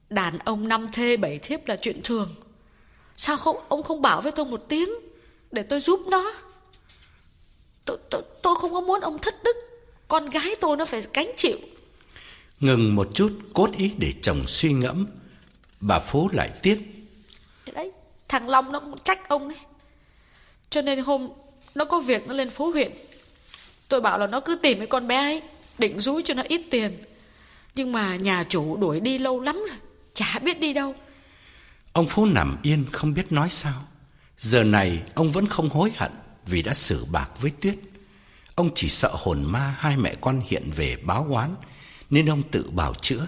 [0.08, 2.34] Đàn ông năm thê bảy thiếp là chuyện thường.
[3.16, 4.90] Sao không, ông không bảo với tôi một tiếng
[5.50, 6.32] Để tôi giúp nó?
[7.84, 9.56] Tôi, tôi, tôi không có muốn ông thất đức.
[10.08, 11.56] Con gái tôi nó phải gánh chịu.
[12.60, 15.06] Ngừng một chút cốt ý để chồng suy ngẫm.
[15.80, 16.78] Bà Phú lại tiếp
[17.74, 17.92] Đấy
[18.28, 19.58] Thằng Long nó cũng trách ông đấy.
[20.70, 21.28] Cho nên hôm
[21.74, 22.92] Nó có việc nó lên phố huyện.
[23.88, 25.42] Tôi bảo là nó cứ tìm cái con bé ấy
[25.78, 26.98] Định rúi cho nó ít tiền.
[27.74, 29.78] Nhưng mà nhà chủ đuổi đi lâu lắm rồi
[30.14, 30.94] Chả biết đi đâu.
[31.92, 33.82] Ông Phú nằm yên không biết nói sao.
[34.38, 36.12] Giờ này ông vẫn không hối hận
[36.46, 37.78] vì đã xử bạc với Tuyết
[38.54, 41.54] Ông chỉ sợ hồn ma hai mẹ con hiện về báo oán
[42.10, 43.26] nên ông tự bảo chữa.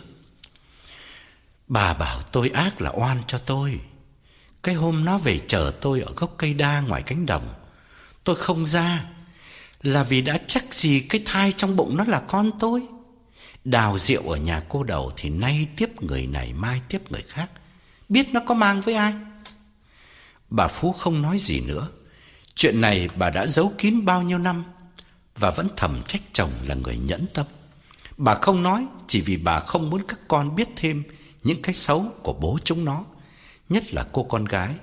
[1.68, 3.80] Bà bảo tôi ác là oan cho tôi.
[4.62, 7.54] Cái hôm nó về chờ tôi ở gốc cây đa ngoài cánh đồng,
[8.24, 9.04] tôi không ra
[9.82, 12.82] là vì đã chắc gì cái thai trong bụng nó là con tôi.
[13.64, 17.50] Đào rượu ở nhà cô đầu thì nay tiếp người này mai tiếp người khác,
[18.08, 19.14] biết nó có mang với ai.
[20.50, 21.88] Bà Phú không nói gì nữa.
[22.54, 24.64] Chuyện này bà đã giấu kín bao nhiêu năm
[25.36, 27.46] và vẫn thầm trách chồng là người nhẫn tâm.
[28.16, 31.02] Bà không nói chỉ vì bà không muốn các con biết thêm
[31.42, 33.04] những cái xấu của bố chúng nó,
[33.68, 34.74] nhất là cô con gái.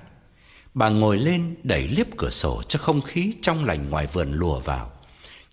[0.74, 4.60] Bà ngồi lên đẩy liếp cửa sổ cho không khí trong lành ngoài vườn lùa
[4.60, 4.92] vào.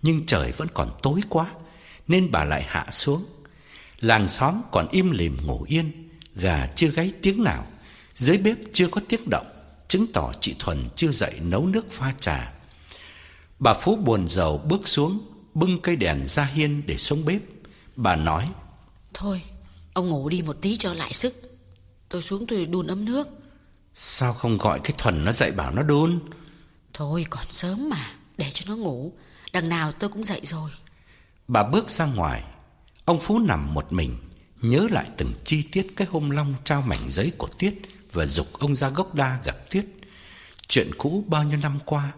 [0.01, 1.45] Nhưng trời vẫn còn tối quá
[2.07, 3.25] nên bà lại hạ xuống.
[3.99, 7.65] Làng xóm còn im lìm ngủ yên, gà chưa gáy tiếng nào,
[8.15, 9.45] dưới bếp chưa có tiếng động,
[9.89, 12.53] chứng tỏ chị Thuần chưa dậy nấu nước pha trà.
[13.59, 15.19] Bà Phú buồn rầu bước xuống,
[15.53, 17.41] bưng cây đèn ra hiên để xuống bếp.
[17.95, 18.49] Bà nói
[19.13, 19.41] Thôi
[19.93, 21.59] ông ngủ đi một tí cho lại sức.
[22.09, 23.27] Tôi xuống tôi đun ấm nước.
[23.93, 26.19] Sao không gọi cái thuần nó dậy bảo nó đun?
[26.93, 29.13] Thôi còn sớm mà Để cho nó ngủ.
[29.53, 30.71] Đằng nào tôi cũng dậy rồi.
[31.47, 32.43] Bà bước ra ngoài.
[33.05, 34.17] Ông Phú nằm một mình
[34.61, 37.73] Nhớ lại từng chi tiết cái hôm Long trao mảnh giấy của Tuyết
[38.19, 39.85] và dục ông ra gốc đa gặp Tuyết
[40.67, 42.11] Chuyện cũ bao nhiêu năm qua,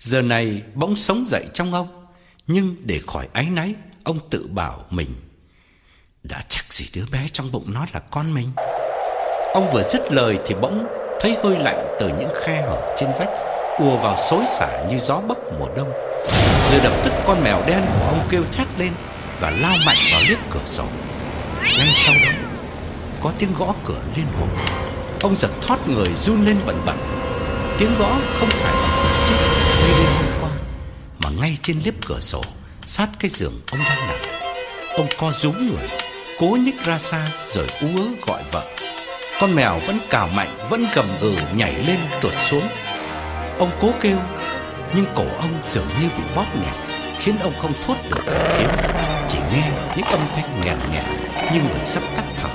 [0.00, 2.06] Giờ này bỗng sống dậy trong ông.
[2.46, 3.74] Nhưng để khỏi áy náy,
[4.04, 5.14] Ông tự bảo mình,
[6.22, 8.50] Đã chắc gì đứa bé trong bụng nó là con mình?
[9.54, 10.86] Ông vừa dứt lời thì bỗng
[11.20, 13.30] Thấy hơi lạnh từ những khe hở trên vách,
[13.78, 15.92] ùa vào xối xả như gió bấc mùa đông.
[16.70, 18.92] Rồi lập tức con mèo đen của ông kêu thét lên
[19.40, 20.84] Và lao mạnh vào liếp cửa sổ.
[21.62, 22.32] Ngay sau đó,
[23.22, 24.48] Có tiếng gõ cửa liên hồi.
[25.22, 26.98] Ông giật thoát người run lên bẩn bẩn
[27.78, 29.36] Tiếng gõ không phải bằng cửa trước
[29.86, 30.50] Như đêm hôm qua
[31.18, 32.42] Mà ngay trên liếp cửa sổ
[32.90, 34.18] sát cái giường ông đang nằm.
[34.96, 35.88] Ông co rúm người,
[36.38, 38.66] cố nhích ra xa rồi ú ớ gọi vợ.
[39.40, 42.68] Con mèo vẫn cào mạnh, vẫn gầm ừ nhảy lên tuột xuống.
[43.58, 44.16] Ông cố kêu,
[44.94, 46.74] nhưng cổ ông dường như bị bóp nghẹt,
[47.18, 48.90] khiến ông không thốt được thành tiếng,
[49.28, 51.04] chỉ nghe những âm thanh nghẹn nghẹn
[51.52, 52.48] như người sắp tắt thở.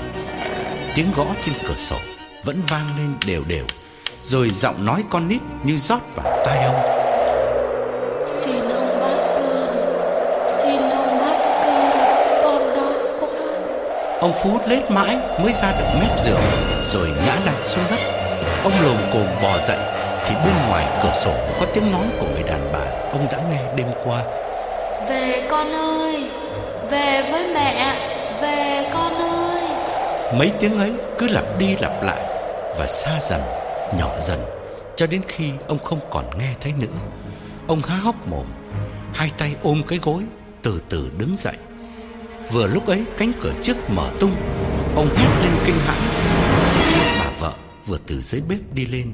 [0.95, 1.97] Tiếng gõ trên cửa sổ
[2.45, 3.65] vẫn vang lên đều đều,
[4.23, 6.75] rồi giọng nói con nít như rót vào tai ông.
[14.21, 16.39] Ông Phú lết mãi mới ra được mép giường
[16.85, 17.99] Rồi ngã lăn xuống đất.
[18.63, 19.77] Ông lồm cồm bò dậy
[20.25, 23.61] Thì bên ngoài cửa sổ có tiếng nói của người đàn bà Ông đã nghe
[23.75, 24.23] đêm qua.
[25.09, 26.29] Về con ơi
[26.89, 27.95] Về với mẹ
[28.41, 29.63] Về con ơi.
[30.33, 32.34] Mấy tiếng ấy cứ lặp đi lặp lại
[32.77, 33.41] Và xa dần,
[33.99, 34.39] nhỏ dần
[34.95, 36.97] Cho đến khi ông không còn nghe thấy nữa.
[37.67, 38.45] Ông há hốc mồm
[39.13, 40.23] Hai tay ôm cái gối
[40.61, 41.55] Từ từ đứng dậy.
[42.51, 44.35] Vừa lúc ấy cánh cửa trước mở tung
[44.95, 45.99] Ông hét lên kinh hãi.
[47.19, 47.53] Bà vợ
[47.85, 49.11] vừa từ dưới bếp đi lên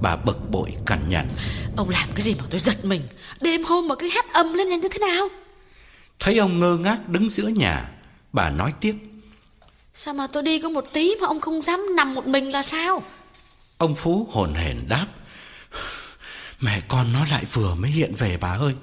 [0.00, 1.28] Bà bực bội cằn nhằn.
[1.76, 3.02] Ông làm cái gì mà tôi giật mình?
[3.40, 5.28] Đêm hôm mà cứ hát âm lên như thế nào?
[6.20, 7.90] Thấy ông ngơ ngác đứng giữa nhà
[8.32, 8.94] Bà nói tiếp
[9.96, 12.62] Sao mà tôi đi có một tí mà ông không dám nằm một mình là
[12.62, 13.02] sao?
[13.78, 15.06] Ông Phú hồn hển đáp.
[16.60, 18.74] Mẹ con nó lại vừa mới hiện về bà ơi.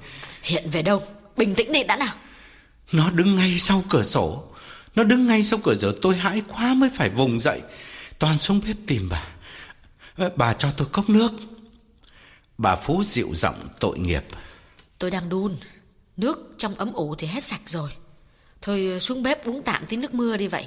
[0.42, 1.02] Hiện về đâu?
[1.36, 2.14] Bình tĩnh đi đã nào.
[2.92, 4.44] Nó đứng ngay sau cửa sổ.
[4.94, 5.92] Nó đứng ngay sau cửa sổ.
[6.02, 7.60] Tôi hãi quá mới phải vùng dậy.
[8.18, 9.24] Toàn xuống bếp tìm bà.
[10.36, 11.32] Bà cho tôi cốc nước.
[12.58, 14.24] Bà Phú dịu giọng tội nghiệp.
[14.98, 15.56] Tôi đang đun.
[16.16, 17.90] Nước trong ấm ủ thì hết sạch rồi.
[18.62, 20.66] Thôi xuống bếp uống tạm tí nước mưa đi vậy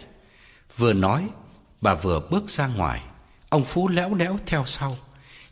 [0.78, 1.28] Vừa nói,
[1.82, 3.02] Bà vừa bước ra ngoài.
[3.50, 4.96] Ông Phú léo đéo theo sau,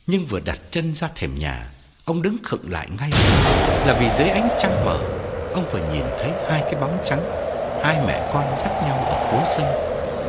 [0.07, 1.67] Nhưng vừa đặt chân ra thềm nhà,
[2.05, 3.09] Ông đứng khựng lại ngay.
[3.87, 4.99] Là vì dưới ánh trăng mở
[5.53, 7.21] Ông vừa nhìn thấy hai cái bóng trắng.
[7.83, 9.65] Hai mẹ con dắt nhau ở cuối sân,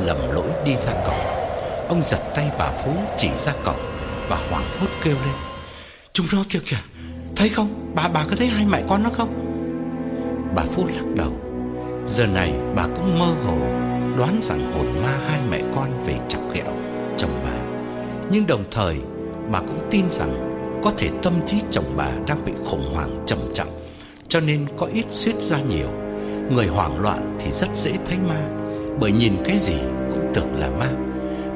[0.06, 1.44] Lầm lỗi đi ra cổng.
[1.88, 3.98] Ông giật tay bà Phú chỉ ra cổng
[4.28, 5.34] Và hoảng hốt kêu lên.
[6.12, 6.80] Chúng nó kìa kìa,
[7.36, 7.92] Thấy không?
[7.94, 9.34] Bà bà có thấy hai mẹ con nó không?
[10.54, 11.32] Bà Phú lắc đầu.
[12.06, 13.84] Giờ này bà cũng mơ hồ
[14.16, 16.66] Đoán rằng hồn ma hai mẹ con về chọc ghẹo
[17.18, 17.56] chồng bà.
[18.30, 18.96] Nhưng đồng thời
[19.52, 20.50] bà cũng tin rằng
[20.84, 23.68] Có thể tâm trí chồng bà đang bị khủng hoảng trầm trọng
[24.28, 25.88] Cho nên có ít suýt ra nhiều.
[26.50, 28.48] Người hoảng loạn thì rất dễ thấy ma
[29.00, 29.76] Bởi nhìn cái gì
[30.10, 30.90] cũng tưởng là ma.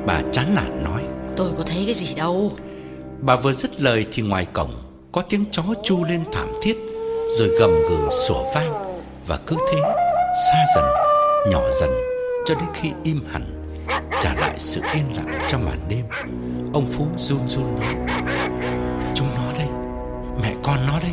[0.06, 1.02] Bà chán nản nói
[1.36, 2.52] Tôi có thấy cái gì đâu.
[3.20, 4.70] Bà vừa dứt lời thì ngoài cổng
[5.12, 6.76] Có tiếng chó chu lên thảm thiết
[7.39, 9.80] Rồi gầm gừ sủa vang Và cứ thế
[10.51, 10.85] xa dần
[11.52, 12.07] Nhỏ dần
[12.48, 13.54] cho đến khi im hẳn,
[14.20, 16.04] Trả lại sự yên lặng cho màn đêm.
[16.72, 17.94] Ông Phú run run nói,
[19.14, 19.68] Chúng nó đây,
[20.42, 21.12] Mẹ con nó đây.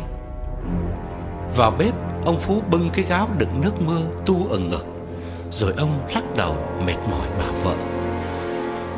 [1.56, 1.94] Vào bếp,
[2.24, 4.86] Ông Phú bưng cái gáo đựng nước mưa tu ở ngực,
[5.50, 6.54] Rồi ông lắc đầu
[6.86, 7.76] mệt mỏi bảo vợ,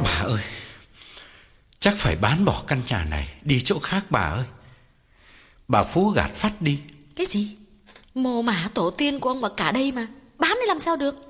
[0.04, 0.42] Bà ơi,
[1.80, 4.44] Chắc phải bán bỏ căn nhà này, Đi chỗ khác bà ơi.
[5.68, 6.80] Bà Phú gạt phát đi,
[7.16, 7.56] Cái gì?
[8.14, 10.06] Mồ mả tổ tiên của ông bà cả đây mà,
[10.38, 11.27] Bán để làm sao được?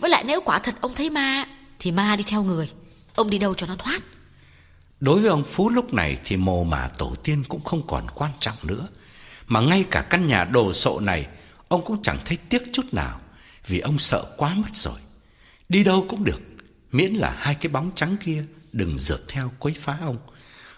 [0.00, 1.44] Với lại nếu quả thật ông thấy ma,
[1.78, 2.70] Thì ma đi theo người.
[3.14, 4.00] Ông đi đâu cho nó thoát?
[5.00, 8.30] Đối với ông Phú lúc này Thì mồ mả tổ tiên cũng không còn quan
[8.40, 8.88] trọng nữa.
[9.46, 11.26] Mà ngay cả căn nhà đồ sộ này,
[11.68, 13.20] Ông cũng chẳng thấy tiếc chút nào,
[13.66, 15.00] Vì ông sợ quá mất rồi.
[15.68, 16.40] Đi đâu cũng được,
[16.92, 20.18] Miễn là hai cái bóng trắng kia Đừng rượt theo quấy phá ông.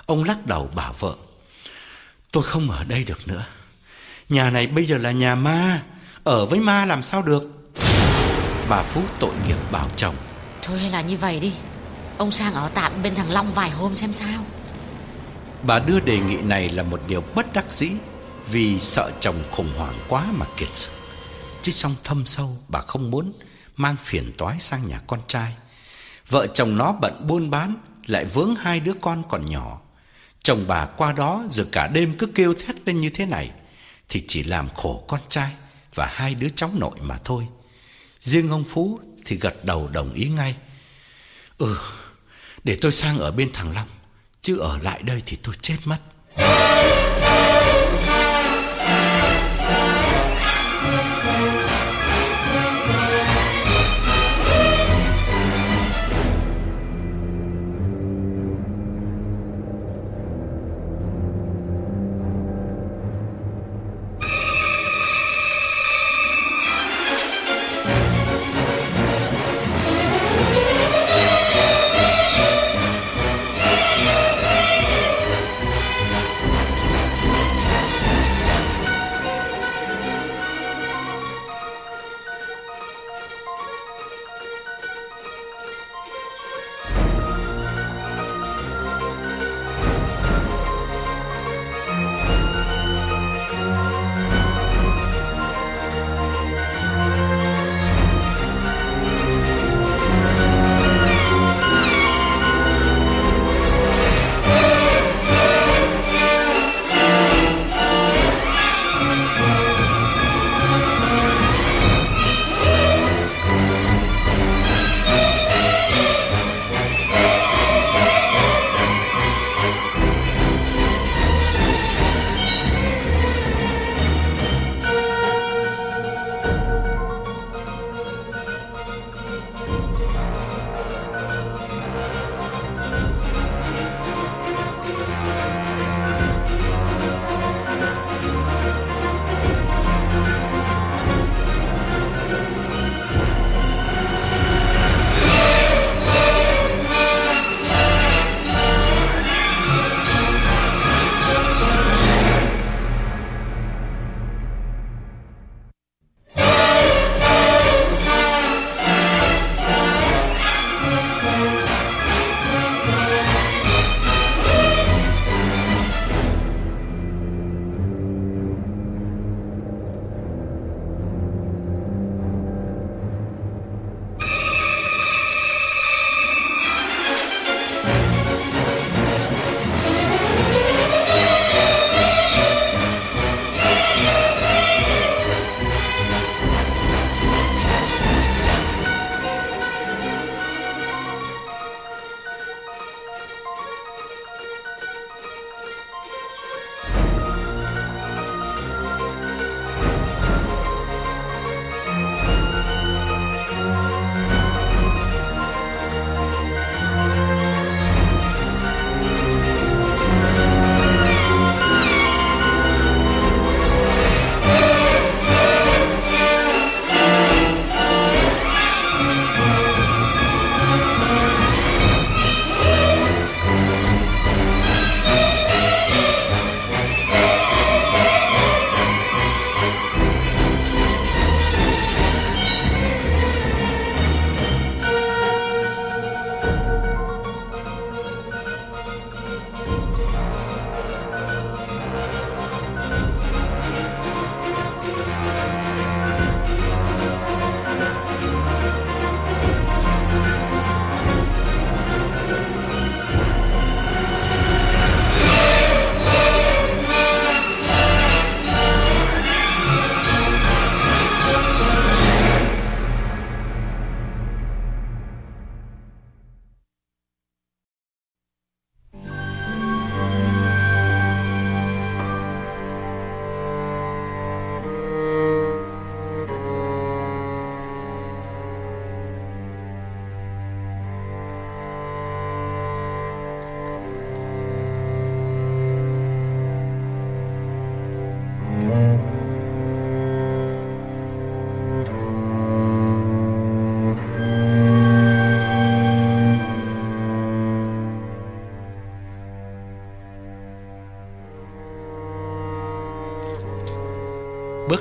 [0.06, 1.16] Ông lắc đầu bảo vợ,
[2.32, 3.44] Tôi không ở đây được nữa.
[4.28, 5.82] Nhà này bây giờ là nhà ma,
[6.24, 7.51] Ở với ma làm sao được?
[8.72, 10.14] Bà Phú tội nghiệp bảo chồng
[10.62, 11.52] Thôi hay là như vậy đi.
[12.18, 14.44] Ông sang ở tạm bên thằng Long vài hôm xem sao.
[15.62, 17.90] Bà đưa đề nghị này là một điều bất đắc dĩ
[18.50, 20.90] Vì sợ chồng khủng hoảng quá mà kiệt sức.
[21.62, 23.32] Chứ trong thâm sâu bà không muốn
[23.76, 25.54] Mang phiền toái sang nhà con trai.
[26.28, 27.76] Vợ chồng nó bận buôn bán
[28.06, 29.80] Lại vướng hai đứa con còn nhỏ.
[30.42, 33.50] Chồng bà qua đó rồi cả đêm cứ kêu thét lên như thế này
[34.08, 35.50] Thì chỉ làm khổ con trai
[35.94, 37.46] Và hai đứa cháu nội mà thôi
[38.22, 40.56] Riêng ông Phú thì gật đầu đồng ý ngay.
[41.58, 41.76] Ừ
[42.64, 43.88] Để tôi sang ở bên thằng Long,
[44.42, 45.98] Chứ ở lại đây thì tôi chết mất.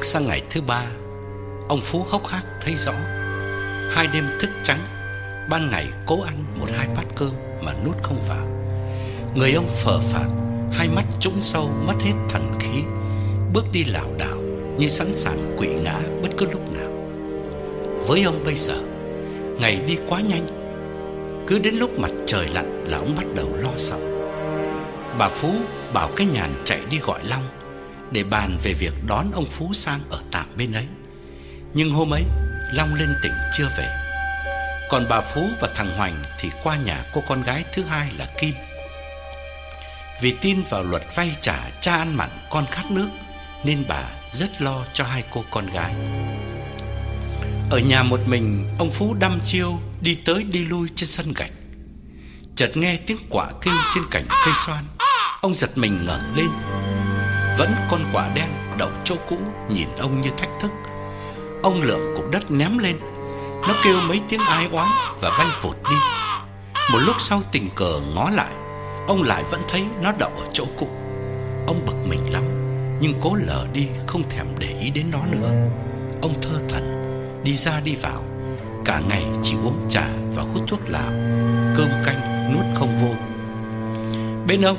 [0.02, 0.86] Bước sang ngày thứ ba
[1.68, 2.94] Ông Phú hốc hác thấy rõ.
[3.92, 4.80] Hai đêm thức trắng
[5.50, 8.48] Ban ngày cố ăn một hai bát cơm Mà nuốt không vào.
[9.36, 10.28] Người ông phờ phạt,
[10.74, 12.84] Hai mắt trũng sâu mất hết thần khí
[13.54, 14.38] Bước đi lảo đảo
[14.78, 16.92] Như sẵn sàng quỵ ngã bất cứ lúc nào.
[18.08, 18.82] Với ông bây giờ
[19.60, 20.48] Ngày đi quá nhanh
[21.48, 24.00] Cứ đến lúc mặt trời lặn là ông bắt đầu lo sợ.
[25.18, 25.52] Bà Phú
[25.94, 27.61] bảo cái nhàn chạy đi gọi Long.
[28.12, 30.88] Để bàn về việc đón ông Phú sang ở tạm bên ấy.
[31.74, 32.24] Nhưng hôm ấy,
[32.74, 33.88] Long lên tỉnh chưa về.
[34.90, 38.28] Còn bà Phú và thằng Hoành Thì qua nhà cô con gái thứ hai là
[38.40, 38.54] Kim.
[40.22, 43.08] Vì tin vào luật vay trả cha ăn mặn con khát nước,
[43.64, 45.94] Nên bà rất lo cho hai cô con gái.
[47.70, 51.52] Ở nhà một mình, Ông Phú đăm chiêu Đi tới đi lui trên sân gạch.
[52.56, 54.84] Chợt nghe tiếng quả kêu trên cành cây xoan.
[55.42, 56.50] Ông giật mình ngẩng lên.
[57.58, 59.38] Vẫn con quả đen đậu chỗ cũ
[59.70, 60.72] Nhìn ông như thách thức.
[61.64, 63.00] Ông lượm cục đất ném lên.
[63.62, 64.88] Nó kêu mấy tiếng ai oán
[65.22, 65.96] Và bay vụt đi.
[66.92, 68.52] Một lúc sau tình cờ ngó lại,
[69.08, 70.88] Ông lại vẫn thấy nó đậu ở chỗ cũ.
[71.68, 72.44] Ông bực mình lắm,
[73.02, 75.52] Nhưng cố lờ đi, không thèm để ý đến nó nữa.
[76.22, 76.98] Ông thơ thần,
[77.44, 78.24] Đi ra đi vào.
[78.86, 81.12] Cả ngày chỉ uống trà và hút thuốc lào,
[81.78, 83.16] Cơm canh nuốt không vô.
[84.48, 84.78] Bên ông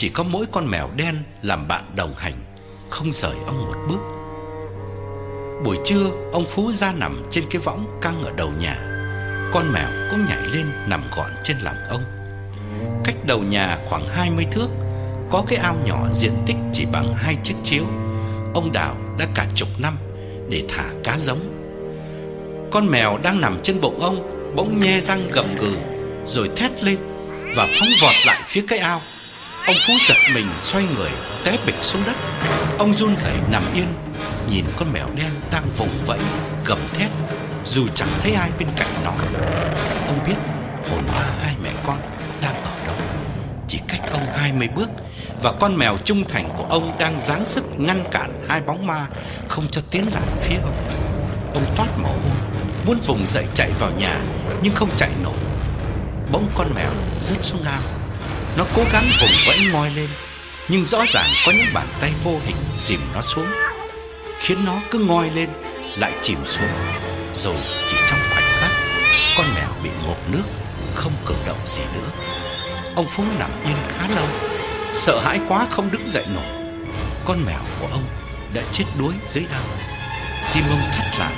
[0.00, 2.32] chỉ có mỗi con mèo đen làm bạn đồng hành,
[2.90, 4.00] Không rời ông một bước.
[5.64, 8.76] Buổi trưa, ông Phú ra nằm trên cái võng căng ở đầu nhà.
[9.52, 12.02] Con mèo cũng nhảy lên nằm gọn trên lòng ông.
[13.04, 14.68] Cách đầu nhà khoảng 20 thước,
[15.30, 17.84] Có cái ao nhỏ diện tích chỉ bằng hai chiếc chiếu.
[18.54, 19.98] Ông Đào đã cả chục năm
[20.50, 21.40] để thả cá giống.
[22.70, 25.76] Con mèo đang nằm trên bụng ông Bỗng nhe răng gầm gừ,
[26.26, 26.98] Rồi thét lên
[27.56, 29.00] Và phóng vọt lại phía cái ao.
[29.66, 31.10] Ông Phú giật mình xoay người,
[31.44, 32.16] Té bịch xuống đất.
[32.78, 33.86] Ông run rẩy nằm yên,
[34.50, 36.18] Nhìn con mèo đen đang vùng vẫy,
[36.64, 37.08] Gầm thét,
[37.64, 39.12] Dù chẳng thấy ai bên cạnh nó.
[40.06, 40.34] Ông biết
[40.90, 41.98] hồn ma hai mẹ con
[42.42, 42.94] Đang ở đâu.
[43.68, 44.88] Chỉ cách ông 20 bước,
[45.42, 49.06] Và con mèo trung thành của ông Đang giáng sức ngăn cản hai bóng ma
[49.48, 50.76] Không cho tiến lại phía ông.
[51.54, 54.20] Ông toát mồ hôi, Muốn vùng dậy chạy vào nhà,
[54.62, 55.36] Nhưng không chạy nổi.
[56.32, 57.99] Bỗng con mèo rớt xuống ao
[58.56, 60.08] nó cố gắng vùng vẫy ngoi lên,
[60.68, 63.46] Nhưng rõ ràng có những bàn tay vô hình dìm nó xuống,
[64.38, 65.48] Khiến nó cứ ngoi lên,
[65.96, 66.68] Lại chìm xuống,
[67.34, 67.56] Rồi
[67.88, 68.70] chỉ trong khoảnh khắc,
[69.36, 70.42] Con mèo bị ngộp nước,
[70.94, 72.10] Không cử động gì nữa.
[72.94, 74.26] Ông Phú nằm yên khá lâu,
[74.92, 76.44] Sợ hãi quá không đứng dậy nổi.
[77.24, 78.04] Con mèo của ông
[78.54, 79.62] đã chết đuối dưới ao.
[80.54, 81.32] Tim ông thắt lại,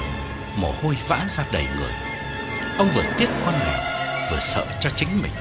[0.56, 1.93] Mồ hôi vã ra đầy người.
[2.78, 3.78] Ông vừa tiếc con mèo,
[4.30, 5.32] Vừa sợ cho chính mình.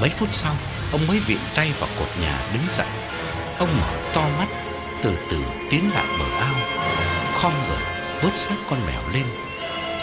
[0.00, 0.54] Mấy phút sau,
[0.92, 2.86] Ông mới viện tay vào cột nhà đứng dậy.
[3.58, 4.46] Ông mở to mắt,
[5.02, 5.38] Từ từ
[5.70, 6.54] tiến lại bờ ao,
[7.34, 7.82] Khom người,
[8.22, 9.24] vớt xác con mèo lên,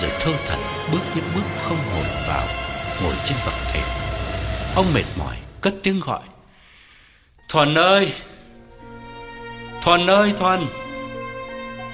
[0.01, 0.59] Rồi thơ thẩn
[0.91, 2.45] bước những bước không hồi vào,
[3.03, 3.83] Ngồi trên bậc thềm.
[4.75, 6.21] Ông mệt mỏi, cất tiếng gọi.
[7.49, 8.13] Thuần ơi!
[9.81, 10.67] Thuần ơi, Thuần!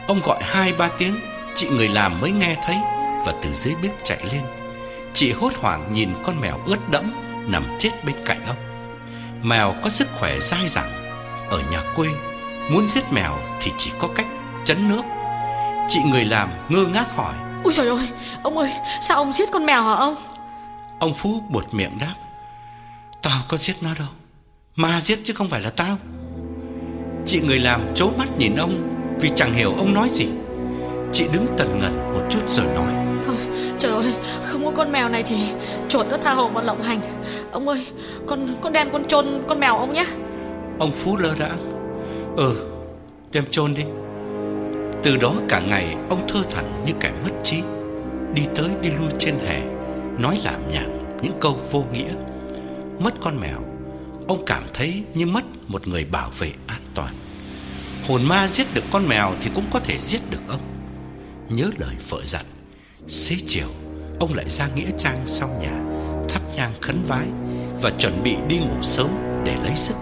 [0.07, 1.19] Ông gọi hai ba tiếng,
[1.55, 2.75] Chị người làm mới nghe thấy
[3.25, 4.41] Và từ dưới bếp chạy lên.
[5.13, 8.55] Chị hốt hoảng nhìn con mèo ướt đẫm nằm chết bên cạnh ông.
[9.41, 10.91] Mèo có sức khỏe dai dẳng.
[11.49, 12.07] Ở nhà quê,
[12.71, 14.27] muốn giết mèo thì chỉ có cách
[14.65, 15.01] chấn nước.
[15.89, 17.33] Chị người làm ngơ ngác hỏi.
[17.63, 18.07] Ôi trời ơi,
[18.43, 18.71] ông ơi,
[19.01, 20.15] sao ông giết con mèo hả ông?
[20.99, 22.13] Ông Phú buột miệng đáp.
[23.21, 24.07] Tao có giết nó đâu.
[24.75, 25.97] Ma giết chứ không phải là tao.
[27.25, 30.27] Chị người làm trố mắt nhìn ông vì chẳng hiểu ông nói gì.
[31.11, 33.00] Chị đứng tần ngần một chút rồi nói.
[33.81, 34.13] Trời ơi,
[34.43, 35.35] không có con mèo này thì
[35.89, 36.99] chuột nó tha hồ mà lộng hành.
[37.51, 37.87] Ông ơi,
[38.27, 40.05] con con đem con chôn con mèo ông nhé.
[40.79, 41.57] Ông Phú lơ đãng.
[42.37, 42.55] Ừ,
[43.31, 43.83] đem chôn đi.
[45.03, 47.61] Từ đó cả ngày ông thơ thẩn như kẻ mất trí,
[48.33, 49.61] đi tới đi lui trên hè,
[50.19, 50.89] nói làm nhảm
[51.21, 52.13] những câu vô nghĩa.
[52.99, 53.59] Mất con mèo,
[54.27, 57.13] ông cảm thấy như mất một người bảo vệ an toàn.
[58.07, 60.61] Hồn ma giết được con mèo thì cũng có thể giết được ông.
[61.49, 62.45] Nhớ lời vợ dặn,
[63.07, 63.67] xế chiều
[64.19, 65.81] ông lại ra nghĩa trang sau nhà
[66.29, 67.27] thắp nhang khấn vái
[67.81, 69.09] và chuẩn bị đi ngủ sớm
[69.43, 69.95] để lấy sức.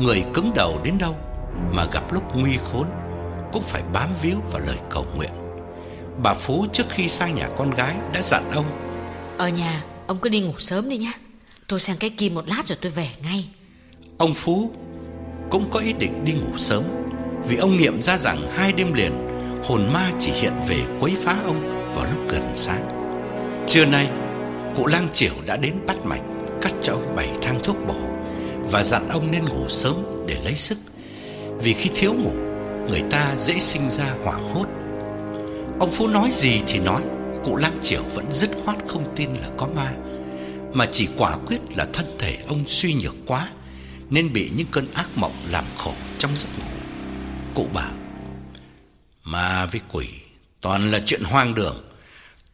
[0.00, 1.16] Người cứng đầu đến đâu
[1.72, 2.86] mà gặp lúc nguy khốn
[3.52, 5.30] cũng phải bám víu vào lời cầu nguyện.
[6.22, 8.66] Bà Phú trước khi sang nhà con gái đã dặn ông:
[9.38, 11.12] "Ở nhà ông cứ đi ngủ sớm đi nhé.
[11.66, 13.48] Tôi sang cái kim một lát rồi tôi về ngay."
[14.18, 14.70] Ông Phú
[15.50, 16.84] cũng có ý định đi ngủ sớm
[17.48, 19.12] vì ông nghiệm ra rằng hai đêm liền
[19.64, 22.88] hồn ma chỉ hiện về quấy phá ông vào lúc gần sáng.
[23.66, 24.10] Trưa nay,
[24.76, 26.22] cụ lang triểu đã đến bắt mạch,
[26.62, 28.08] cắt cho ông bảy thang thuốc bổ
[28.70, 29.94] và dặn ông nên ngủ sớm
[30.26, 30.78] để lấy sức.
[31.58, 32.48] Vì khi thiếu ngủ,
[32.88, 34.66] Người ta dễ sinh ra hoảng hốt
[35.80, 37.02] Ông Phú nói gì thì nói
[37.44, 39.92] Cụ Lang Triểu vẫn dứt khoát không tin là có ma
[40.72, 43.48] Mà chỉ quả quyết là thân thể ông suy nhược quá
[44.10, 46.64] Nên bị những cơn ác mộng làm khổ trong giấc ngủ
[47.54, 47.92] Cụ bảo
[49.24, 50.08] Ma với quỷ
[50.60, 51.87] Toàn là chuyện hoang đường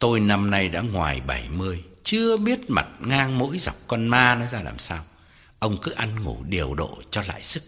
[0.05, 4.45] Tôi năm nay đã ngoài 70 Chưa biết mặt ngang mũi dọc con ma nó
[4.45, 5.03] ra làm sao.
[5.59, 7.63] Ông cứ ăn ngủ điều độ cho lại sức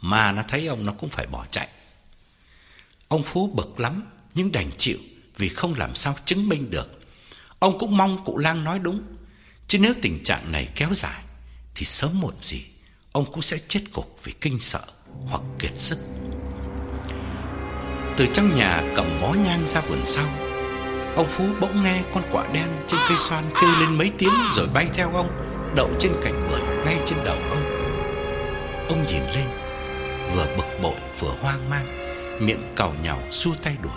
[0.00, 1.68] Ma nó thấy ông nó cũng phải bỏ chạy.
[3.08, 4.02] Ông Phú bực lắm,
[4.34, 4.98] Nhưng đành chịu
[5.36, 7.00] Vì không làm sao chứng minh được.
[7.58, 9.02] Ông cũng mong cụ lang nói đúng,
[9.66, 11.22] Chứ nếu tình trạng này kéo dài,
[11.74, 12.64] Thì sớm muộn gì
[13.12, 14.82] Ông cũng sẽ chết cục vì kinh sợ
[15.28, 15.98] Hoặc kiệt sức.
[18.16, 20.49] Từ trong nhà cầm bó nhang ra vườn sau
[21.16, 24.66] Ông Phú bỗng nghe con quạ đen trên cây xoan kêu lên mấy tiếng rồi
[24.74, 25.28] bay theo ông,
[25.76, 27.64] đậu trên cành bưởi ngay trên đầu ông.
[28.88, 29.46] Ông nhìn lên,
[30.34, 31.86] vừa bực bội vừa hoang mang,
[32.40, 33.92] miệng cào nhào xua tay đuổi,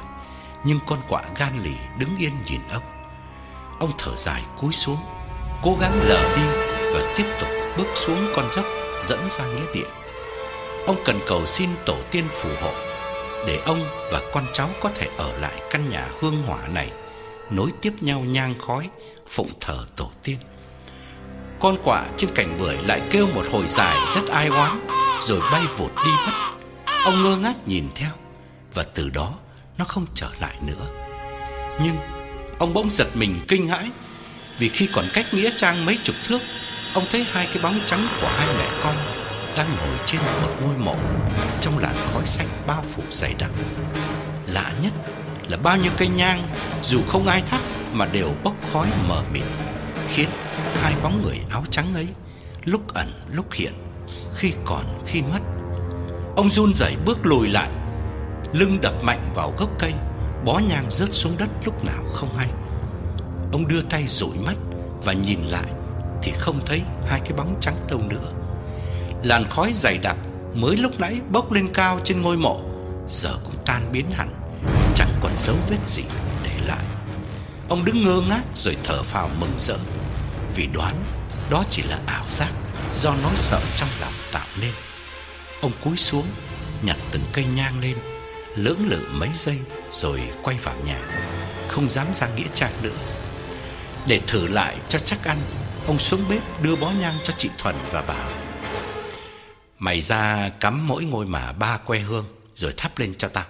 [0.63, 2.83] nhưng con quạ gan lì đứng yên nhìn ông.
[3.79, 4.99] Ông thở dài cúi xuống,
[5.63, 6.43] cố gắng lờ đi
[6.93, 8.65] và tiếp tục bước xuống con dốc
[9.01, 9.89] dẫn ra nghĩa địa.
[10.87, 12.71] Ông cần cầu xin tổ tiên phù hộ
[13.47, 13.81] để ông
[14.11, 16.89] và con cháu có thể ở lại căn nhà hương hỏa này
[17.55, 18.89] nối tiếp nhau nhang khói
[19.27, 20.37] phụng thờ tổ tiên.
[21.59, 24.87] Con quạ trên cành bưởi lại kêu một hồi dài rất ai oán
[25.21, 26.31] rồi bay vụt đi mất.
[27.05, 28.11] Ông ngơ ngác nhìn theo
[28.73, 29.33] và từ đó
[29.77, 30.85] nó không trở lại nữa.
[31.83, 31.95] Nhưng
[32.59, 33.89] ông bỗng giật mình kinh hãi
[34.57, 36.39] vì khi còn cách nghĩa trang mấy chục thước,
[36.93, 38.95] ông thấy hai cái bóng trắng của hai mẹ con
[39.57, 40.95] đang ngồi trên một ngôi mộ
[41.61, 43.51] trong làn khói xanh bao phủ dày đặc.
[44.47, 44.91] Lạ nhất
[45.49, 46.43] là bao nhiêu cây nhang
[46.83, 47.61] dù không ai thắp
[47.93, 49.43] mà đều bốc khói mờ mịt,
[50.07, 50.29] khiến
[50.81, 52.07] hai bóng người áo trắng ấy
[52.65, 53.73] lúc ẩn lúc hiện,
[54.35, 55.39] khi còn khi mất.
[56.35, 57.69] Ông run rẩy bước lùi lại,
[58.53, 59.93] lưng đập mạnh vào gốc cây,
[60.45, 62.47] bó nhang rớt xuống đất lúc nào không hay.
[63.51, 64.55] Ông đưa tay dụi mắt
[65.03, 65.69] và nhìn lại
[66.21, 68.31] thì không thấy hai cái bóng trắng đâu nữa.
[69.23, 70.17] Làn khói dày đặc
[70.53, 72.61] mới lúc nãy bốc lên cao trên ngôi mộ
[73.09, 74.42] giờ cũng tan biến hẳn
[75.43, 76.03] dấu vết gì
[76.43, 76.83] để lại.
[77.69, 79.77] Ông đứng ngơ ngác rồi thở phào mừng rỡ,
[80.55, 81.03] vì đoán
[81.49, 82.51] đó chỉ là ảo giác
[82.95, 84.73] do nỗi sợ trong lòng tạo nên.
[85.61, 86.25] Ông cúi xuống,
[86.81, 87.97] nhặt từng cây nhang lên,
[88.55, 89.59] lưỡng lự mấy giây
[89.91, 91.01] rồi quay vào nhà,
[91.67, 92.97] không dám ra nghĩa trang nữa.
[94.07, 95.37] Để thử lại cho chắc ăn,
[95.87, 98.29] ông xuống bếp đưa bó nhang cho chị Thuần và bảo:
[99.79, 102.25] "Mày ra cắm mỗi ngôi mà ba que hương
[102.55, 103.45] rồi thắp lên cho tao."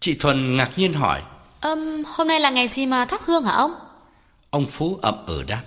[0.00, 1.22] Chị Thuần ngạc nhiên hỏi.
[1.62, 3.72] Um, Hôm nay là ngày gì mà thắp hương hả ông?
[4.50, 5.62] Ông Phú ậm ừ đáp.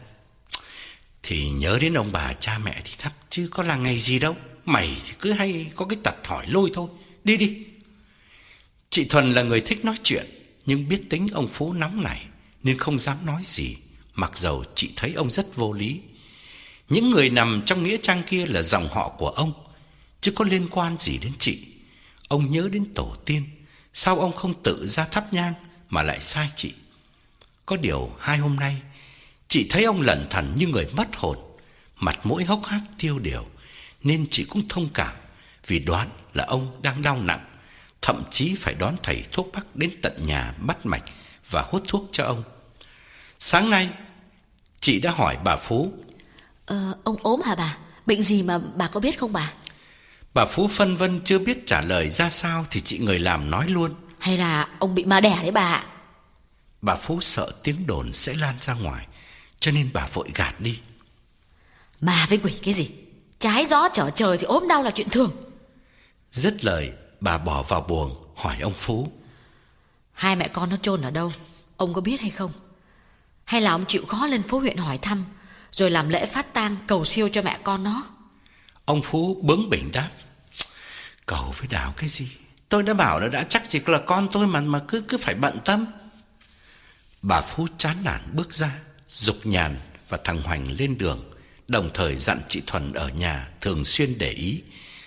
[1.24, 4.36] Thì nhớ đến ông bà cha mẹ thì thắp Chứ có là ngày gì đâu.
[4.66, 6.90] Mày thì cứ hay có cái tật hỏi lôi thôi.
[7.24, 7.66] Đi đi.
[8.90, 10.26] Chị Thuần là người thích nói chuyện
[10.66, 12.26] Nhưng biết tính ông Phú nóng này
[12.64, 13.76] Nên không dám nói gì.
[14.14, 16.02] Mặc dầu chị thấy ông rất vô lý.
[16.90, 19.54] Những người nằm trong nghĩa trang kia là dòng họ của ông
[20.22, 21.60] Chứ có liên quan gì đến chị.
[22.28, 23.44] Ông nhớ đến tổ tiên
[23.94, 25.54] Sao ông không tự ra thắp nhang
[25.90, 26.74] mà lại sai chị?
[27.66, 28.82] Có điều hai hôm nay
[29.48, 31.38] chị thấy ông lẩn thẩn như người mất hồn,
[31.96, 33.46] mặt mũi hốc hác tiêu điều,
[34.04, 35.16] nên chị cũng thông cảm
[35.68, 37.46] vì đoán là ông đang đau nặng,
[38.02, 41.04] thậm chí phải đón thầy thuốc bắc đến tận nhà bắt mạch
[41.50, 42.44] và hút thuốc cho ông.
[43.40, 43.90] Sáng nay,
[44.80, 45.94] chị đã hỏi bà Phú.
[46.66, 47.78] Ờ, ông ốm hả bà?
[48.06, 49.52] Bệnh gì mà bà có biết không bà?
[50.34, 53.68] Bà Phú phân vân chưa biết trả lời ra sao thì chị người làm nói
[53.68, 53.96] luôn.
[54.20, 55.84] Hay là ông bị ma đẻ đấy bà
[56.82, 59.08] Bà Phú sợ tiếng đồn sẽ lan ra ngoài,
[59.60, 60.80] cho nên bà vội gạt đi.
[62.02, 62.90] Ma với quỷ cái gì?
[63.40, 65.32] Trái gió trở trời thì ốm đau là chuyện thường.
[66.32, 69.12] Dứt lời, bà bỏ vào buồng hỏi ông Phú.
[70.12, 71.32] Hai mẹ con nó chôn ở đâu?
[71.78, 72.52] Ông có biết hay không?
[73.44, 75.26] Hay là ông chịu khó lên phố huyện hỏi thăm,
[75.72, 78.04] rồi làm lễ phát tang cầu siêu cho mẹ con nó?
[78.86, 80.10] Ông Phú bướng bỉnh đáp.
[81.26, 82.28] Cầu với Đào cái gì?
[82.70, 85.36] Tôi đã bảo là đã chắc chỉ là con tôi mà mà cứ cứ phải
[85.36, 85.86] bận tâm.
[87.22, 88.72] Bà Phú chán nản bước ra,
[89.10, 89.76] dục nhàn
[90.10, 91.32] và thằng Hoành lên đường,
[91.68, 94.62] đồng thời dặn chị Thuần ở nhà thường xuyên để ý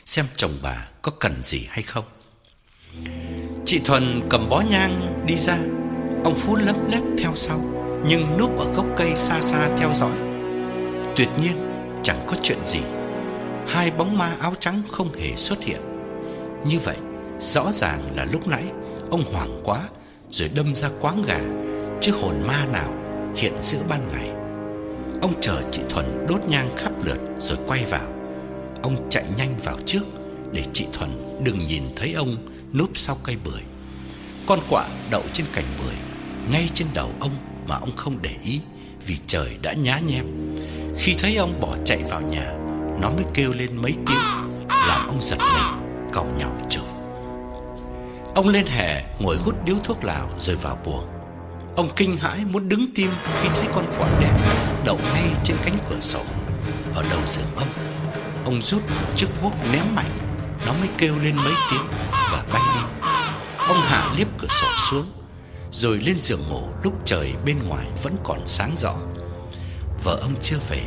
[0.05, 2.05] xem chồng bà có cần gì hay không.
[3.67, 5.59] Chị Thuần cầm bó nhang đi ra,
[6.25, 7.59] ông Phú lấm lét theo sau,
[8.07, 10.17] nhưng núp ở gốc cây xa xa theo dõi.
[11.17, 11.73] Tuyệt nhiên
[12.03, 12.81] chẳng có chuyện gì
[13.69, 15.81] hai bóng ma áo trắng không hề xuất hiện.
[16.67, 16.97] Như vậy,
[17.41, 18.65] rõ ràng là lúc nãy
[19.11, 19.89] ông hoảng quá
[20.31, 21.41] rồi đâm ra quáng gà,
[22.01, 22.95] chứ hồn ma nào
[23.37, 24.29] hiện giữa ban ngày.
[25.23, 28.13] Ông chờ chị Thuần đốt nhang khắp lượt rồi quay vào.
[28.83, 30.03] Ông chạy nhanh vào trước
[30.53, 31.11] để chị Thuần
[31.45, 32.37] đừng nhìn thấy ông
[32.73, 33.63] núp sau cây bưởi.
[34.47, 35.95] Con quạ đậu trên cành bưởi,
[36.53, 37.37] ngay trên đầu ông
[37.67, 38.61] mà ông không để ý
[39.07, 40.57] vì trời đã nhá nhem.
[40.97, 42.55] Khi thấy ông bỏ chạy vào nhà,
[43.01, 44.25] nó mới kêu lên mấy tiếng,
[44.69, 45.81] làm ông giật mình,
[46.13, 46.85] Cầu nhau trời
[48.35, 51.09] Ông lên hè ngồi hút điếu thuốc lào rồi vào buồng.
[51.77, 53.11] Ông kinh hãi muốn đứng tim
[53.43, 54.33] khi thấy con quạ đen
[54.85, 56.21] đậu ngay trên cánh cửa sổ
[56.95, 57.69] ở đầu giường ông.
[58.45, 58.83] Ông rút
[59.17, 60.11] chiếc hút ném mạnh,
[60.67, 63.09] nó mới kêu lên mấy tiếng và bay đi.
[63.69, 65.07] Ông hạ liếp cửa sổ xuống,
[65.71, 68.95] rồi lên giường ngủ lúc trời bên ngoài vẫn còn sáng rõ.
[70.05, 70.83] Vợ ông chưa về,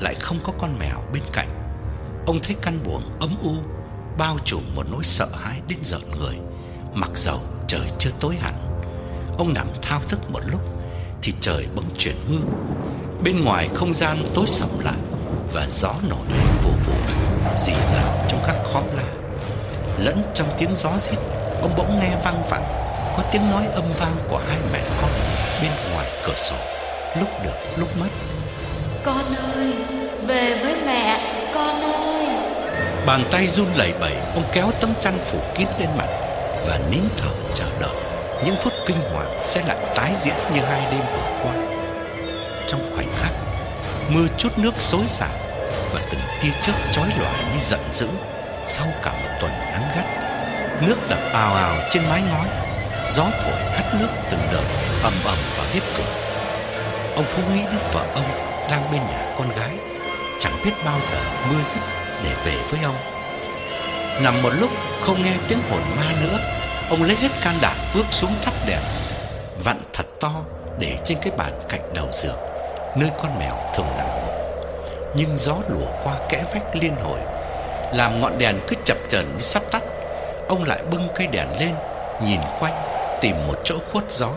[0.00, 1.48] lại không có con mèo bên cạnh.
[2.26, 3.54] Ông thấy căn buồng ấm u,
[4.18, 6.34] bao trùm một nỗi sợ hãi đến rợn người,
[6.94, 8.54] mặc dầu trời chưa tối hẳn.
[9.38, 10.60] Ông nằm thao thức một lúc
[11.22, 12.52] thì trời bỗng chuyển mưa.
[13.24, 14.98] Bên ngoài không gian tối sầm lại
[15.52, 16.94] và gió nổi lên vù vù,
[17.56, 19.04] rì rào trong các khóm lá.
[19.98, 21.18] Lẫn trong tiếng gió rít,
[21.62, 25.10] ông bỗng nghe vang vẳng có tiếng nói âm vang của hai mẹ con
[25.62, 26.56] bên ngoài cửa sổ,
[27.20, 28.08] lúc được lúc mất.
[29.04, 29.72] Con ơi,
[30.26, 31.20] về với mẹ,
[31.54, 32.26] con ơi.
[33.06, 36.08] Bàn tay run lẩy bẩy, ông kéo tấm chăn phủ kín lên mặt
[36.66, 37.96] và nín thở chờ đợi
[38.44, 41.52] những phút kinh hoàng sẽ lại tái diễn như hai đêm vừa qua.
[42.66, 43.32] Trong khoảnh khắc,
[44.08, 45.28] mưa chút nước xối xả
[45.92, 48.06] và từng tia chớp chói lòa như giận dữ
[48.66, 50.04] sau cả một tuần nắng gắt.
[50.80, 52.48] Nước đập ào ào trên mái ngói,
[53.12, 54.64] gió thổi hắt nước từng đợt
[55.02, 56.12] ầm ầm vào bếp cửa.
[57.16, 59.70] Ông Phú nghĩ đến vợ ông lang bên nhà con gái,
[60.40, 61.16] chẳng biết bao giờ
[61.48, 61.80] mưa dứt
[62.24, 62.94] để về với ông.
[64.22, 64.70] Nằm một lúc
[65.00, 66.38] không nghe tiếng hồn ma nữa,
[66.90, 68.80] ông lấy hết can đảm bước xuống thắp đèn,
[69.64, 70.32] vặn thật to
[70.78, 72.36] để trên cái bàn cạnh đầu giường,
[72.96, 74.32] nơi con mèo thường nằm ngủ.
[75.14, 77.18] Nhưng gió lùa qua kẽ vách liên hồi,
[77.92, 79.82] làm ngọn đèn cứ chập chờn như sắp tắt.
[80.48, 81.74] Ông lại bưng cây đèn lên,
[82.24, 82.74] nhìn quanh
[83.20, 84.30] tìm một chỗ khuất gió.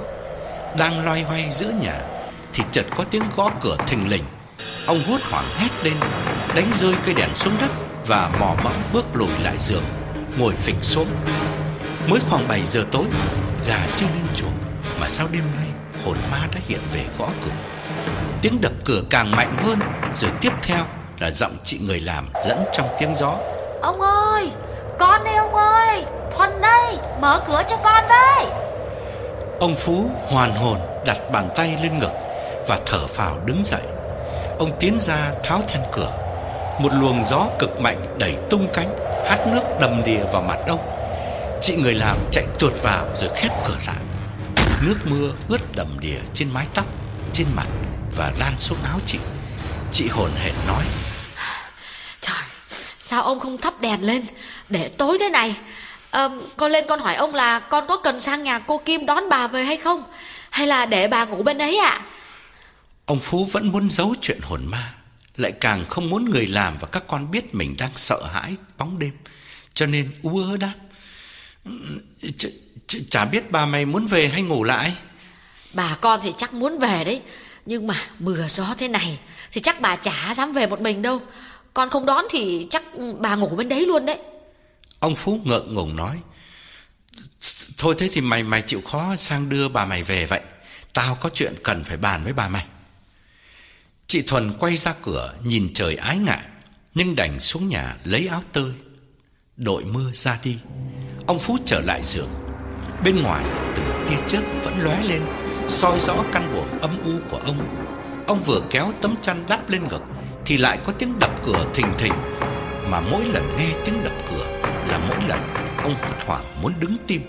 [0.77, 2.01] Đang loay hoay giữa nhà
[2.53, 4.23] thì chợt có tiếng gõ cửa thình lình.
[4.85, 5.93] Ông hốt hoảng hét lên,
[6.55, 7.71] đánh rơi cây đèn xuống đất
[8.05, 9.83] và mò mẫm bước lùi lại giường,
[10.37, 11.07] ngồi phịch xuống.
[12.07, 13.05] Mới khoảng 7 giờ tối,
[13.67, 14.53] gà chưa lên chuồng
[15.01, 15.67] mà sao đêm nay
[16.05, 17.51] hồn ma đã hiện về gõ cửa.
[18.41, 19.79] Tiếng đập cửa càng mạnh hơn,
[20.21, 20.85] rồi tiếp theo
[21.19, 23.35] là giọng chị người làm lẫn trong tiếng gió.
[23.81, 24.51] Ông ơi,
[24.99, 26.03] con đây ông ơi,
[26.37, 28.45] Thuần đây, mở cửa cho con với.
[29.59, 32.11] Ông Phú hoàn hồn đặt bàn tay lên ngực
[32.67, 33.81] và thở phào đứng dậy.
[34.59, 36.11] Ông tiến ra tháo then cửa.
[36.79, 38.95] Một luồng gió cực mạnh đẩy tung cánh,
[39.29, 40.79] hắt nước đầm đìa vào mặt ông.
[41.61, 43.95] Chị người làm chạy tuột vào rồi khép cửa lại.
[44.81, 46.85] Nước mưa ướt đầm đìa trên mái tóc,
[47.33, 47.67] trên mặt
[48.17, 49.17] và lan xuống áo chị.
[49.91, 50.83] Chị hồn hển nói:
[52.21, 52.43] Trời,
[52.99, 54.25] sao ông không thắp đèn lên
[54.69, 55.55] để tối thế này?
[56.11, 56.27] À,
[56.57, 59.47] con lên con hỏi ông là con có cần sang nhà cô Kim đón bà
[59.47, 60.03] về hay không?
[60.49, 61.89] Hay là để bà ngủ bên ấy ạ?
[61.89, 62.01] À?
[63.05, 64.93] Ông Phú vẫn muốn giấu chuyện hồn ma,
[65.37, 68.99] lại càng không muốn người làm và các con biết mình đang sợ hãi bóng
[68.99, 69.11] đêm,
[69.73, 70.73] cho nên ú đáp:
[72.37, 72.45] ch
[72.87, 74.93] ch "Chả biết bà mày muốn về hay ngủ lại?"
[75.73, 77.21] Bà con thì chắc muốn về đấy,
[77.65, 79.19] nhưng mà mưa gió thế này
[79.51, 81.21] thì chắc bà chả dám về một mình đâu.
[81.73, 82.83] Con không đón thì chắc
[83.19, 84.17] bà ngủ bên đấy luôn đấy.
[84.99, 86.19] Ông Phú ngượng ngùng nói:
[87.77, 90.41] "Thôi thế thì mày mày chịu khó sang đưa bà mày về vậy.
[90.93, 92.65] Tao có chuyện cần phải bàn với bà mày."
[94.13, 96.41] Chị Thuần quay ra cửa nhìn trời ái ngại,
[96.95, 98.73] nhưng đành xuống nhà lấy áo tơi,
[99.57, 100.57] đội mưa ra đi.
[101.27, 102.29] Ông Phú trở lại giường.
[103.03, 103.45] Bên ngoài
[103.75, 105.21] từng tia chớp vẫn lóe lên,
[105.67, 107.85] soi rõ căn buồng âm u của ông.
[108.27, 110.01] Ông vừa kéo tấm chăn đắp lên ngực
[110.45, 112.13] thì lại có tiếng đập cửa thình thình,
[112.89, 114.45] mà mỗi lần nghe tiếng đập cửa
[114.87, 115.39] là mỗi lần
[115.83, 117.21] ông hốt hoảng muốn đứng tim.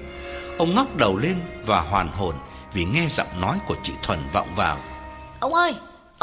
[0.59, 1.37] Ông ngóc đầu lên
[1.67, 2.35] và hoàn hồn
[2.73, 4.79] vì nghe giọng nói của chị Thuần vọng vào.
[5.41, 5.75] Ông ơi,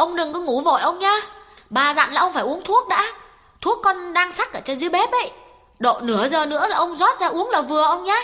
[0.01, 1.15] ông đừng có ngủ vội ông nhá.
[1.69, 3.07] Bà dặn là ông phải uống thuốc đã.
[3.61, 5.31] Thuốc con đang sắc ở trên dưới bếp ấy.
[5.79, 8.19] Độ nửa giờ nữa là ông rót ra uống là vừa ông nhá.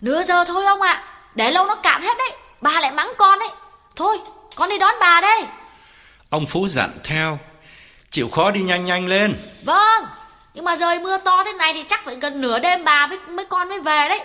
[0.00, 0.92] Nửa giờ thôi ông ạ.
[0.92, 1.04] À.
[1.34, 2.30] Để lâu nó cạn hết đấy.
[2.60, 3.48] Bà lại mắng con ấy.
[3.96, 4.20] Thôi,
[4.56, 5.44] con đi đón bà đây.
[6.30, 7.38] Ông Phú dặn theo.
[8.10, 9.36] Chịu khó đi nhanh nhanh lên.
[9.64, 10.06] Vâng,
[10.54, 13.18] nhưng mà rời mưa to thế này thì chắc phải gần nửa đêm bà với
[13.18, 14.20] mấy con mới về đấy.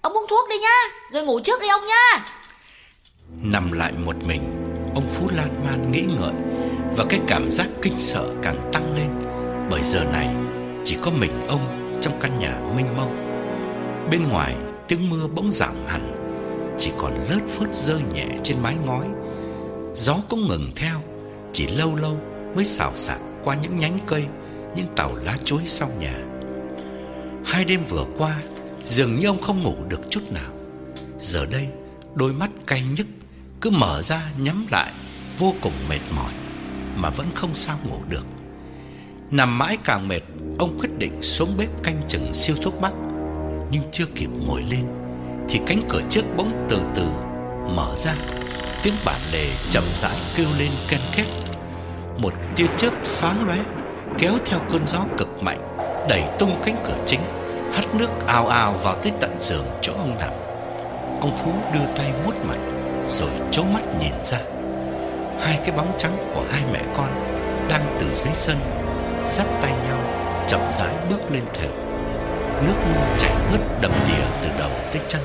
[0.00, 0.78] Ông uống thuốc đi nhá,
[1.10, 2.24] rồi ngủ trước đi ông nhá.
[3.42, 4.55] Nằm lại một mình,
[4.96, 6.34] ông Phú lan man nghĩ ngợi
[6.96, 9.08] và cái cảm giác kinh sợ càng tăng lên
[9.70, 10.36] bởi giờ này
[10.84, 13.16] chỉ có mình ông trong căn nhà mênh mông.
[14.10, 14.56] Bên ngoài
[14.88, 16.12] tiếng mưa bỗng giảm hẳn,
[16.78, 19.06] chỉ còn lớt phớt rơi nhẹ trên mái ngói.
[19.94, 21.00] Gió cũng ngừng theo,
[21.52, 22.16] chỉ lâu lâu
[22.54, 24.24] mới xào xạc qua những nhánh cây,
[24.76, 26.14] những tàu lá chuối sau nhà.
[27.44, 28.36] Hai đêm vừa qua,
[28.86, 30.52] Dường như ông không ngủ được chút nào
[31.20, 31.68] Giờ đây
[32.14, 33.06] đôi mắt cay nhức
[33.60, 34.92] cứ mở ra nhắm lại,
[35.38, 36.32] Vô cùng mệt mỏi,
[36.96, 38.26] Mà vẫn không sao ngủ được.
[39.30, 40.20] Nằm mãi càng mệt,
[40.58, 42.92] Ông quyết định xuống bếp canh chừng siêu thuốc bắc.
[43.70, 44.86] Nhưng chưa kịp ngồi lên,
[45.48, 47.06] Thì cánh cửa trước bỗng từ từ
[47.76, 48.14] Mở ra.
[48.82, 51.26] Tiếng bản lề chậm rãi kêu lên ken két.
[52.18, 53.58] Một tia chớp sáng lóe,
[54.18, 55.76] Kéo theo cơn gió cực mạnh,
[56.08, 57.20] Đẩy tung cánh cửa chính,
[57.72, 60.30] Hắt nước ào ào vào tới tận giường chỗ ông nằm.
[61.20, 62.75] Ông Phú đưa tay vuốt mặt
[63.08, 64.38] rồi chố mắt nhìn ra,
[65.40, 67.08] Hai cái bóng trắng của hai mẹ con
[67.68, 68.56] Đang từ dưới sân
[69.26, 69.98] Dắt tay nhau
[70.48, 71.70] Chậm rãi bước lên thềm.
[72.66, 75.22] Nước mưa chảy ướt đầm đìa từ đầu tới chân.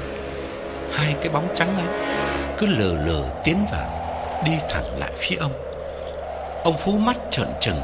[0.93, 2.15] Hai cái bóng trắng ấy
[2.57, 3.89] Cứ lờ lờ tiến vào,
[4.45, 5.53] Đi thẳng lại phía ông.
[6.63, 7.81] Ông Phú mắt trợn trừng,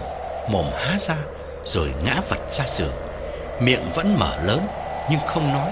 [0.47, 1.15] Mồm há ra
[1.63, 2.93] Rồi ngã vật ra giường.
[3.59, 4.67] Miệng vẫn mở lớn
[5.11, 5.71] Nhưng không nói,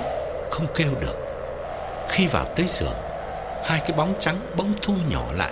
[0.49, 1.15] Không kêu được.
[2.10, 3.05] Khi vào tới giường
[3.66, 5.52] Hai cái bóng trắng bỗng thu nhỏ lại,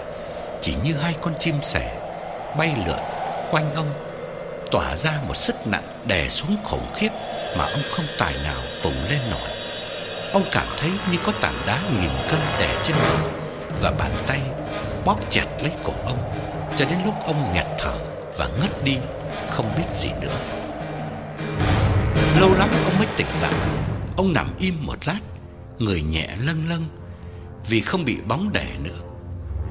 [0.61, 1.99] Chỉ như hai con chim sẻ
[2.57, 2.99] Bay lượn
[3.51, 3.89] quanh ông,
[4.71, 7.09] Tỏa ra một sức nặng đè xuống khủng khiếp
[7.57, 9.49] Mà ông không tài nào vùng lên nổi.
[10.33, 13.31] Ông cảm thấy như có tảng đá nghìn cân đè trên người
[13.81, 14.39] Và bàn tay
[15.05, 16.33] bóp chặt lấy cổ ông,
[16.75, 17.95] Cho đến lúc ông nghẹt thở
[18.37, 18.97] và ngất đi,
[19.49, 20.37] Không biết gì nữa.
[22.39, 23.53] Lâu lắm ông mới tỉnh lại.
[24.17, 25.19] Ông nằm im một lát,
[25.79, 27.02] Người nhẹ lâng lâng
[27.69, 28.99] vì không bị bóng đè nữa.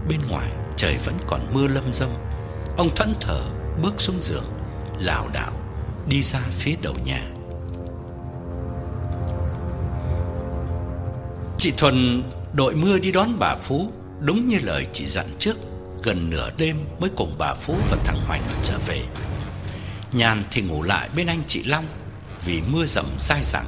[0.08, 2.08] Bên ngoài, trời vẫn còn mưa lâm dâm.
[2.76, 3.42] Ông thẫn thờ
[3.82, 4.44] bước xuống giường,
[4.98, 5.52] lảo đảo
[6.08, 7.22] đi ra phía đầu nhà.
[11.58, 15.56] Chị Thuần đội mưa đi đón bà Phú, Đúng như lời chị dặn trước,
[16.02, 19.02] Gần nửa đêm mới cùng bà Phú và thằng Hoành trở về.
[20.12, 21.86] Nhàn thì ngủ lại bên anh chị Long,
[22.44, 23.66] Vì mưa rầm dai dẳng,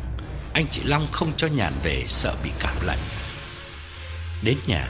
[0.52, 2.98] Anh chị Long không cho Nhàn về sợ bị cảm lạnh.
[4.44, 4.88] Đến nhà.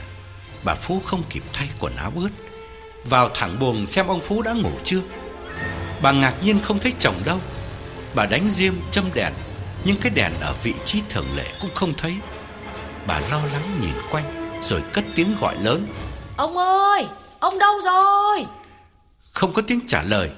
[0.65, 2.29] Bà Phú không kịp thay quần áo ướt.
[3.05, 5.01] Vào thẳng buồng xem ông Phú đã ngủ chưa.
[6.03, 7.41] Bà ngạc nhiên không thấy chồng đâu.
[8.15, 9.33] Bà đánh diêm châm đèn
[9.85, 12.15] Nhưng cái đèn ở vị trí thường lệ cũng không thấy.
[13.07, 15.87] Bà lo lắng nhìn quanh Rồi cất tiếng gọi lớn.
[16.37, 17.07] Ông ơi
[17.41, 18.47] Ông đâu rồi?
[19.33, 20.31] Không có tiếng trả lời.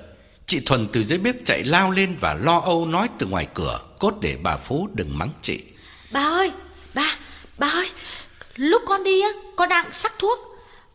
[0.47, 3.81] Chị Thuần từ dưới bếp chạy lao lên Và lo âu nói từ ngoài cửa
[3.99, 5.63] Cốt để bà Phú đừng mắng chị.
[6.13, 6.53] Bà ơi
[6.95, 7.17] Bà
[7.59, 7.91] Bà ơi
[8.57, 10.39] Lúc con đi á Con đang sắc thuốc.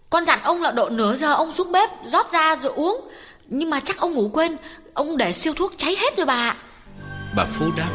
[0.09, 3.09] Con dặn ông là độ nửa giờ ông xuống bếp rót ra rồi uống.
[3.47, 4.57] Nhưng mà chắc ông ngủ quên
[4.93, 6.55] Ông để siêu thuốc cháy hết rồi bà
[7.35, 7.89] Bà Phú đáp.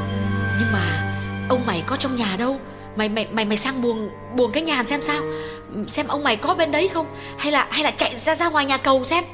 [0.58, 1.02] Nhưng mà
[1.48, 2.60] Ông mày có trong nhà đâu?
[2.96, 5.22] Mày mày mày mày sang buồng buồng cái nhà xem sao?
[5.88, 7.06] Xem ông mày có bên đấy không?
[7.38, 9.24] Hay là hay là chạy ra ra ngoài nhà cầu xem?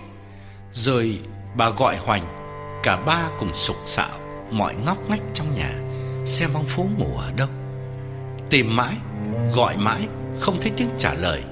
[0.72, 1.18] Rồi
[1.56, 2.22] bà gọi Hoành
[2.82, 4.18] Cả ba cùng sục sạo
[4.50, 5.70] Mọi ngóc ngách trong nhà
[6.26, 7.48] Xem ông Phú ngủ ở đâu.
[8.50, 8.94] Tìm mãi
[9.54, 10.08] Gọi mãi
[10.42, 11.42] không thấy tiếng trả lời.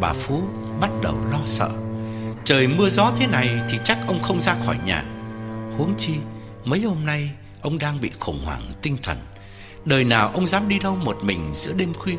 [0.00, 0.42] Bà Phú
[0.80, 1.70] bắt đầu lo sợ.
[2.44, 5.04] Trời mưa gió thế này Thì chắc ông không ra khỏi nhà.
[5.76, 6.14] Huống chi,
[6.64, 7.30] Mấy hôm nay,
[7.62, 9.18] Ông đang bị khủng hoảng tinh thần.
[9.84, 12.16] Đời nào ông dám đi đâu một mình giữa đêm khuya?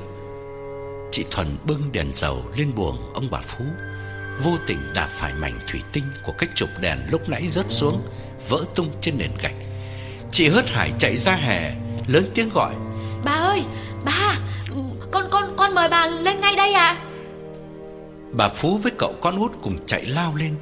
[1.12, 3.66] Chị Thuần bưng đèn dầu lên buồng ông bà Phú.
[4.44, 8.02] Vô tình đạp phải mảnh thủy tinh của cái chụp đèn lúc nãy rớt xuống,
[8.50, 9.56] Vỡ tung trên nền gạch.
[10.32, 11.76] Chị hớt hải chạy ra hè,
[12.08, 12.76] Lớn tiếng gọi.
[13.24, 13.64] Bà ơi
[14.06, 14.40] Bà
[15.12, 16.98] con con con mời bà lên ngay đây à
[18.32, 20.56] Bà Phú với cậu con út cùng chạy lao lên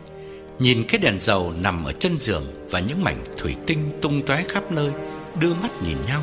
[0.60, 4.44] Nhìn cái đèn dầu nằm ở chân giường Và những mảnh thủy tinh tung tóe
[4.50, 4.92] khắp nơi
[5.40, 6.22] Đưa mắt nhìn nhau.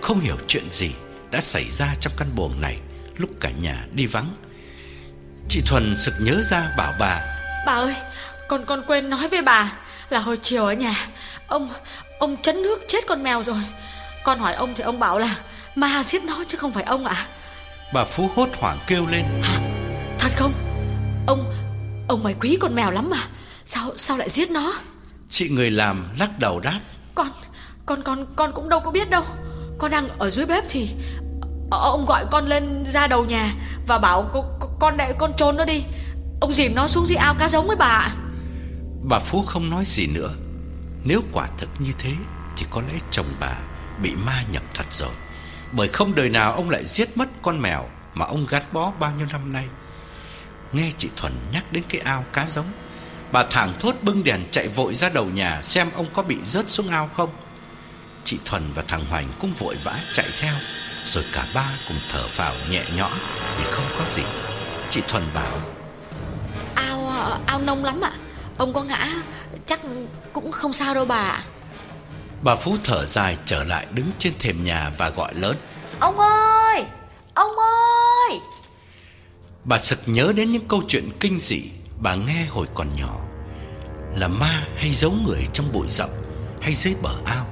[0.00, 0.90] Không hiểu chuyện gì
[1.30, 2.78] đã xảy ra trong căn buồng này
[3.16, 4.30] Lúc cả nhà đi vắng.
[5.48, 7.20] Chị Thuần sực nhớ ra bảo bà
[7.66, 7.94] Bà ơi
[8.48, 9.72] Con con quên nói với bà
[10.10, 11.08] Là hồi chiều ở nhà
[11.46, 11.68] Ông
[12.22, 13.60] ông chấn nước chết con mèo rồi.
[14.24, 15.36] Con hỏi ông thì ông bảo là
[15.74, 17.26] Ma giết nó chứ không phải ông ạ.
[17.92, 19.24] Bà Phú hốt hoảng kêu lên.
[19.42, 19.58] Hả?
[20.18, 20.52] Thật không?
[21.26, 21.52] Ông
[22.08, 23.22] Ông mày quý con mèo lắm mà.
[23.64, 24.74] Sao sao lại giết nó?
[25.28, 26.80] Chị người làm lắc đầu đáp.
[27.14, 27.28] Con
[27.86, 29.24] Con con con cũng đâu có biết đâu.
[29.78, 30.88] Con đang ở dưới bếp thì
[31.70, 33.54] Ông gọi con lên ra đầu nhà
[33.86, 35.82] Và bảo con, con để con trôn nó đi.
[36.40, 38.08] Ông dìm nó xuống dưới ao cá giống với bà
[39.02, 40.30] Bà Phú không nói gì nữa.
[41.04, 42.10] Nếu quả thực như thế
[42.56, 43.52] Thì có lẽ chồng bà
[44.02, 45.12] bị ma nhập thật rồi
[45.72, 49.12] bởi không đời nào ông lại giết mất con mèo Mà ông gắn bó bao
[49.18, 49.66] nhiêu năm nay.
[50.72, 52.66] Nghe chị Thuần nhắc đến cái ao cá giống,
[53.32, 56.68] Bà thẳng thốt bưng đèn chạy vội ra đầu nhà Xem ông có bị rớt
[56.68, 57.30] xuống ao không.
[58.24, 60.54] Chị Thuần và thằng Hoành cũng vội vã chạy theo,
[61.04, 63.12] Rồi cả ba cùng thở phào nhẹ nhõm
[63.58, 64.22] Vì không có gì.
[64.90, 65.60] Chị Thuần bảo,
[66.74, 67.12] Ao
[67.46, 68.12] ao nông lắm ạ.
[68.58, 69.08] Ông có ngã,
[69.66, 69.80] Chắc
[70.32, 71.40] cũng không sao đâu bà
[72.42, 75.56] Bà Phú thở dài trở lại đứng trên thềm nhà và gọi lớn.
[76.00, 76.84] Ông ơi!
[77.34, 78.40] Ông ơi!
[79.64, 81.62] Bà sực nhớ đến những câu chuyện kinh dị
[81.98, 83.20] Bà nghe hồi còn nhỏ.
[84.16, 86.10] Là ma hay giấu người trong bụi rậm
[86.60, 87.46] Hay dưới bờ ao.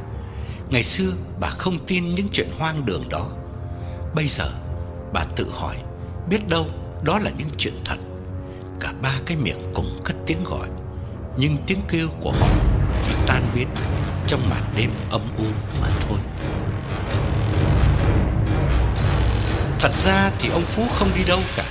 [0.71, 3.27] Ngày xưa bà không tin những chuyện hoang đường đó.
[4.15, 4.51] Bây giờ
[5.13, 5.77] bà tự hỏi
[6.29, 6.67] Biết đâu
[7.03, 7.97] đó là những chuyện thật.
[8.81, 10.69] Cả ba cái miệng cùng cất tiếng gọi
[11.37, 13.69] Nhưng tiếng kêu của họ chỉ tan biến
[14.27, 15.45] trong màn đêm âm u
[15.81, 16.19] mà thôi.
[19.79, 21.65] Thật ra thì ông Phú không đi đâu cả.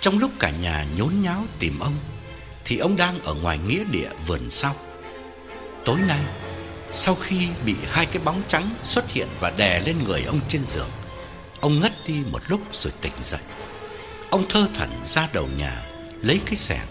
[0.00, 1.94] Trong lúc cả nhà nhốn nháo tìm ông,
[2.64, 4.74] Thì ông đang ở ngoài nghĩa địa vườn sau.
[5.84, 6.20] Tối nay,
[6.92, 10.66] Sau khi bị hai cái bóng trắng xuất hiện và đè lên người ông trên
[10.66, 10.90] giường,
[11.60, 13.40] Ông ngất đi một lúc rồi tỉnh dậy.
[14.30, 15.82] Ông thơ thẩn ra đầu nhà,
[16.22, 16.86] Lấy cái xẻng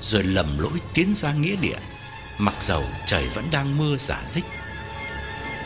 [0.00, 1.78] Rồi lầm lỗi tiến ra nghĩa địa.
[2.38, 4.44] Mặc dầu trời vẫn đang mưa giả dích,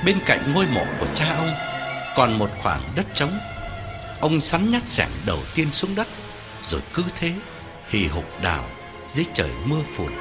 [0.04, 1.50] Bên cạnh ngôi mộ của cha ông
[2.16, 3.38] Còn một khoảng đất trống.
[4.20, 6.06] Ông sắn nhát sẻng đầu tiên xuống đất,
[6.64, 7.32] Rồi cứ thế
[7.88, 8.64] Hì hục đào
[9.08, 10.12] Dưới trời mưa phùn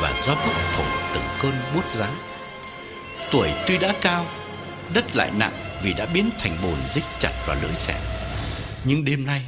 [0.00, 2.08] Và gió bốc thổi từng cơn buốt giá
[3.32, 4.26] Tuổi tuy đã cao,
[4.94, 5.52] Đất lại nặng
[5.82, 8.02] vì đã biến thành bùn dích chặt vào lưỡi xẻng.
[8.84, 9.42] Nhưng đêm nay,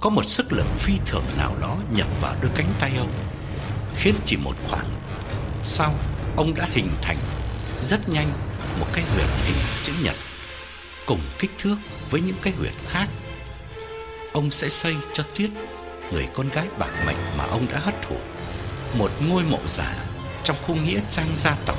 [0.00, 3.12] Có một sức lực phi thường nào đó nhập vào đôi cánh tay ông,
[3.96, 4.90] Khiến chỉ một khoảng
[5.64, 5.94] sau,
[6.36, 7.16] ông đã hình thành
[7.78, 8.30] Rất nhanh
[8.80, 10.16] một cái huyệt hình chữ nhật
[11.06, 11.76] Cùng kích thước
[12.10, 13.06] với những cái huyệt khác.
[14.32, 15.50] Ông sẽ xây cho Tuyết,
[16.12, 18.16] Người con gái bạc mệnh mà ông đã hất thủ
[18.98, 19.94] Một ngôi mộ giả
[20.44, 21.78] Trong khu nghĩa trang gia tộc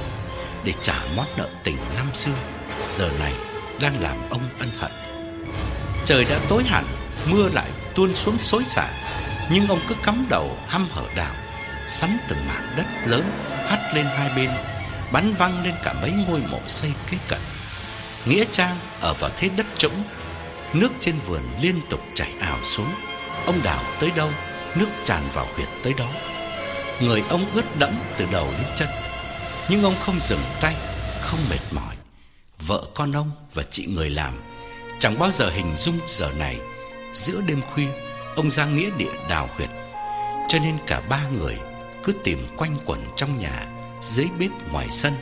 [0.63, 2.35] Để trả món nợ tình năm xưa.
[2.87, 3.33] Giờ này
[3.81, 4.91] đang làm ông ân hận.
[6.05, 6.85] Trời đã tối hẳn,
[7.25, 8.89] Mưa lại tuôn xuống xối xả,
[9.51, 11.33] Nhưng ông cứ cắm đầu hăm hở đào,
[11.87, 13.31] Sắn từng mảng đất lớn
[13.69, 14.49] Hắt lên hai bên,
[15.11, 17.39] Bắn văng lên cả mấy ngôi mộ xây kế cận.
[18.25, 20.03] Nghĩa trang ở vào thế đất trũng,
[20.73, 22.89] Nước trên vườn liên tục chảy ảo xuống.
[23.45, 24.29] Ông đào tới đâu,
[24.75, 26.07] Nước tràn vào huyệt tới đó.
[27.01, 28.87] Người ông ướt đẫm từ đầu đến chân,
[29.69, 30.75] Nhưng ông không dừng tay,
[31.21, 31.95] Không mệt mỏi.
[32.59, 34.41] Vợ con ông và chị người làm,
[34.99, 36.57] Chẳng bao giờ hình dung giờ này.
[37.13, 37.87] Giữa đêm khuya,
[38.35, 39.69] Ông ra nghĩa địa đào huyệt,
[40.47, 41.57] Cho nên cả ba người
[42.03, 43.65] cứ tìm quanh quẩn trong nhà,
[44.01, 45.13] Dưới bếp ngoài sân,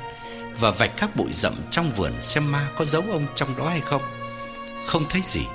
[0.60, 3.82] Và vạch các bụi rậm trong vườn Xem ma có giấu ông trong đó hay
[3.82, 4.02] không.
[4.86, 5.46] Không thấy gì,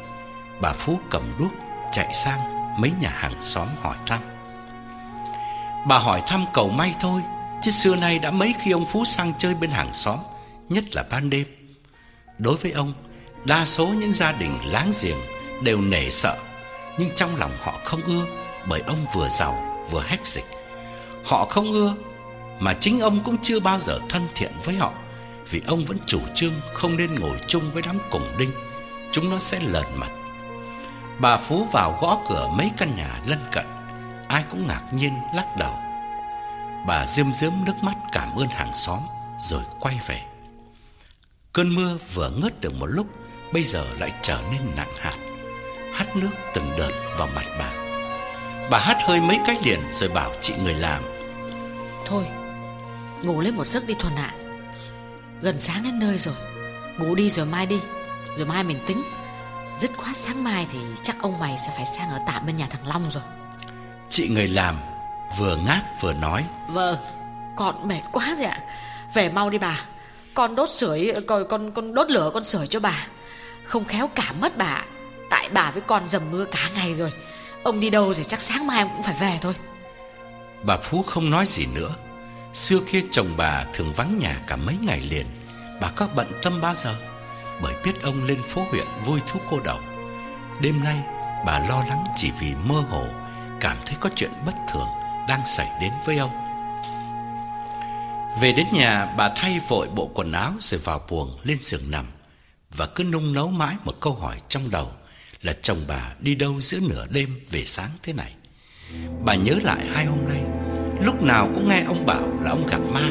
[0.60, 1.52] Bà Phú cầm đuốc
[1.92, 2.40] chạy sang
[2.80, 4.20] mấy nhà hàng xóm hỏi thăm.
[5.88, 7.20] Bà hỏi thăm cầu may thôi,
[7.62, 10.18] Chứ xưa nay đã mấy khi ông Phú sang chơi bên hàng xóm,
[10.68, 11.46] Nhất là ban đêm.
[12.38, 12.94] Đối với ông,
[13.44, 15.18] Đa số những gia đình láng giềng
[15.62, 16.36] Đều nể sợ,
[16.98, 18.24] Nhưng trong lòng họ không ưa
[18.68, 20.44] Bởi ông vừa giàu vừa hách dịch.
[21.24, 21.94] Họ không ưa,
[22.60, 24.92] Mà chính ông cũng chưa bao giờ thân thiện với họ,
[25.50, 28.50] Vì ông vẫn chủ trương Không nên ngồi chung với đám củng đinh.
[29.12, 30.10] Chúng nó sẽ lờn mặt.
[31.18, 33.66] Bà Phú vào gõ cửa mấy căn nhà lân cận.
[34.28, 35.74] Ai cũng ngạc nhiên, lắc đầu.
[36.86, 38.98] Bà diêm diếm nước mắt cảm ơn hàng xóm,
[39.42, 40.22] Rồi quay về.
[41.52, 43.06] Cơn mưa vừa ngớt được một lúc,
[43.52, 45.16] Bây giờ lại trở nên nặng hạt.
[45.94, 47.72] Hắt nước từng đợt vào mặt bà.
[48.70, 51.02] Bà hắt hơi mấy cái liền Rồi bảo chị người làm
[52.06, 52.24] Thôi
[53.22, 54.34] Ngủ lên một giấc đi Thuần ạ.
[55.40, 56.34] Gần sáng đến nơi rồi
[56.98, 57.80] Ngủ đi rồi mai đi
[58.36, 59.02] Rồi mai mình tính.
[59.78, 62.66] Dứt khoát sáng mai thì chắc ông mày sẽ phải sang ở tạm bên nhà
[62.66, 63.22] thằng Long rồi.
[64.08, 64.76] Chị người làm
[65.38, 66.44] Vừa ngáp vừa nói.
[66.68, 66.96] Vâng
[67.56, 68.58] Con mệt quá rồi ạ.
[69.14, 69.80] Về mau đi bà.
[70.34, 73.06] Con đốt sưởi con, con, con đốt lửa con sưởi cho bà.
[73.64, 74.82] Không khéo cả mất bà.
[75.30, 77.12] Tại bà với con dầm mưa cả ngày rồi.
[77.62, 79.54] Ông đi đâu rồi chắc sáng mai cũng phải về thôi
[80.64, 81.94] Bà Phú không nói gì nữa.
[82.52, 85.26] Xưa kia chồng bà thường vắng nhà cả mấy ngày liền.
[85.80, 86.94] Bà có bận tâm bao giờ?
[87.62, 89.80] Bởi biết ông lên phố huyện vui thú cô độc.
[90.60, 90.98] Đêm nay,
[91.46, 93.06] bà lo lắng chỉ vì mơ hồ,
[93.60, 94.88] Cảm thấy có chuyện bất thường
[95.28, 96.30] đang xảy đến với ông.
[98.40, 102.06] Về đến nhà, bà thay vội bộ quần áo rồi vào buồng lên giường nằm
[102.70, 104.92] Và cứ nung nấu mãi một câu hỏi trong đầu
[105.42, 108.34] Là chồng bà đi đâu giữa nửa đêm về sáng thế này.
[109.24, 110.42] Bà nhớ lại hai hôm nay,
[111.04, 113.10] Lúc nào cũng nghe ông bảo là ông gặp ma.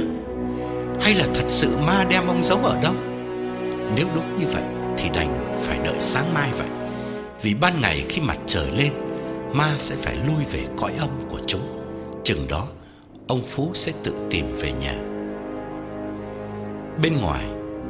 [1.01, 2.93] Hay là thật sự ma đem ông giấu ở đâu?
[3.95, 4.63] Nếu đúng như vậy
[4.97, 6.67] Thì đành phải đợi sáng mai vậy.
[7.41, 8.91] Vì ban ngày khi mặt trời lên,
[9.53, 11.61] Ma sẽ phải lui về cõi âm của chúng.
[12.23, 12.67] Chừng đó,
[13.27, 14.95] Ông Phú sẽ tự tìm về nhà.
[17.01, 17.43] Bên ngoài,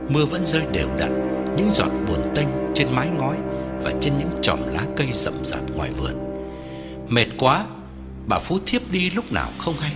[0.10, 3.36] Mưa vẫn rơi đều đặn, Những giọt buồn tênh trên mái ngói
[3.84, 6.44] Và trên những chòm lá cây rậm rạp ngoài vườn.
[7.08, 7.66] Mệt quá
[8.28, 9.92] Bà Phú thiếp đi lúc nào không hay.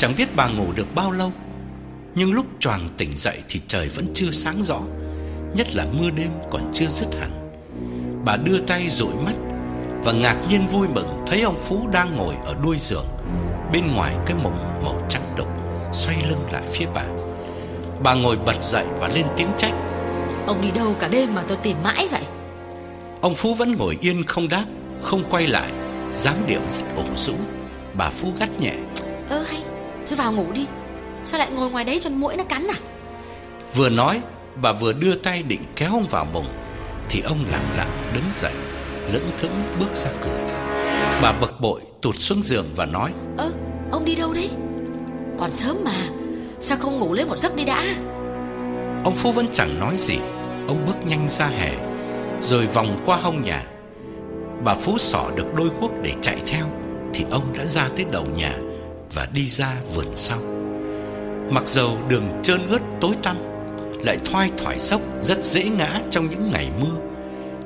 [0.00, 1.32] Chẳng biết bà ngủ được bao lâu
[2.14, 4.80] Nhưng lúc choàng tỉnh dậy thì trời vẫn chưa sáng rõ
[5.54, 7.30] Nhất là mưa đêm còn chưa dứt hẳn.
[8.24, 9.34] Bà đưa tay dụi mắt
[10.04, 13.06] Và ngạc nhiên vui mừng Thấy ông Phú đang ngồi ở đuôi giường
[13.72, 15.48] Bên ngoài cái mùng màu trắng đục
[15.92, 17.04] Xoay lưng lại phía bà.
[18.02, 19.74] Bà ngồi bật dậy và lên tiếng trách.
[20.46, 22.22] Ông đi đâu cả đêm mà tôi tìm mãi vậy?
[23.20, 24.64] Ông Phú vẫn ngồi yên không đáp
[25.02, 25.70] Không quay lại
[26.12, 27.34] dáng điệu rất ủ rũ.
[27.94, 28.74] Bà Phú gắt nhẹ.
[29.28, 29.62] Ơ hay
[30.08, 30.66] Thôi vào ngủ đi.
[31.24, 32.78] Sao lại ngồi ngoài đấy cho mũi nó cắn à?
[33.74, 34.20] Vừa nói
[34.62, 36.46] Bà vừa đưa tay định kéo ông vào mùng
[37.08, 38.52] Thì ông lặng lặng đứng dậy
[39.12, 40.38] Lững thững bước ra cửa.
[41.22, 43.52] Bà bực bội tụt xuống giường và nói Ơ
[43.92, 44.50] ông đi đâu đấy?
[45.38, 46.08] Còn sớm mà
[46.60, 47.84] Sao không ngủ lấy một giấc đi đã?
[49.04, 50.18] Ông Phú vẫn chẳng nói gì.
[50.68, 51.72] Ông bước nhanh ra hè
[52.40, 53.62] Rồi vòng qua hông nhà
[54.64, 56.66] Bà Phú sỏ được đôi guốc để chạy theo,
[57.14, 58.58] Thì ông đã ra tới đầu nhà
[59.14, 60.38] Và đi ra vườn sau.
[61.50, 63.36] Mặc dầu đường trơn ướt tối tăm,
[64.04, 66.96] Lại thoai thoải dốc Rất dễ ngã trong những ngày mưa,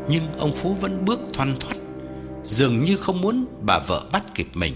[0.08, 1.76] Nhưng ông Phú vẫn bước thoăn thoắt,
[2.44, 4.74] Dường như không muốn bà vợ bắt kịp mình.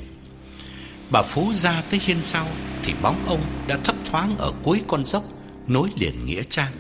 [1.11, 2.47] Bà Phú ra tới hiên sau,
[2.83, 5.25] Thì bóng ông đã thấp thoáng ở cuối con dốc,
[5.67, 6.73] Nối liền Nghĩa Trang.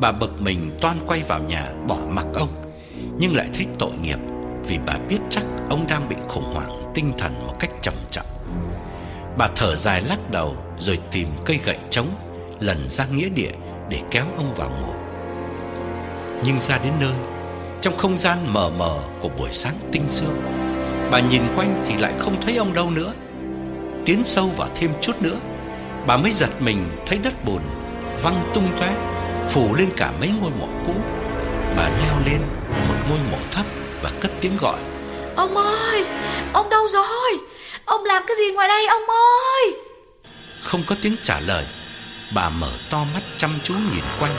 [0.00, 2.72] Bà bực mình toan quay vào nhà bỏ mặc ông,
[3.18, 4.18] Nhưng lại thấy tội nghiệp.
[4.70, 8.26] Vì bà biết chắc ông đang bị khủng hoảng tinh thần một cách trầm trọng
[9.38, 12.08] Bà thở dài lắc đầu Rồi tìm cây gậy trống,
[12.60, 13.50] Lần ra nghĩa địa
[13.88, 14.92] để kéo ông vào ngủ
[16.44, 17.14] Nhưng ra đến nơi,
[17.80, 20.42] Trong không gian mờ mờ của buổi sáng tinh sương,
[21.10, 23.12] Bà nhìn quanh thì lại không thấy ông đâu nữa.
[24.06, 25.36] Tiến sâu vào thêm chút nữa,
[26.06, 27.62] Bà mới giật mình thấy đất bùn
[28.22, 28.94] Văng tung tóe,
[29.48, 30.94] Phủ lên cả mấy ngôi mộ cũ.
[31.76, 32.40] Bà leo lên
[32.88, 33.66] một ngôi mộ thấp.
[34.02, 34.78] Và cất tiếng gọi.
[35.36, 36.04] Ông ơi
[36.52, 37.38] Ông đâu rồi?
[37.84, 39.74] Ông làm cái gì ngoài đây ông ơi?
[40.62, 41.64] Không có tiếng trả lời
[42.34, 44.32] Bà mở to mắt chăm chú nhìn quanh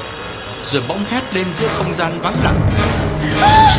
[0.63, 2.71] Rồi bỗng hét lên giữa không gian vắng lặng.
[3.41, 3.77] À!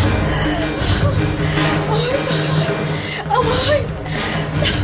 [1.91, 2.67] Ôi trời
[3.31, 3.81] Ông ơi
[4.61, 4.75] Sao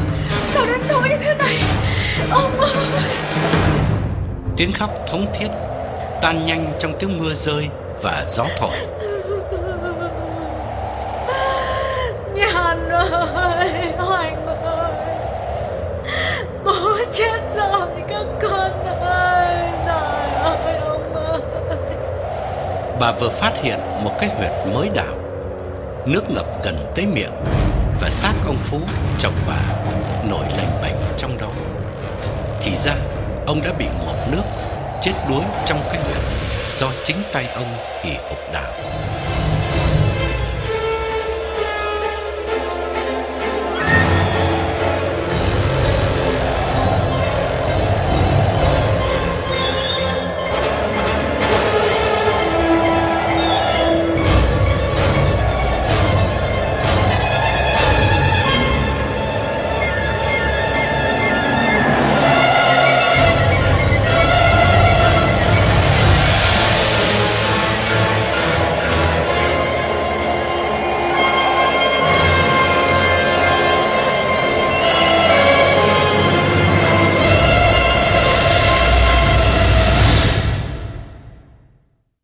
[0.45, 1.63] Sao đến nỗi như thế này?
[2.31, 3.03] Ông ơi.
[4.57, 5.49] Tiếng khóc thống thiết
[6.23, 7.69] Tan nhanh trong tiếng mưa rơi
[8.03, 8.77] Và gió thổi
[12.89, 14.93] Nhàn ơi Hoàng ơi.
[16.65, 19.57] Bố chết rồi, các con ơi.
[19.87, 21.41] Trời ơi, ông ơi.
[23.01, 25.15] Bà vừa phát hiện một cái huyệt mới đào.
[26.07, 27.33] Nước ngập gần tới miệng
[28.01, 28.79] Và xác ông Phú,
[29.19, 29.61] Chồng bà,
[30.31, 31.49] Nổi lành bệnh trong đó.
[32.61, 32.95] Thì ra,
[33.47, 34.43] ông đã bị ngộp nước,
[35.01, 36.23] Chết đuối trong cái huyệt
[36.73, 38.73] Do chính tay ông hì hục đào.